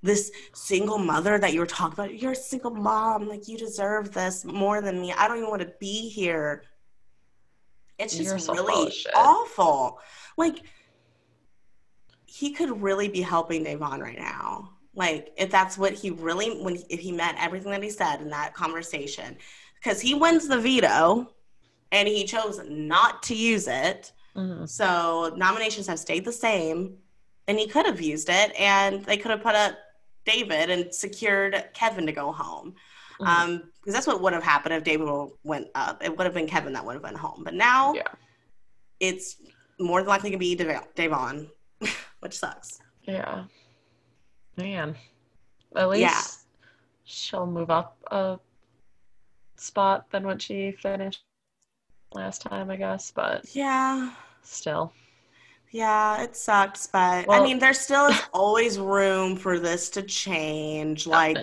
this 0.02 0.32
single 0.54 0.98
mother 0.98 1.38
that 1.38 1.52
you 1.52 1.60
were 1.60 1.66
talking 1.66 1.92
about. 1.92 2.18
You're 2.18 2.32
a 2.32 2.36
single 2.36 2.70
mom. 2.70 3.28
Like 3.28 3.48
you 3.48 3.58
deserve 3.58 4.12
this 4.12 4.44
more 4.44 4.80
than 4.80 5.00
me. 5.00 5.12
I 5.12 5.28
don't 5.28 5.38
even 5.38 5.50
want 5.50 5.62
to 5.62 5.72
be 5.78 6.08
here. 6.08 6.62
It's 8.00 8.16
just 8.16 8.46
so 8.46 8.54
really 8.54 8.92
awful. 9.14 10.00
Like 10.36 10.60
he 12.26 12.52
could 12.52 12.80
really 12.80 13.08
be 13.08 13.20
helping 13.20 13.64
Davon 13.64 14.00
right 14.00 14.18
now. 14.18 14.70
Like 14.94 15.32
if 15.36 15.50
that's 15.50 15.76
what 15.76 15.92
he 15.92 16.10
really 16.10 16.62
when 16.62 16.78
if 16.88 17.00
he 17.00 17.12
meant 17.12 17.42
everything 17.42 17.70
that 17.72 17.82
he 17.82 17.90
said 17.90 18.20
in 18.20 18.30
that 18.30 18.54
conversation, 18.54 19.36
because 19.74 20.00
he 20.00 20.14
wins 20.14 20.48
the 20.48 20.58
veto 20.58 21.32
and 21.92 22.08
he 22.08 22.24
chose 22.24 22.60
not 22.66 23.22
to 23.24 23.34
use 23.34 23.68
it. 23.68 24.12
Mhm. 24.36 24.68
So 24.68 25.34
nominations 25.36 25.86
have 25.88 25.98
stayed 25.98 26.24
the 26.24 26.32
same, 26.32 26.98
and 27.48 27.58
he 27.58 27.66
could 27.66 27.86
have 27.86 28.00
used 28.00 28.28
it, 28.28 28.52
and 28.58 29.04
they 29.04 29.16
could 29.16 29.32
have 29.32 29.42
put 29.42 29.54
up 29.54 29.76
David 30.24 30.70
and 30.70 30.94
secured 30.94 31.70
Kevin 31.74 32.06
to 32.06 32.12
go 32.12 32.30
home. 32.30 32.74
Mhm. 33.20 33.26
Um, 33.26 33.72
because 33.80 33.94
that's 33.94 34.06
what 34.06 34.20
would 34.20 34.32
have 34.32 34.42
happened 34.42 34.74
if 34.74 34.84
David 34.84 35.08
went 35.42 35.68
up. 35.74 36.02
It 36.02 36.16
would 36.16 36.24
have 36.24 36.34
been 36.34 36.46
Kevin 36.46 36.72
that 36.74 36.84
would 36.84 36.94
have 36.94 37.02
been 37.02 37.14
home. 37.14 37.42
But 37.44 37.54
now 37.54 37.92
Yeah. 37.94 38.02
it's 38.98 39.36
more 39.78 40.00
than 40.00 40.08
likely 40.08 40.30
going 40.30 40.38
to 40.38 40.38
be 40.38 40.54
Dav- 40.54 40.94
Davon, 40.94 41.50
which 42.20 42.38
sucks. 42.38 42.80
Yeah. 43.02 43.44
Man. 44.56 44.96
At 45.76 45.88
least 45.88 46.00
Yeah. 46.00 46.20
she'll 47.04 47.46
move 47.46 47.70
up 47.70 47.96
a 48.10 48.38
spot 49.56 50.10
than 50.10 50.26
what 50.26 50.40
she 50.42 50.72
finished 50.72 51.22
last 52.14 52.42
time, 52.42 52.70
I 52.70 52.76
guess, 52.76 53.10
but 53.10 53.54
Yeah. 53.54 54.14
still. 54.42 54.92
Yeah, 55.72 56.22
it 56.22 56.34
sucks, 56.34 56.86
but 56.88 57.30
I 57.30 57.40
mean, 57.42 57.58
there 57.60 57.72
still 57.74 58.06
is 58.06 58.20
always 58.32 58.78
room 58.78 59.36
for 59.36 59.60
this 59.60 59.88
to 59.90 60.02
change. 60.02 61.06
Like, 61.06 61.36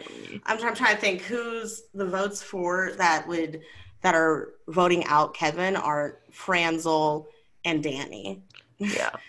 I'm, 0.45 0.59
I'm 0.65 0.75
trying 0.75 0.95
to 0.95 1.01
think 1.01 1.21
who's 1.21 1.84
the 1.93 2.05
votes 2.05 2.41
for 2.43 2.91
that 2.97 3.25
would 3.28 3.61
that 4.01 4.15
are 4.15 4.49
voting 4.67 5.05
out 5.05 5.34
Kevin 5.34 5.75
are 5.75 6.19
Franzel 6.32 7.30
and 7.65 7.82
Danny. 7.84 8.41
Yeah. 8.78 9.11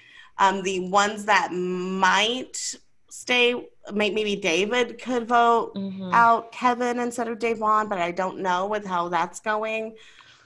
Um, 0.40 0.62
the 0.62 0.88
ones 0.88 1.24
that 1.24 1.53
might 1.53 2.76
stay, 3.11 3.66
maybe 3.92 4.36
David 4.36 5.03
could 5.03 5.26
vote 5.26 5.74
Mhm. 5.74 6.12
out 6.14 6.53
Kevin 6.53 7.01
instead 7.01 7.26
of 7.26 7.40
Davon, 7.40 7.88
but 7.88 7.99
I 7.99 8.12
don't 8.12 8.38
know 8.38 8.68
with 8.68 8.86
how 8.86 9.09
that's 9.09 9.40
going. 9.40 9.96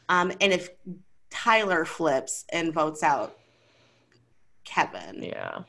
Um, 0.09 0.33
and 0.41 0.51
if 0.51 0.71
Tyler 1.29 1.85
flips 1.85 2.47
and 2.51 2.73
votes 2.73 3.03
out 3.03 3.37
Kevin, 4.65 5.23
Yeah. 5.23 5.61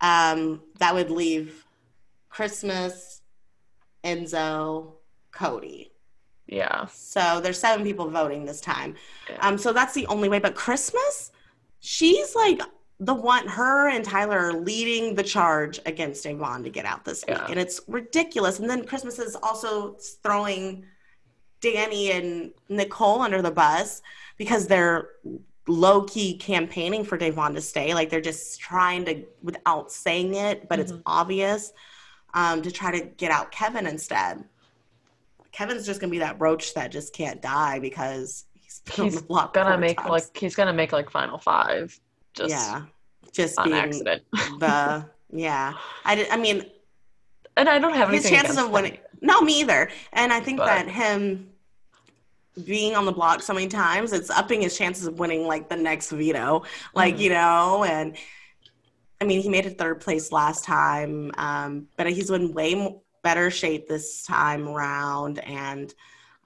um, 0.00 0.62
that 0.78 0.94
would 0.94 1.10
leave 1.10 1.64
Christmas, 2.28 3.22
Enzo, 4.04 4.92
Cody. 5.32 5.92
Yeah. 6.46 6.86
So 6.86 7.40
there's 7.40 7.58
seven 7.58 7.84
people 7.84 8.08
voting 8.08 8.44
this 8.44 8.60
time. 8.60 8.94
Yeah. 9.28 9.36
Um, 9.46 9.58
so 9.58 9.72
that's 9.72 9.92
the 9.94 10.06
only 10.06 10.28
way. 10.28 10.38
But 10.38 10.54
Christmas, 10.54 11.30
she's 11.80 12.34
like 12.34 12.60
the 13.00 13.14
one. 13.14 13.46
Her 13.46 13.88
and 13.88 14.04
Tyler 14.04 14.38
are 14.38 14.52
leading 14.54 15.14
the 15.14 15.22
charge 15.22 15.78
against 15.84 16.26
Avon 16.26 16.64
to 16.64 16.70
get 16.70 16.86
out 16.86 17.04
this 17.04 17.24
week, 17.26 17.36
Yeah. 17.36 17.46
and 17.50 17.58
it's 17.60 17.80
ridiculous. 17.86 18.58
And 18.60 18.68
then 18.70 18.86
Christmas 18.86 19.18
is 19.18 19.36
also 19.36 19.96
throwing 20.22 20.86
Danny 21.60 22.12
and 22.12 22.52
Nicole 22.68 23.20
under 23.20 23.42
the 23.42 23.50
bus 23.50 24.00
because 24.38 24.66
they're 24.68 25.10
low 25.68 26.02
key 26.02 26.36
campaigning 26.36 27.04
for 27.04 27.16
Davon 27.18 27.54
to 27.54 27.60
stay. 27.60 27.94
Like 27.94 28.10
they're 28.10 28.20
just 28.20 28.58
trying 28.60 29.04
to, 29.04 29.24
without 29.42 29.92
saying 29.92 30.34
it, 30.34 30.68
but 30.68 30.80
it's 30.80 30.92
Mhm. 30.92 31.02
obvious, 31.06 31.72
um, 32.34 32.62
to 32.62 32.70
try 32.72 32.90
to 32.98 33.04
get 33.04 33.30
out 33.30 33.52
Kevin 33.52 33.86
instead. 33.86 34.44
Kevin's 35.52 35.86
just 35.86 36.00
gonna 36.00 36.10
be 36.10 36.18
that 36.18 36.40
roach 36.40 36.74
that 36.74 36.90
just 36.90 37.12
can't 37.12 37.40
die 37.42 37.78
because 37.78 38.44
he's 38.54 38.82
He's 38.94 39.20
Gonna 39.22 39.76
make 39.78 39.98
times. 39.98 40.10
like 40.10 40.36
he's 40.36 40.54
gonna 40.54 40.72
make 40.72 40.92
like 40.92 41.10
final 41.10 41.38
five. 41.38 41.98
Just 42.34 42.50
yeah, 42.50 42.82
just 43.32 43.58
on 43.58 43.72
accident. 43.72 44.22
the 44.32 45.04
yeah. 45.30 45.74
I 46.04 46.14
did, 46.14 46.28
I 46.30 46.36
mean, 46.36 46.64
And 47.56 47.68
I 47.68 47.78
don't 47.80 47.94
have 47.94 48.08
his 48.10 48.28
chances 48.28 48.56
of 48.56 48.70
winning. 48.70 48.98
No, 49.20 49.40
me 49.40 49.60
either. 49.60 49.90
And 50.12 50.32
I 50.32 50.38
think 50.40 50.58
But- 50.58 50.66
that 50.66 50.88
him 50.88 51.50
being 52.64 52.94
on 52.96 53.04
the 53.06 53.12
block 53.12 53.42
so 53.42 53.52
many 53.54 53.66
times, 53.68 54.12
it's 54.12 54.30
upping 54.30 54.62
his 54.62 54.76
chances 54.76 55.06
of 55.06 55.18
winning 55.18 55.46
like 55.46 55.68
the 55.68 55.76
next 55.76 56.10
veto. 56.10 56.62
Like, 56.94 57.16
Mhm. 57.16 57.18
you 57.20 57.30
know, 57.30 57.84
and 57.84 58.16
I 59.20 59.24
mean, 59.24 59.40
he 59.42 59.48
made 59.48 59.66
it 59.66 59.78
third 59.78 60.00
place 60.00 60.30
last 60.30 60.64
time, 60.64 61.32
um, 61.36 61.88
but 61.96 62.06
he's 62.08 62.30
in 62.30 62.52
way 62.52 63.00
better 63.22 63.50
shape 63.50 63.88
this 63.88 64.22
time 64.24 64.68
around. 64.68 65.40
And 65.40 65.92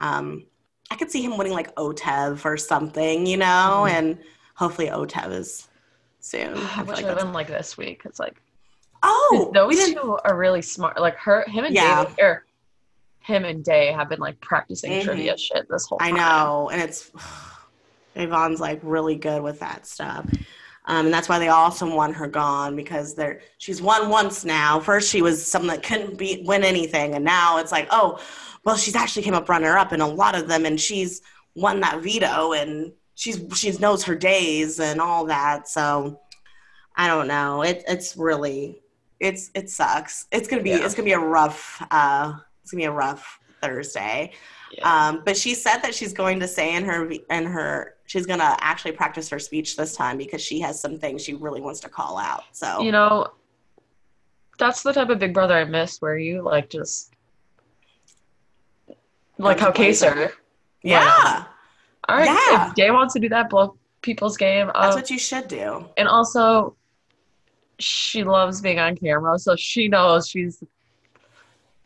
um, 0.01 0.47
I 0.91 0.97
could 0.97 1.11
see 1.11 1.23
him 1.23 1.37
winning 1.37 1.53
like 1.53 1.75
OTEV 1.77 2.45
or 2.45 2.57
something, 2.57 3.27
you 3.27 3.37
know, 3.37 3.85
Mhm. 3.87 3.91
and 3.91 4.19
hopefully 4.55 4.89
OTEV 4.89 5.33
is 5.33 5.69
soon. 6.21 6.57
I 6.57 6.81
I 6.81 6.83
wish 6.83 6.97
like 6.97 7.05
it 7.05 7.09
have 7.09 7.19
been 7.19 7.33
like 7.33 7.49
this 7.49 7.77
week. 7.77 8.03
It's 8.05 8.19
like 8.19 8.41
oh, 9.03 9.49
we 9.51 9.59
those 9.59 9.77
didn't. 9.77 10.03
two 10.03 10.19
are 10.25 10.37
really 10.37 10.63
smart. 10.63 10.99
Like 11.01 11.17
her, 11.17 11.45
him 11.49 11.65
and 11.65 11.75
Yeah. 11.75 12.05
David, 12.05 12.21
or 12.21 12.47
him 13.25 13.45
and 13.45 13.65
Day 13.65 13.93
have 13.93 14.09
been 14.09 14.21
like 14.21 14.41
practicing 14.41 14.93
Mhm. 14.93 15.05
trivia 15.05 15.37
shit 15.39 15.67
this 15.71 15.87
whole 15.87 15.99
Time. 15.99 16.15
I 16.15 16.17
know, 16.17 16.71
and 16.71 16.81
it's 16.81 17.11
Yvonne's 18.15 18.61
like 18.61 18.81
really 18.83 19.17
good 19.17 19.43
with 19.43 19.61
that 19.61 19.87
stuff. 19.87 20.27
Um, 20.85 21.07
and 21.07 21.15
that's 21.15 21.29
why 21.29 21.39
they 21.39 21.49
also 21.49 21.87
want 21.95 22.17
her 22.17 22.27
gone 22.27 22.75
because 22.75 23.15
they're 23.15 23.41
she's 23.59 23.81
won 23.81 24.09
once 24.09 24.45
now. 24.45 24.81
First 24.81 25.11
she 25.11 25.23
was 25.23 25.45
someone 25.45 25.69
that 25.77 25.85
couldn't 25.85 26.19
be 26.19 26.43
win 26.45 26.65
anything, 26.65 27.15
and 27.15 27.25
now 27.25 27.59
it's 27.59 27.71
like, 27.73 27.87
oh, 27.91 28.19
well, 28.65 28.77
she's 28.77 28.97
actually 28.97 29.23
came 29.23 29.35
up 29.35 29.49
runner 29.49 29.79
up 29.79 29.93
in 29.93 30.01
a 30.01 30.07
lot 30.09 30.35
of 30.35 30.49
them, 30.49 30.67
and 30.67 30.81
she's 30.81 31.23
won 31.55 31.81
that 31.81 32.01
veto, 32.03 32.53
and 32.53 32.93
she's 33.15 33.41
she 33.55 33.71
knows 33.79 34.03
her 34.05 34.17
days 34.17 34.81
and 34.81 35.01
all 35.01 35.27
that. 35.27 35.69
So 35.69 36.21
I 36.97 37.07
don't 37.07 37.29
know. 37.29 37.63
It 37.63 37.85
it's 37.87 38.17
really 38.17 38.83
it's 39.21 39.51
it 39.55 39.71
sucks. 39.71 40.27
It's 40.33 40.49
gonna 40.49 40.63
be 40.63 40.71
Yeah. 40.71 40.85
it's 40.85 40.95
gonna 40.97 41.07
be 41.07 41.13
a 41.13 41.19
rough 41.21 41.81
uh 41.93 42.35
it's 42.63 42.71
gonna 42.73 42.81
be 42.83 42.85
a 42.87 42.91
rough 42.93 43.39
Thursday. 43.61 44.33
Yeah. 44.77 45.09
Um, 45.09 45.23
but 45.27 45.37
she 45.37 45.55
said 45.55 45.79
that 45.79 45.95
she's 45.95 46.13
going 46.15 46.41
to 46.41 46.49
say 46.49 46.75
in 46.75 46.85
her 46.85 47.11
in 47.31 47.45
her 47.45 47.97
she's 48.07 48.25
going 48.27 48.39
to 48.41 48.57
actually 48.61 48.93
practice 48.93 49.29
her 49.29 49.39
speech 49.39 49.77
this 49.77 49.95
time 49.95 50.17
because 50.19 50.41
she 50.41 50.61
has 50.61 50.81
some 50.81 50.99
things 50.99 51.23
she 51.23 51.35
really 51.35 51.61
wants 51.61 51.81
to 51.81 51.89
call 51.91 52.17
out. 52.19 52.45
So 52.53 52.81
you 52.81 52.91
know, 52.91 53.29
that's 54.59 54.83
the 54.83 54.93
type 54.93 55.11
of 55.11 55.19
Big 55.19 55.35
Brother 55.35 55.55
I 55.55 55.65
miss, 55.65 55.99
where 56.01 56.17
you 56.17 56.41
like 56.43 56.71
just 56.71 57.13
like 59.39 59.61
how. 59.61 59.73
Kaysar. 59.73 60.33
yeah, 60.83 61.45
All 62.09 62.17
right, 62.17 62.27
Yeah. 62.27 62.69
if 62.69 62.75
Day 62.75 62.91
wants 62.91 63.15
to 63.15 63.21
do 63.21 63.29
that, 63.29 63.51
blow 63.51 63.77
people's 64.03 64.37
game 64.37 64.69
that's 64.75 64.97
what 64.97 65.11
you 65.11 65.19
should 65.19 65.47
do. 65.49 65.85
and 65.97 66.09
also 66.09 66.75
she 67.79 68.25
loves 68.25 68.61
being 68.61 68.79
on 68.79 68.97
camera, 68.97 69.39
so 69.39 69.55
she 69.57 69.89
knows 69.89 70.29
she's 70.29 70.63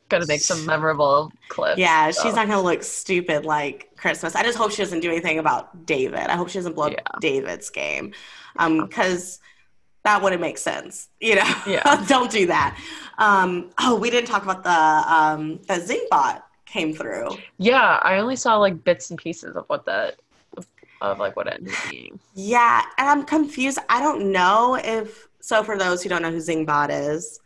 gonna 0.08 0.26
make 0.26 0.40
some 0.40 0.64
memorable 0.66 1.32
clips. 1.48 1.78
Yeah, 1.78 2.10
so. 2.10 2.22
she's 2.22 2.34
not 2.34 2.46
going 2.46 2.58
to 2.58 2.64
look 2.64 2.82
stupid 2.82 3.44
like 3.44 3.90
Christmas. 3.96 4.34
I 4.34 4.42
just 4.42 4.56
hope 4.58 4.70
she 4.70 4.78
doesn't 4.82 5.00
do 5.00 5.10
anything 5.10 5.38
about 5.38 5.86
David. 5.86 6.20
I 6.20 6.36
hope 6.36 6.48
she 6.48 6.58
doesn't 6.58 6.74
blow 6.74 6.88
Yeah. 6.88 7.00
up 7.12 7.20
David's 7.20 7.70
game 7.70 8.12
because 8.56 9.40
that 10.04 10.22
wouldn't 10.22 10.40
make 10.40 10.58
sense. 10.58 11.08
You 11.20 11.36
know, 11.36 11.54
Yeah. 11.66 12.04
don't 12.08 12.30
do 12.30 12.46
that. 12.46 12.78
Um, 13.18 13.70
oh, 13.78 13.96
we 13.96 14.10
didn't 14.10 14.28
talk 14.28 14.42
about 14.44 14.62
the 14.62 14.70
um, 14.70 15.56
the 15.66 15.74
Zingbot 15.74 16.42
came 16.66 16.92
through. 16.92 17.30
Yeah, 17.58 17.98
I 18.02 18.18
only 18.18 18.36
saw 18.36 18.56
like 18.56 18.84
bits 18.84 19.10
and 19.10 19.18
pieces 19.18 19.56
of 19.56 19.64
what 19.66 19.84
that 19.86 20.16
of 21.00 21.18
like 21.18 21.36
what 21.36 21.46
it 21.46 21.54
ended 21.54 21.74
up 21.74 21.90
being. 21.90 22.20
Yeah, 22.34 22.82
and 22.98 23.08
I'm 23.08 23.24
confused. 23.24 23.78
I 23.88 24.00
don't 24.00 24.30
know 24.32 24.78
if 24.82 25.28
so. 25.40 25.62
For 25.62 25.76
those 25.76 26.02
who 26.02 26.08
don't 26.08 26.22
know 26.22 26.30
who 26.30 26.38
Zingbot 26.38 26.88
is, 26.90 27.40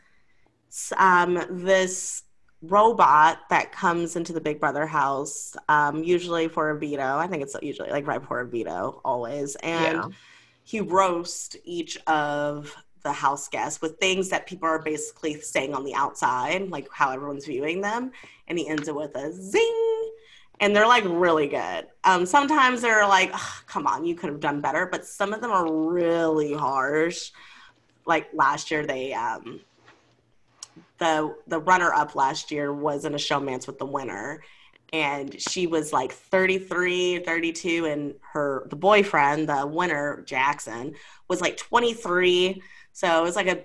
um, 0.97 1.43
this 1.51 2.23
robot 2.63 3.39
that 3.49 3.73
comes 3.73 4.17
into 4.17 4.33
the 4.33 4.41
Big 4.41 4.61
Brother 4.61 4.87
house, 4.87 5.57
um, 5.69 6.05
usually 6.05 6.49
for 6.49 6.71
a 6.71 6.79
veto. 6.79 7.17
I 7.17 7.27
think 7.27 7.43
it's 7.43 7.57
usually 7.63 7.91
like 7.91 8.07
right 8.07 8.21
before 8.21 8.41
a 8.41 8.47
veto, 8.47 9.01
always, 9.05 9.57
and 9.57 9.97
Yeah. 9.97 10.09
he 10.65 10.81
roasts 10.81 11.57
each 11.65 11.97
of 12.07 12.75
the 13.03 13.13
house 13.13 13.49
guests 13.49 13.81
with 13.81 13.97
things 13.99 14.29
that 14.29 14.47
people 14.47 14.69
are 14.69 14.79
basically 14.79 15.41
saying 15.41 15.75
on 15.75 15.85
the 15.85 15.95
outside, 15.95 16.69
like 16.69 16.87
how 16.93 17.11
everyone's 17.11 17.47
viewing 17.47 17.81
them, 17.81 18.13
and 18.47 18.59
he 18.59 18.69
ends 18.69 18.89
it 18.89 18.95
with 18.95 19.17
a 19.17 19.33
zing. 19.33 20.13
And 20.63 20.77
they're 20.77 20.87
like 20.87 21.05
really 21.07 21.49
good. 21.49 21.87
Um, 22.05 22.27
sometimes 22.27 22.83
they're 22.83 23.09
like, 23.09 23.31
"Ugh, 23.33 23.65
come 23.67 23.87
on, 23.87 24.05
you 24.05 24.15
could 24.15 24.29
have 24.29 24.41
done 24.41 24.61
better, 24.61 24.85
but 24.85 25.07
some 25.07 25.33
of 25.33 25.41
them 25.41 25.51
are 25.51 25.73
really 25.73 26.53
harsh. 26.53 27.33
Like 28.05 28.29
last 28.35 28.71
year, 28.71 28.85
they 28.85 29.15
um, 29.15 29.61
the 31.01 31.35
the 31.49 31.59
runner 31.59 31.93
up 31.93 32.15
last 32.15 32.53
year 32.53 32.73
was 32.73 33.05
in 33.05 33.15
a 33.15 33.19
showmance 33.19 33.67
with 33.67 33.79
the 33.79 33.87
winner. 33.87 34.43
And 34.93 35.41
she 35.41 35.67
was 35.69 35.93
like 35.93 36.13
33 36.13 37.21
32 37.21 37.87
and 37.87 38.15
her 38.33 38.67
the 38.71 38.77
boyfriend 38.77 39.49
the 39.49 39.65
winner 39.65 40.25
jackson 40.27 40.97
was 41.29 41.41
like 41.41 41.57
23 41.57 42.61
so 42.93 43.21
it 43.21 43.23
was 43.23 43.37
like 43.37 43.47
a 43.47 43.63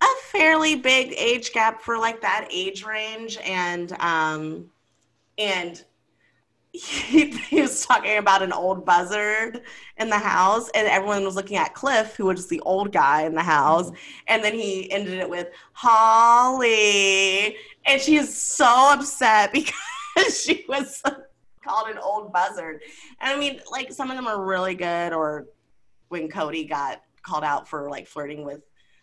a 0.00 0.06
fairly 0.22 0.76
big 0.76 1.12
age 1.16 1.52
gap 1.52 1.82
for 1.82 1.98
like 1.98 2.20
that 2.22 2.48
age 2.50 2.84
range. 2.84 3.38
And 3.44 3.92
um 4.00 4.70
and 5.38 5.82
he, 6.72 7.30
he 7.50 7.60
was 7.60 7.84
talking 7.84 8.18
about 8.18 8.42
an 8.42 8.52
old 8.52 8.84
buzzard 8.84 9.62
in 9.96 10.08
the 10.08 10.18
house 10.18 10.70
and 10.74 10.86
everyone 10.86 11.24
was 11.24 11.36
looking 11.36 11.56
at 11.56 11.74
cliff 11.74 12.16
who 12.16 12.26
was 12.26 12.46
the 12.46 12.60
old 12.60 12.92
guy 12.92 13.22
in 13.22 13.34
the 13.34 13.42
house 13.42 13.86
mm-hmm. 13.86 14.24
and 14.28 14.44
then 14.44 14.54
he 14.54 14.90
ended 14.90 15.14
it 15.14 15.28
with 15.28 15.48
holly. 15.72 17.56
And 17.86 18.00
she 18.00 18.16
is 18.16 18.34
so 18.34 18.92
upset 18.92 19.52
because 19.52 20.42
she 20.42 20.64
was 20.68 21.02
called 21.64 21.88
an 21.88 21.98
old 21.98 22.32
buzzard. 22.32 22.82
And 23.20 23.30
i 23.30 23.38
mean 23.38 23.60
like 23.70 23.92
some 23.92 24.10
of 24.10 24.16
them 24.16 24.26
are 24.26 24.44
really 24.44 24.74
good 24.74 25.12
or 25.12 25.46
when 26.08 26.28
cody 26.28 26.64
got 26.64 27.02
called 27.22 27.44
out 27.44 27.68
for 27.68 27.90
like 27.90 28.06
flirting 28.06 28.44
with 28.44 28.62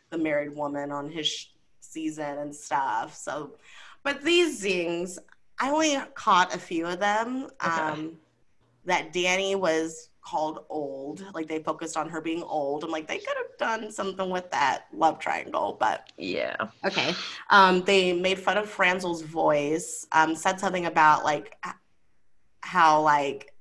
the 0.09 0.17
married 0.17 0.55
woman 0.55 0.91
on 0.91 1.09
his 1.09 1.27
sh- 1.27 1.47
season 1.81 2.37
and 2.39 2.55
stuff 2.55 3.15
so. 3.15 3.55
But 4.03 4.23
these 4.23 4.59
zings 4.61 5.19
i 5.59 5.69
only 5.69 5.97
caught 6.13 6.53
a 6.53 6.59
few 6.59 6.85
of 6.85 6.99
them 6.99 7.47
Okay. 7.65 7.81
um 7.81 8.17
that 8.85 9.11
danny 9.13 9.55
was 9.55 10.09
called 10.21 10.65
old 10.69 11.23
like 11.33 11.47
they 11.47 11.59
focused 11.63 11.95
on 11.95 12.09
her 12.09 12.19
being 12.19 12.43
old 12.43 12.83
i'm 12.83 12.91
like 12.91 13.07
they 13.07 13.17
could 13.17 13.37
have 13.37 13.57
done 13.57 13.91
something 13.91 14.29
with 14.29 14.49
that 14.51 14.85
love 14.93 15.19
triangle 15.19 15.77
but 15.79 16.11
Yeah. 16.17 16.55
Okay. 16.85 17.15
Um, 17.49 17.81
they 17.83 18.11
made 18.13 18.39
fun 18.39 18.57
of 18.57 18.69
Franzel's 18.69 19.21
voice. 19.21 20.05
Um, 20.11 20.35
said 20.35 20.59
something 20.59 20.85
about 20.85 21.23
like 21.23 21.55
how 22.61 23.01
like 23.01 23.53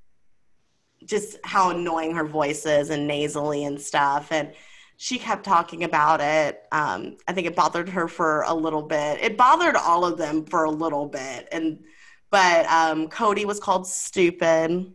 just 1.05 1.37
how 1.43 1.69
annoying 1.69 2.13
her 2.15 2.25
voice 2.25 2.65
is 2.65 2.89
and 2.89 3.07
nasally 3.07 3.63
and 3.63 3.79
stuff. 3.79 4.31
And 4.31 4.51
she 4.97 5.19
kept 5.19 5.45
talking 5.45 5.83
about 5.83 6.19
it. 6.21 6.63
Um, 6.71 7.17
I 7.27 7.33
think 7.33 7.45
it 7.45 7.55
bothered 7.55 7.87
her 7.89 8.07
for 8.07 8.41
a 8.41 8.53
little 8.53 8.81
bit. 8.81 9.21
It 9.21 9.37
bothered 9.37 9.75
all 9.75 10.03
of 10.03 10.17
them 10.17 10.43
for 10.43 10.63
a 10.63 10.71
little 10.71 11.05
bit. 11.05 11.47
And 11.51 11.83
but 12.31 12.65
um, 12.65 13.07
Cody 13.07 13.45
was 13.45 13.59
called 13.59 13.87
stupid. 13.87 14.91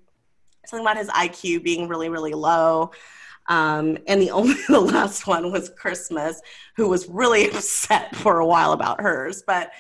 Something 0.66 0.84
about 0.84 0.98
his 0.98 1.08
IQ 1.08 1.62
being 1.62 1.88
really, 1.88 2.08
really 2.08 2.34
low. 2.34 2.90
Um, 3.48 3.96
and 4.08 4.20
the 4.20 4.30
only 4.32 4.56
the 4.68 4.80
last 4.80 5.28
one 5.28 5.52
was 5.52 5.70
Christmas, 5.70 6.42
who 6.76 6.88
was 6.88 7.08
really 7.08 7.48
upset 7.50 8.14
for 8.16 8.40
a 8.40 8.46
while 8.46 8.72
about 8.72 9.00
hers. 9.00 9.44
But 9.46 9.70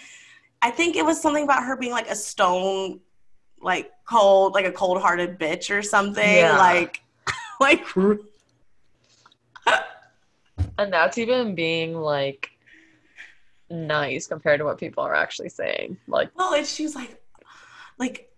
I 0.62 0.70
think 0.70 0.94
it 0.94 1.04
was 1.04 1.20
something 1.20 1.44
about 1.44 1.64
her 1.64 1.76
being 1.76 1.92
like 1.92 2.08
a 2.08 2.16
stone, 2.16 3.00
like 3.60 3.90
cold, 4.08 4.54
like 4.54 4.66
a 4.66 4.72
cold 4.72 5.02
hearted 5.02 5.36
bitch 5.36 5.76
or 5.76 5.82
something. 5.82 6.36
Yeah. 6.36 6.56
Like, 6.56 7.02
like 7.60 7.84
And 10.78 10.92
that's 10.92 11.18
even 11.18 11.54
being 11.54 11.94
like 11.94 12.50
nice 13.70 14.26
compared 14.26 14.58
to 14.60 14.64
what 14.64 14.78
people 14.78 15.02
are 15.02 15.14
actually 15.14 15.48
saying. 15.48 15.96
Like, 16.06 16.30
well, 16.36 16.54
and 16.54 16.66
she 16.66 16.84
was 16.84 16.94
like, 16.94 17.20
like. 17.98 18.28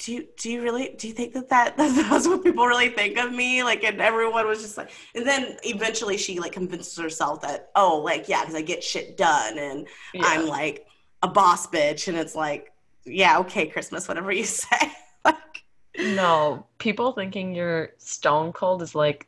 Do 0.00 0.14
you, 0.14 0.28
do 0.38 0.48
you 0.48 0.62
really 0.62 0.94
do 0.96 1.08
you 1.08 1.12
think 1.12 1.32
that, 1.34 1.48
that 1.48 1.76
that's 1.76 2.28
what 2.28 2.44
people 2.44 2.64
really 2.68 2.90
think 2.90 3.18
of 3.18 3.32
me 3.32 3.64
like 3.64 3.82
and 3.82 4.00
everyone 4.00 4.46
was 4.46 4.62
just 4.62 4.78
like 4.78 4.92
and 5.16 5.26
then 5.26 5.56
eventually 5.64 6.16
she 6.16 6.38
like 6.38 6.52
convinces 6.52 6.96
herself 6.96 7.40
that 7.40 7.70
oh 7.74 8.00
like 8.04 8.28
yeah 8.28 8.42
because 8.42 8.54
i 8.54 8.62
get 8.62 8.84
shit 8.84 9.16
done 9.16 9.58
and 9.58 9.88
yeah. 10.14 10.22
I'm 10.24 10.46
like 10.46 10.86
a 11.22 11.28
boss 11.28 11.66
bitch, 11.66 12.08
and 12.08 12.16
it's 12.16 12.34
like, 12.34 12.72
yeah, 13.04 13.38
okay, 13.38 13.66
Christmas, 13.66 14.08
whatever 14.08 14.32
you 14.32 14.44
say. 14.44 14.76
like, 15.24 15.64
no, 15.98 16.66
people 16.78 17.12
thinking 17.12 17.54
you're 17.54 17.90
stone 17.98 18.52
cold 18.52 18.82
is 18.82 18.94
like 18.94 19.26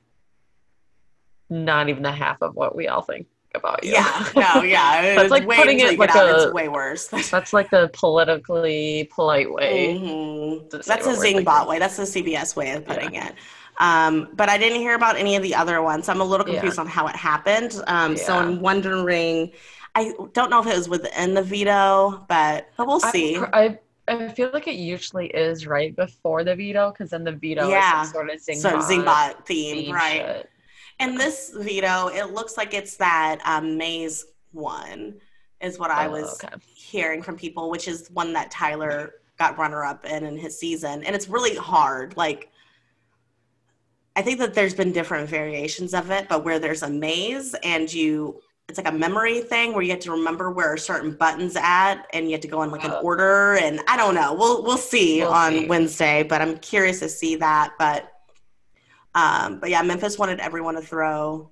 not 1.51 1.89
even 1.89 2.03
the 2.03 2.13
half 2.13 2.41
of 2.43 2.55
what 2.55 2.75
we 2.77 2.89
all 2.89 3.03
think 3.03 3.27
about 3.55 3.83
you. 3.85 3.93
yeah, 3.93 4.25
no, 4.37 4.63
yeah, 4.63 5.15
That's 5.17 5.31
like 5.31 5.49
putting 5.49 5.81
it 5.81 5.99
like 5.99 6.11
out, 6.15 6.29
a- 6.29 6.45
it's 6.45 6.53
way 6.53 6.69
worse. 6.69 7.09
That's 7.31 7.53
like 7.53 7.71
the 7.71 7.91
politically 7.93 9.09
polite 9.13 9.53
way. 9.53 9.89
Mhm. 9.99 10.71
That's 10.71 11.07
a 11.07 11.15
Zingbot 11.17 11.67
way. 11.69 11.79
That's 11.79 11.97
the 11.97 12.05
CBS 12.05 12.55
way 12.57 12.71
of 12.73 12.87
putting 12.87 13.15
it. 13.15 13.35
Um, 13.79 14.29
but 14.35 14.49
I 14.49 14.59
didn't 14.59 14.79
hear 14.81 14.95
about 14.95 15.17
any 15.17 15.37
of 15.37 15.43
the 15.43 15.55
other 15.55 15.81
ones. 15.83 16.09
I'm 16.09 16.21
a 16.21 16.25
little 16.25 16.47
Yeah. 16.47 16.55
confused 16.61 16.79
on 16.79 16.87
how 16.87 17.07
it 17.09 17.17
happened. 17.17 17.81
Um, 17.87 18.17
So 18.17 18.35
I'm 18.37 18.61
wondering. 18.61 19.53
I 19.97 20.13
don't 20.35 20.51
know 20.51 20.61
if 20.61 20.69
it 20.69 20.77
was 20.77 20.89
within 20.89 21.35
the 21.35 21.43
veto, 21.43 22.25
but 22.29 22.69
but 22.77 22.87
we'll 22.87 23.01
see. 23.01 23.37
I, 23.39 23.49
I 23.53 23.79
I 24.07 24.29
feel 24.29 24.51
like 24.53 24.69
it 24.69 24.75
usually 24.77 25.27
is 25.29 25.67
right 25.67 25.95
before 25.97 26.45
the 26.45 26.55
veto 26.55 26.91
because 26.93 27.11
then 27.11 27.25
the 27.25 27.33
veto 27.33 27.69
Yeah. 27.69 28.03
is 28.03 28.09
some 28.11 28.13
sort 28.15 28.31
of 28.31 28.37
Zingbot, 28.41 28.61
so 28.61 28.79
Zingbot 28.79 29.47
theme, 29.47 29.77
theme 29.87 29.95
right? 29.95 30.13
shit. 30.21 30.51
And 31.01 31.19
this 31.19 31.53
veto, 31.57 32.09
it 32.09 32.33
looks 32.33 32.57
like 32.57 32.75
it's 32.75 32.97
that 32.99 33.41
um, 33.45 33.77
Maze 33.79 34.27
one, 34.53 35.15
is 35.61 35.79
what 35.79 35.91
I 35.91 36.07
Oh, 36.07 36.11
was 36.11 36.43
okay. 36.45 36.55
hearing 36.75 37.23
from 37.23 37.37
people, 37.37 37.71
which 37.71 37.89
is 37.89 38.09
one 38.13 38.33
that 38.35 38.51
Tyler 38.51 39.15
got 39.39 39.59
runner 39.59 39.83
up 39.85 40.05
in 40.05 40.25
in 40.25 40.37
his 40.37 40.59
season. 40.59 41.03
And 41.05 41.17
it's 41.17 41.29
really 41.29 41.57
hard. 41.57 42.17
Like, 42.17 42.51
I 44.15 44.23
think 44.23 44.39
that 44.41 44.55
there's 44.55 44.75
been 44.75 44.93
different 44.93 45.29
variations 45.29 45.95
of 45.95 46.11
it, 46.11 46.29
but 46.29 46.45
where 46.45 46.59
there's 46.59 46.83
a 46.83 46.91
maze 46.91 47.55
and 47.63 47.91
you, 47.93 48.41
it's 48.69 48.77
like 48.79 48.89
a 48.89 48.93
memory 48.93 49.41
thing 49.41 49.73
where 49.73 49.83
you 49.83 49.91
have 49.91 50.01
to 50.01 50.11
remember 50.11 50.51
where 50.51 50.75
a 50.75 50.79
certain 50.79 51.15
button's 51.17 51.57
at 51.57 52.03
and 52.13 52.27
you 52.27 52.33
have 52.33 52.41
to 52.43 52.49
go 52.49 52.63
in 52.63 52.71
like 52.71 52.85
an 52.85 52.93
order. 53.03 53.55
And 53.55 53.81
I 53.89 53.97
don't 53.97 54.15
know. 54.15 54.35
We'll, 54.35 54.63
we'll 54.63 54.77
see 54.77 55.21
We'll 55.23 55.33
on 55.33 55.53
see. 55.53 55.67
Wednesday, 55.67 56.23
but 56.23 56.43
I'm 56.43 56.59
curious 56.59 57.01
to 57.01 57.09
see 57.09 57.37
that. 57.37 57.73
But, 57.79 58.13
um, 59.15 59.59
but 59.61 59.71
yeah, 59.71 59.83
Memphis 59.83 60.19
wanted 60.19 60.41
everyone 60.41 60.75
to 60.75 60.81
throw 60.83 61.51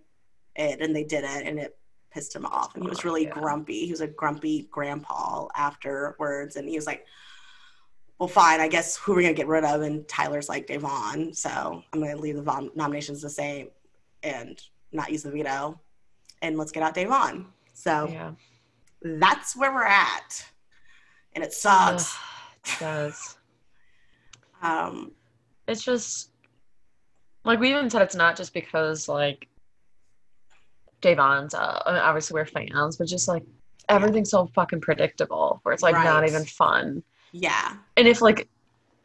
it 0.56 0.80
and 0.80 0.94
they 0.94 1.04
didn't. 1.04 1.46
And 1.46 1.58
it 1.58 1.76
pissed 2.10 2.34
him 2.34 2.46
off. 2.46 2.74
And 2.74 2.82
he 2.84 2.88
was 2.88 3.00
Oh, 3.00 3.04
really 3.04 3.24
yeah. 3.24 3.30
grumpy. 3.30 3.84
He 3.84 3.90
was 3.90 4.00
a 4.00 4.06
grumpy 4.06 4.68
grandpa 4.70 5.46
afterwards. 5.56 6.56
And 6.56 6.68
he 6.68 6.76
was 6.76 6.86
like, 6.86 7.04
well, 8.18 8.28
fine. 8.28 8.60
I 8.60 8.68
guess 8.68 8.96
who 8.96 9.14
we're 9.14 9.22
gonna 9.22 9.34
get 9.34 9.46
rid 9.46 9.64
of? 9.64 9.82
And 9.82 10.06
Tyler's 10.08 10.48
like 10.48 10.66
Devon, 10.66 11.32
so 11.34 11.82
I'm 11.92 12.00
gonna 12.00 12.16
leave 12.16 12.36
the 12.36 12.42
vom- 12.42 12.72
nominations 12.74 13.22
the 13.22 13.30
same 13.30 13.68
and 14.24 14.60
not 14.90 15.12
use 15.12 15.22
the 15.22 15.30
veto, 15.30 15.78
and 16.42 16.58
let's 16.58 16.72
get 16.72 16.82
out 16.82 16.94
Devon. 16.94 17.46
So 17.74 18.08
Yeah. 18.08 18.32
that's 19.02 19.54
where 19.54 19.72
we're 19.72 19.84
at, 19.84 20.44
and 21.34 21.44
it 21.44 21.52
sucks. 21.52 22.16
It 22.64 22.76
does. 22.80 23.36
Um, 24.62 25.12
It's 25.68 25.84
just 25.84 26.30
like 27.44 27.60
we 27.60 27.70
even 27.70 27.88
said 27.90 28.02
it's 28.02 28.14
not 28.14 28.36
just 28.36 28.52
because 28.54 29.08
like 29.08 29.48
Davon's 31.00 31.54
uh 31.54 31.82
I 31.86 31.92
mean, 31.92 32.00
obviously 32.02 32.34
we're 32.34 32.46
fans, 32.46 32.96
but 32.96 33.06
just 33.06 33.28
like 33.28 33.44
everything's 33.88 34.30
so 34.30 34.46
fucking 34.54 34.80
predictable 34.80 35.60
where 35.62 35.72
it's 35.72 35.82
like 35.82 35.94
not 35.94 36.26
even 36.28 36.44
fun. 36.44 37.02
yeah, 37.32 37.74
And 37.96 38.06
if 38.08 38.20
like 38.20 38.48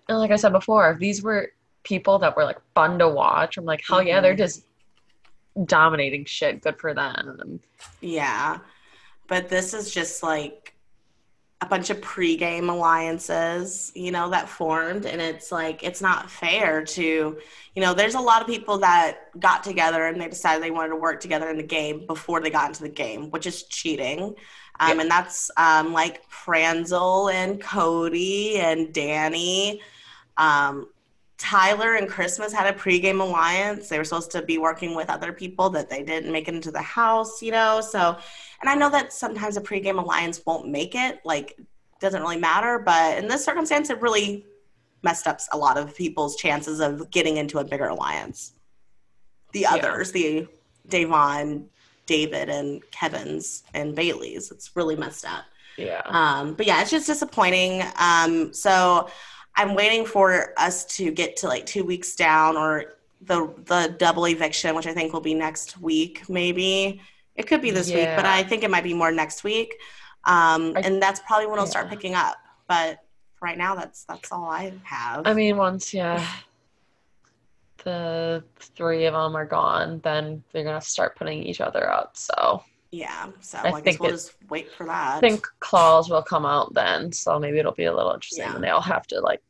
and 0.09 0.17
like 0.19 0.31
I 0.31 0.36
said 0.36 0.51
before, 0.51 0.91
if 0.91 0.99
these 0.99 1.21
were 1.23 1.51
people 1.84 2.19
that 2.19 2.36
were 2.36 2.43
like 2.43 2.59
fun 2.75 2.99
to 2.99 3.07
watch, 3.09 3.57
I'm 3.57 3.65
like, 3.65 3.81
hell 3.88 4.01
yeah, 4.03 4.19
they're 4.21 4.34
Mhm. 4.34 4.38
just 4.38 4.65
dominating 5.65 6.25
shit. 6.25 6.61
Good 6.61 6.79
for 6.79 6.93
them. 6.93 7.59
yeah, 8.01 8.59
but 9.27 9.47
this 9.49 9.73
is 9.73 9.93
just 9.93 10.23
like 10.23 10.72
a 11.64 11.70
bunch 11.70 11.89
of 11.89 12.01
pregame 12.01 12.70
alliances, 12.70 13.91
you 13.95 14.11
know, 14.11 14.30
that 14.30 14.49
formed, 14.49 15.05
and 15.05 15.22
it's 15.22 15.51
like 15.51 15.84
it's 15.84 16.01
not 16.01 16.30
fair 16.30 16.84
to, 16.84 17.03
you 17.76 17.82
know, 17.82 17.93
there's 17.93 18.16
a 18.16 18.20
lot 18.20 18.41
of 18.41 18.47
people 18.47 18.78
that 18.80 19.39
got 19.39 19.64
together 19.64 20.05
and 20.05 20.20
they 20.20 20.28
decided 20.30 20.61
they 20.64 20.72
wanted 20.72 20.89
to 20.89 20.95
work 20.97 21.20
together 21.20 21.49
in 21.49 21.57
the 21.57 21.64
game 21.64 22.05
before 22.07 22.41
they 22.41 22.49
got 22.49 22.68
into 22.68 22.84
the 22.84 22.89
game, 22.89 23.32
which 23.32 23.47
is 23.47 23.64
cheating. 23.64 24.36
Um, 24.80 24.99
And 24.99 25.09
that's 25.09 25.51
um, 25.57 25.93
like 25.93 26.24
Franzel 26.30 27.30
and 27.30 27.61
Cody 27.61 28.57
and 28.59 28.93
Danny. 28.93 29.82
Um, 30.38 30.88
Tyler 31.44 31.96
and 31.96 32.08
Christmas 32.08 32.54
had 32.54 32.74
a 32.74 32.78
pregame 32.78 33.20
alliance. 33.20 33.89
They 33.89 33.98
were 33.98 34.06
supposed 34.06 34.32
to 34.32 34.41
be 34.41 34.58
working 34.58 34.96
with 34.96 35.10
other 35.10 35.34
people 35.34 35.70
that 35.72 35.89
they 35.89 36.02
didn't 36.02 36.32
make 36.32 36.48
it 36.48 36.56
into 36.56 36.72
the 36.72 36.82
house, 36.82 37.41
you 37.41 37.52
know. 37.52 37.82
So, 37.82 38.18
and 38.62 38.70
I 38.70 38.76
know 38.76 38.89
that 38.89 39.12
sometimes 39.12 39.58
a 39.58 39.62
pregame 39.62 40.02
alliance 40.02 40.41
won't 40.46 40.70
make 40.70 40.96
it, 40.96 41.20
like, 41.26 41.60
doesn't 42.00 42.22
really 42.22 42.38
matter. 42.38 42.80
But 42.80 43.18
in 43.18 43.28
this 43.28 43.44
circumstance, 43.44 43.89
it 43.89 44.00
really 44.02 44.46
messed 45.04 45.28
up 45.28 45.41
a 45.52 45.58
lot 45.58 45.78
of 45.78 45.94
people's 45.94 46.38
chances 46.38 46.80
of 46.80 47.12
getting 47.12 47.36
into 47.36 47.60
a 47.60 47.64
bigger 47.66 47.88
alliance. 47.88 48.54
The 49.52 49.62
Yeah. 49.62 49.74
others, 49.74 50.14
the 50.14 50.48
Davon, 50.88 51.70
David, 52.06 52.48
and 52.48 52.89
Kevin's 52.91 53.64
and 53.74 53.94
Bailey's, 53.94 54.50
it's 54.50 54.78
really 54.78 54.96
messed 54.96 55.26
up. 55.26 55.44
Yeah. 55.78 56.04
Um, 56.06 56.54
but 56.54 56.66
yeah, 56.66 56.82
it's 56.82 56.91
just 56.91 57.08
disappointing. 57.08 57.84
Um, 57.98 58.54
so 58.54 59.10
I'm 59.56 59.76
waiting 59.76 60.06
for 60.06 60.54
us 60.58 60.86
to 60.97 61.12
get 61.12 61.38
to 61.38 61.47
like 61.47 61.66
two 61.66 61.84
weeks 61.84 62.16
down 62.16 62.58
or 62.58 62.95
the 63.22 63.54
the 63.66 63.95
double 63.97 64.26
eviction, 64.28 64.76
which 64.76 64.88
I 64.88 64.93
think 64.93 65.14
will 65.14 65.22
be 65.22 65.34
next 65.34 65.80
week, 65.80 66.28
maybe. 66.30 67.01
It 67.36 67.43
could 67.47 67.62
be 67.62 67.72
this 67.72 67.88
week, 67.89 68.06
but 68.16 68.26
I 68.26 68.43
think 68.43 68.64
it 68.64 68.70
might 68.72 68.84
be 68.84 68.93
more 68.93 69.12
next 69.12 69.43
week. 69.43 69.76
Um, 70.26 70.74
I- 70.76 70.82
and 70.86 71.01
that's 71.01 71.20
probably 71.22 71.45
when 71.47 71.56
it'll 71.56 71.66
start 71.68 71.89
picking 71.89 72.16
up. 72.16 72.36
But 72.68 72.99
right 73.41 73.58
now, 73.58 73.76
that's 73.76 74.04
that's 74.06 74.32
all 74.32 74.45
I 74.45 74.74
have. 74.84 75.26
I 75.28 75.34
mean, 75.34 75.58
once 75.58 75.93
yeah, 75.93 76.26
the 77.84 78.43
three 78.58 79.06
of 79.06 79.14
them 79.14 79.36
are 79.36 79.45
gone, 79.45 79.99
then 80.04 80.43
they're 80.51 80.64
gonna 80.64 80.82
start 80.82 81.16
putting 81.16 81.43
each 81.43 81.62
other 81.62 81.89
out. 81.91 82.18
So 82.18 82.64
yeah. 82.94 83.30
So 83.41 83.58
I 83.58 83.72
I, 83.72 83.82
guess 83.82 84.00
we'll 84.00 84.10
it- 84.10 84.14
just 84.14 84.36
wait 84.50 84.72
for 84.72 84.86
that. 84.86 85.18
I 85.18 85.20
think 85.20 85.48
claws 85.60 86.10
will 86.10 86.22
come 86.22 86.46
out 86.46 86.74
then. 86.76 87.12
So 87.12 87.39
maybe 87.39 87.58
it'll 87.58 87.72
be 87.72 87.86
a 87.86 87.94
little 87.94 88.12
interesting 88.14 88.46
Yeah. 88.46 88.54
when 88.54 88.62
they 88.62 88.70
all 88.70 88.82
have 88.82 89.08
to 89.08 89.20
like 89.20 89.41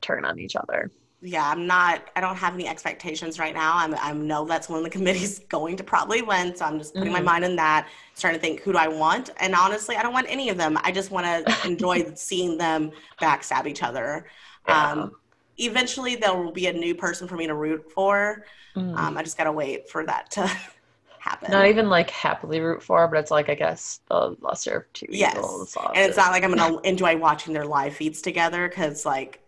turn 0.00 0.24
on 0.24 0.38
each 0.38 0.56
other. 0.56 0.90
yeah, 1.20 1.48
I'm 1.48 1.66
not. 1.66 2.08
I 2.16 2.20
don't 2.22 2.34
have 2.36 2.54
any 2.54 2.66
expectations 2.66 3.38
right 3.38 3.54
now. 3.54 3.76
I'm. 3.76 3.94
I 3.96 4.12
know 4.12 4.44
that's 4.46 4.68
one 4.70 4.78
of 4.78 4.84
the 4.84 4.90
committees 4.90 5.38
going 5.50 5.76
to 5.76 5.84
probably 5.84 6.22
win, 6.22 6.56
so 6.56 6.64
I'm 6.64 6.78
just 6.78 6.94
putting 6.94 7.12
my 7.12 7.20
Mhm. 7.20 7.24
mind 7.32 7.44
in 7.44 7.54
that, 7.56 7.86
starting 8.14 8.40
to 8.40 8.44
think 8.44 8.60
who 8.62 8.72
do 8.72 8.78
I 8.78 8.88
want. 8.88 9.28
And 9.38 9.54
honestly, 9.54 9.94
I 9.96 10.02
don't 10.02 10.14
want 10.14 10.26
any 10.30 10.48
of 10.48 10.56
them. 10.56 10.78
I 10.82 10.90
just 10.90 11.10
want 11.10 11.26
to 11.26 11.56
enjoy 11.68 12.12
seeing 12.14 12.56
them 12.58 12.90
backstab 13.20 13.66
each 13.66 13.82
other. 13.84 14.26
Yeah. 14.66 14.90
Um, 14.92 15.12
eventually, 15.58 16.16
there 16.16 16.34
will 16.34 16.50
be 16.50 16.66
a 16.66 16.72
new 16.72 16.94
person 16.94 17.28
for 17.28 17.36
me 17.36 17.46
to 17.46 17.54
root 17.54 17.92
for. 17.92 18.44
Mm. 18.74 18.96
Um, 18.96 19.18
I 19.18 19.22
just 19.22 19.36
gotta 19.36 19.52
wait 19.52 19.88
for 19.90 20.04
that 20.06 20.30
to 20.32 20.50
happen. 21.22 21.50
Not 21.52 21.66
even 21.66 21.88
like 21.88 22.10
happily 22.10 22.60
root 22.60 22.82
for, 22.82 23.06
but 23.08 23.18
it's 23.18 23.30
like 23.30 23.48
I 23.48 23.54
guess 23.54 24.00
the 24.08 24.36
lesser 24.40 24.78
of 24.78 24.92
two 24.92 25.06
Yes. 25.08 25.36
evils. 25.36 25.76
and 25.94 25.98
it's 25.98 26.16
not 26.16 26.32
like 26.32 26.42
I'm 26.44 26.54
gonna 26.54 26.78
enjoy 26.82 27.16
watching 27.16 27.54
their 27.54 27.64
live 27.64 27.94
feeds 27.94 28.20
together 28.20 28.68
because 28.68 29.06
like 29.06 29.38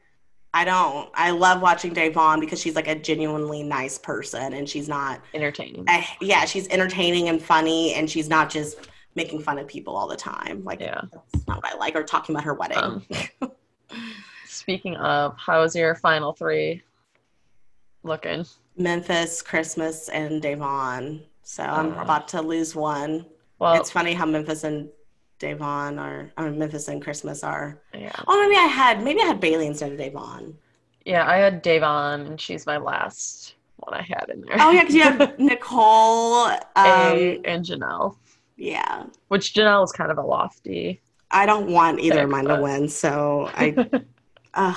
I 0.57 0.65
don't. 0.65 1.11
I 1.15 1.31
love 1.33 1.61
watching 1.61 1.93
Davon 1.93 2.39
because 2.39 2.61
she's 2.61 2.77
like 2.77 2.87
a 2.87 2.95
genuinely 2.95 3.65
nice 3.65 3.99
person 3.99 4.53
and 4.53 4.69
she's 4.69 4.89
not 4.89 5.21
entertaining. 5.35 5.85
I, 5.89 6.07
yeah, 6.21 6.45
she's 6.45 6.69
entertaining 6.69 7.29
and 7.29 7.43
funny, 7.43 7.95
and 7.95 8.09
she's 8.09 8.29
not 8.29 8.51
just 8.51 8.89
making 9.17 9.41
fun 9.43 9.59
of 9.59 9.67
people 9.67 9.97
all 9.97 10.07
the 10.07 10.17
time. 10.17 10.63
Like, 10.63 10.79
Yeah. 10.81 11.01
that's 11.13 11.47
not 11.49 11.61
what 11.61 11.75
I 11.75 11.77
like. 11.77 11.97
Or 11.97 12.05
talking 12.05 12.37
about 12.37 12.45
her 12.45 12.55
wedding. 12.55 12.79
Um, 12.79 13.05
Speaking 14.47 14.95
of, 14.97 15.35
how's 15.39 15.75
your 15.75 15.97
final 15.97 16.33
three 16.33 16.83
looking? 18.05 18.45
Memphis, 18.77 19.43
Christmas, 19.43 20.09
and 20.09 20.41
Davon. 20.41 21.25
So 21.45 21.63
I'm 21.63 21.97
Uh. 21.97 22.03
about 22.03 22.29
to 22.29 22.43
lose 22.43 22.75
one. 22.75 23.27
Well, 23.59 23.75
it's 23.75 23.91
funny 23.91 24.15
how 24.15 24.27
Memphis 24.27 24.65
and 24.65 24.89
Davon 25.39 25.99
are. 25.99 26.31
I 26.37 26.45
mean, 26.45 26.59
Memphis 26.59 26.89
and 26.89 27.03
Christmas 27.03 27.45
are. 27.45 27.81
yeah, 27.95 28.13
Oh, 28.27 28.43
maybe 28.43 28.57
I 28.57 28.65
had 28.67 29.03
maybe 29.03 29.21
I 29.21 29.27
had 29.27 29.41
Bailey 29.41 29.67
instead 29.67 29.93
of 29.93 29.99
Davon. 29.99 30.57
yeah. 31.05 31.29
I 31.29 31.37
had 31.37 31.63
Davon, 31.63 32.23
and 32.27 32.41
she's 32.41 32.67
my 32.67 32.79
last 32.79 33.55
one 33.77 33.95
I 33.95 34.03
had 34.03 34.27
in 34.33 34.41
there. 34.43 34.57
Oh 34.59 34.71
yeah, 34.71 34.81
because 34.81 34.95
you 34.95 35.03
have 35.03 35.39
Nicole. 35.39 36.47
A 36.47 36.59
Um, 36.77 37.41
and 37.45 37.65
Janelle, 37.65 38.17
yeah, 38.57 39.05
which 39.29 39.53
Janelle 39.55 39.85
is 39.85 39.93
kind 39.93 40.11
of 40.11 40.19
a 40.19 40.23
lofty. 40.23 41.01
I 41.31 41.47
don't 41.47 41.71
want 41.71 42.01
either 42.01 42.21
of 42.23 42.31
Pick, 42.31 42.31
mine 42.31 42.45
to 42.47 42.63
win, 42.63 42.89
so 42.89 43.51
I. 43.55 43.75
Uh, 44.57 44.73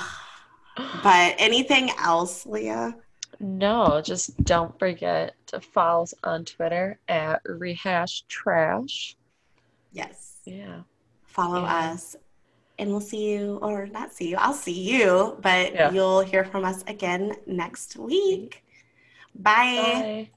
but 1.04 1.36
anything 1.38 1.88
else, 2.02 2.44
Leah? 2.46 2.96
No, 3.38 4.00
just 4.04 4.36
don't 4.42 4.76
forget 4.76 5.34
to 5.48 5.60
follow 5.60 6.02
us 6.04 6.14
on 6.24 6.44
Twitter 6.44 6.98
at 7.08 7.42
rehash 7.44 8.22
trash. 8.28 9.16
Yes. 9.92 10.36
Yeah. 10.44 10.82
Follow 11.24 11.62
Yeah. 11.62 11.92
us, 11.92 12.16
and 12.78 12.90
we'll 12.90 13.00
see 13.00 13.32
you, 13.32 13.58
or 13.62 13.86
not 13.86 14.12
see 14.12 14.28
you. 14.30 14.36
I'll 14.36 14.54
see 14.54 14.72
you, 14.72 15.38
but 15.42 15.72
Yeah. 15.74 15.90
you'll 15.90 16.20
hear 16.20 16.44
from 16.44 16.64
us 16.64 16.82
again 16.86 17.34
next 17.46 17.96
week. 17.96 18.64
Bye. 19.34 19.52
Bye. 19.76 20.30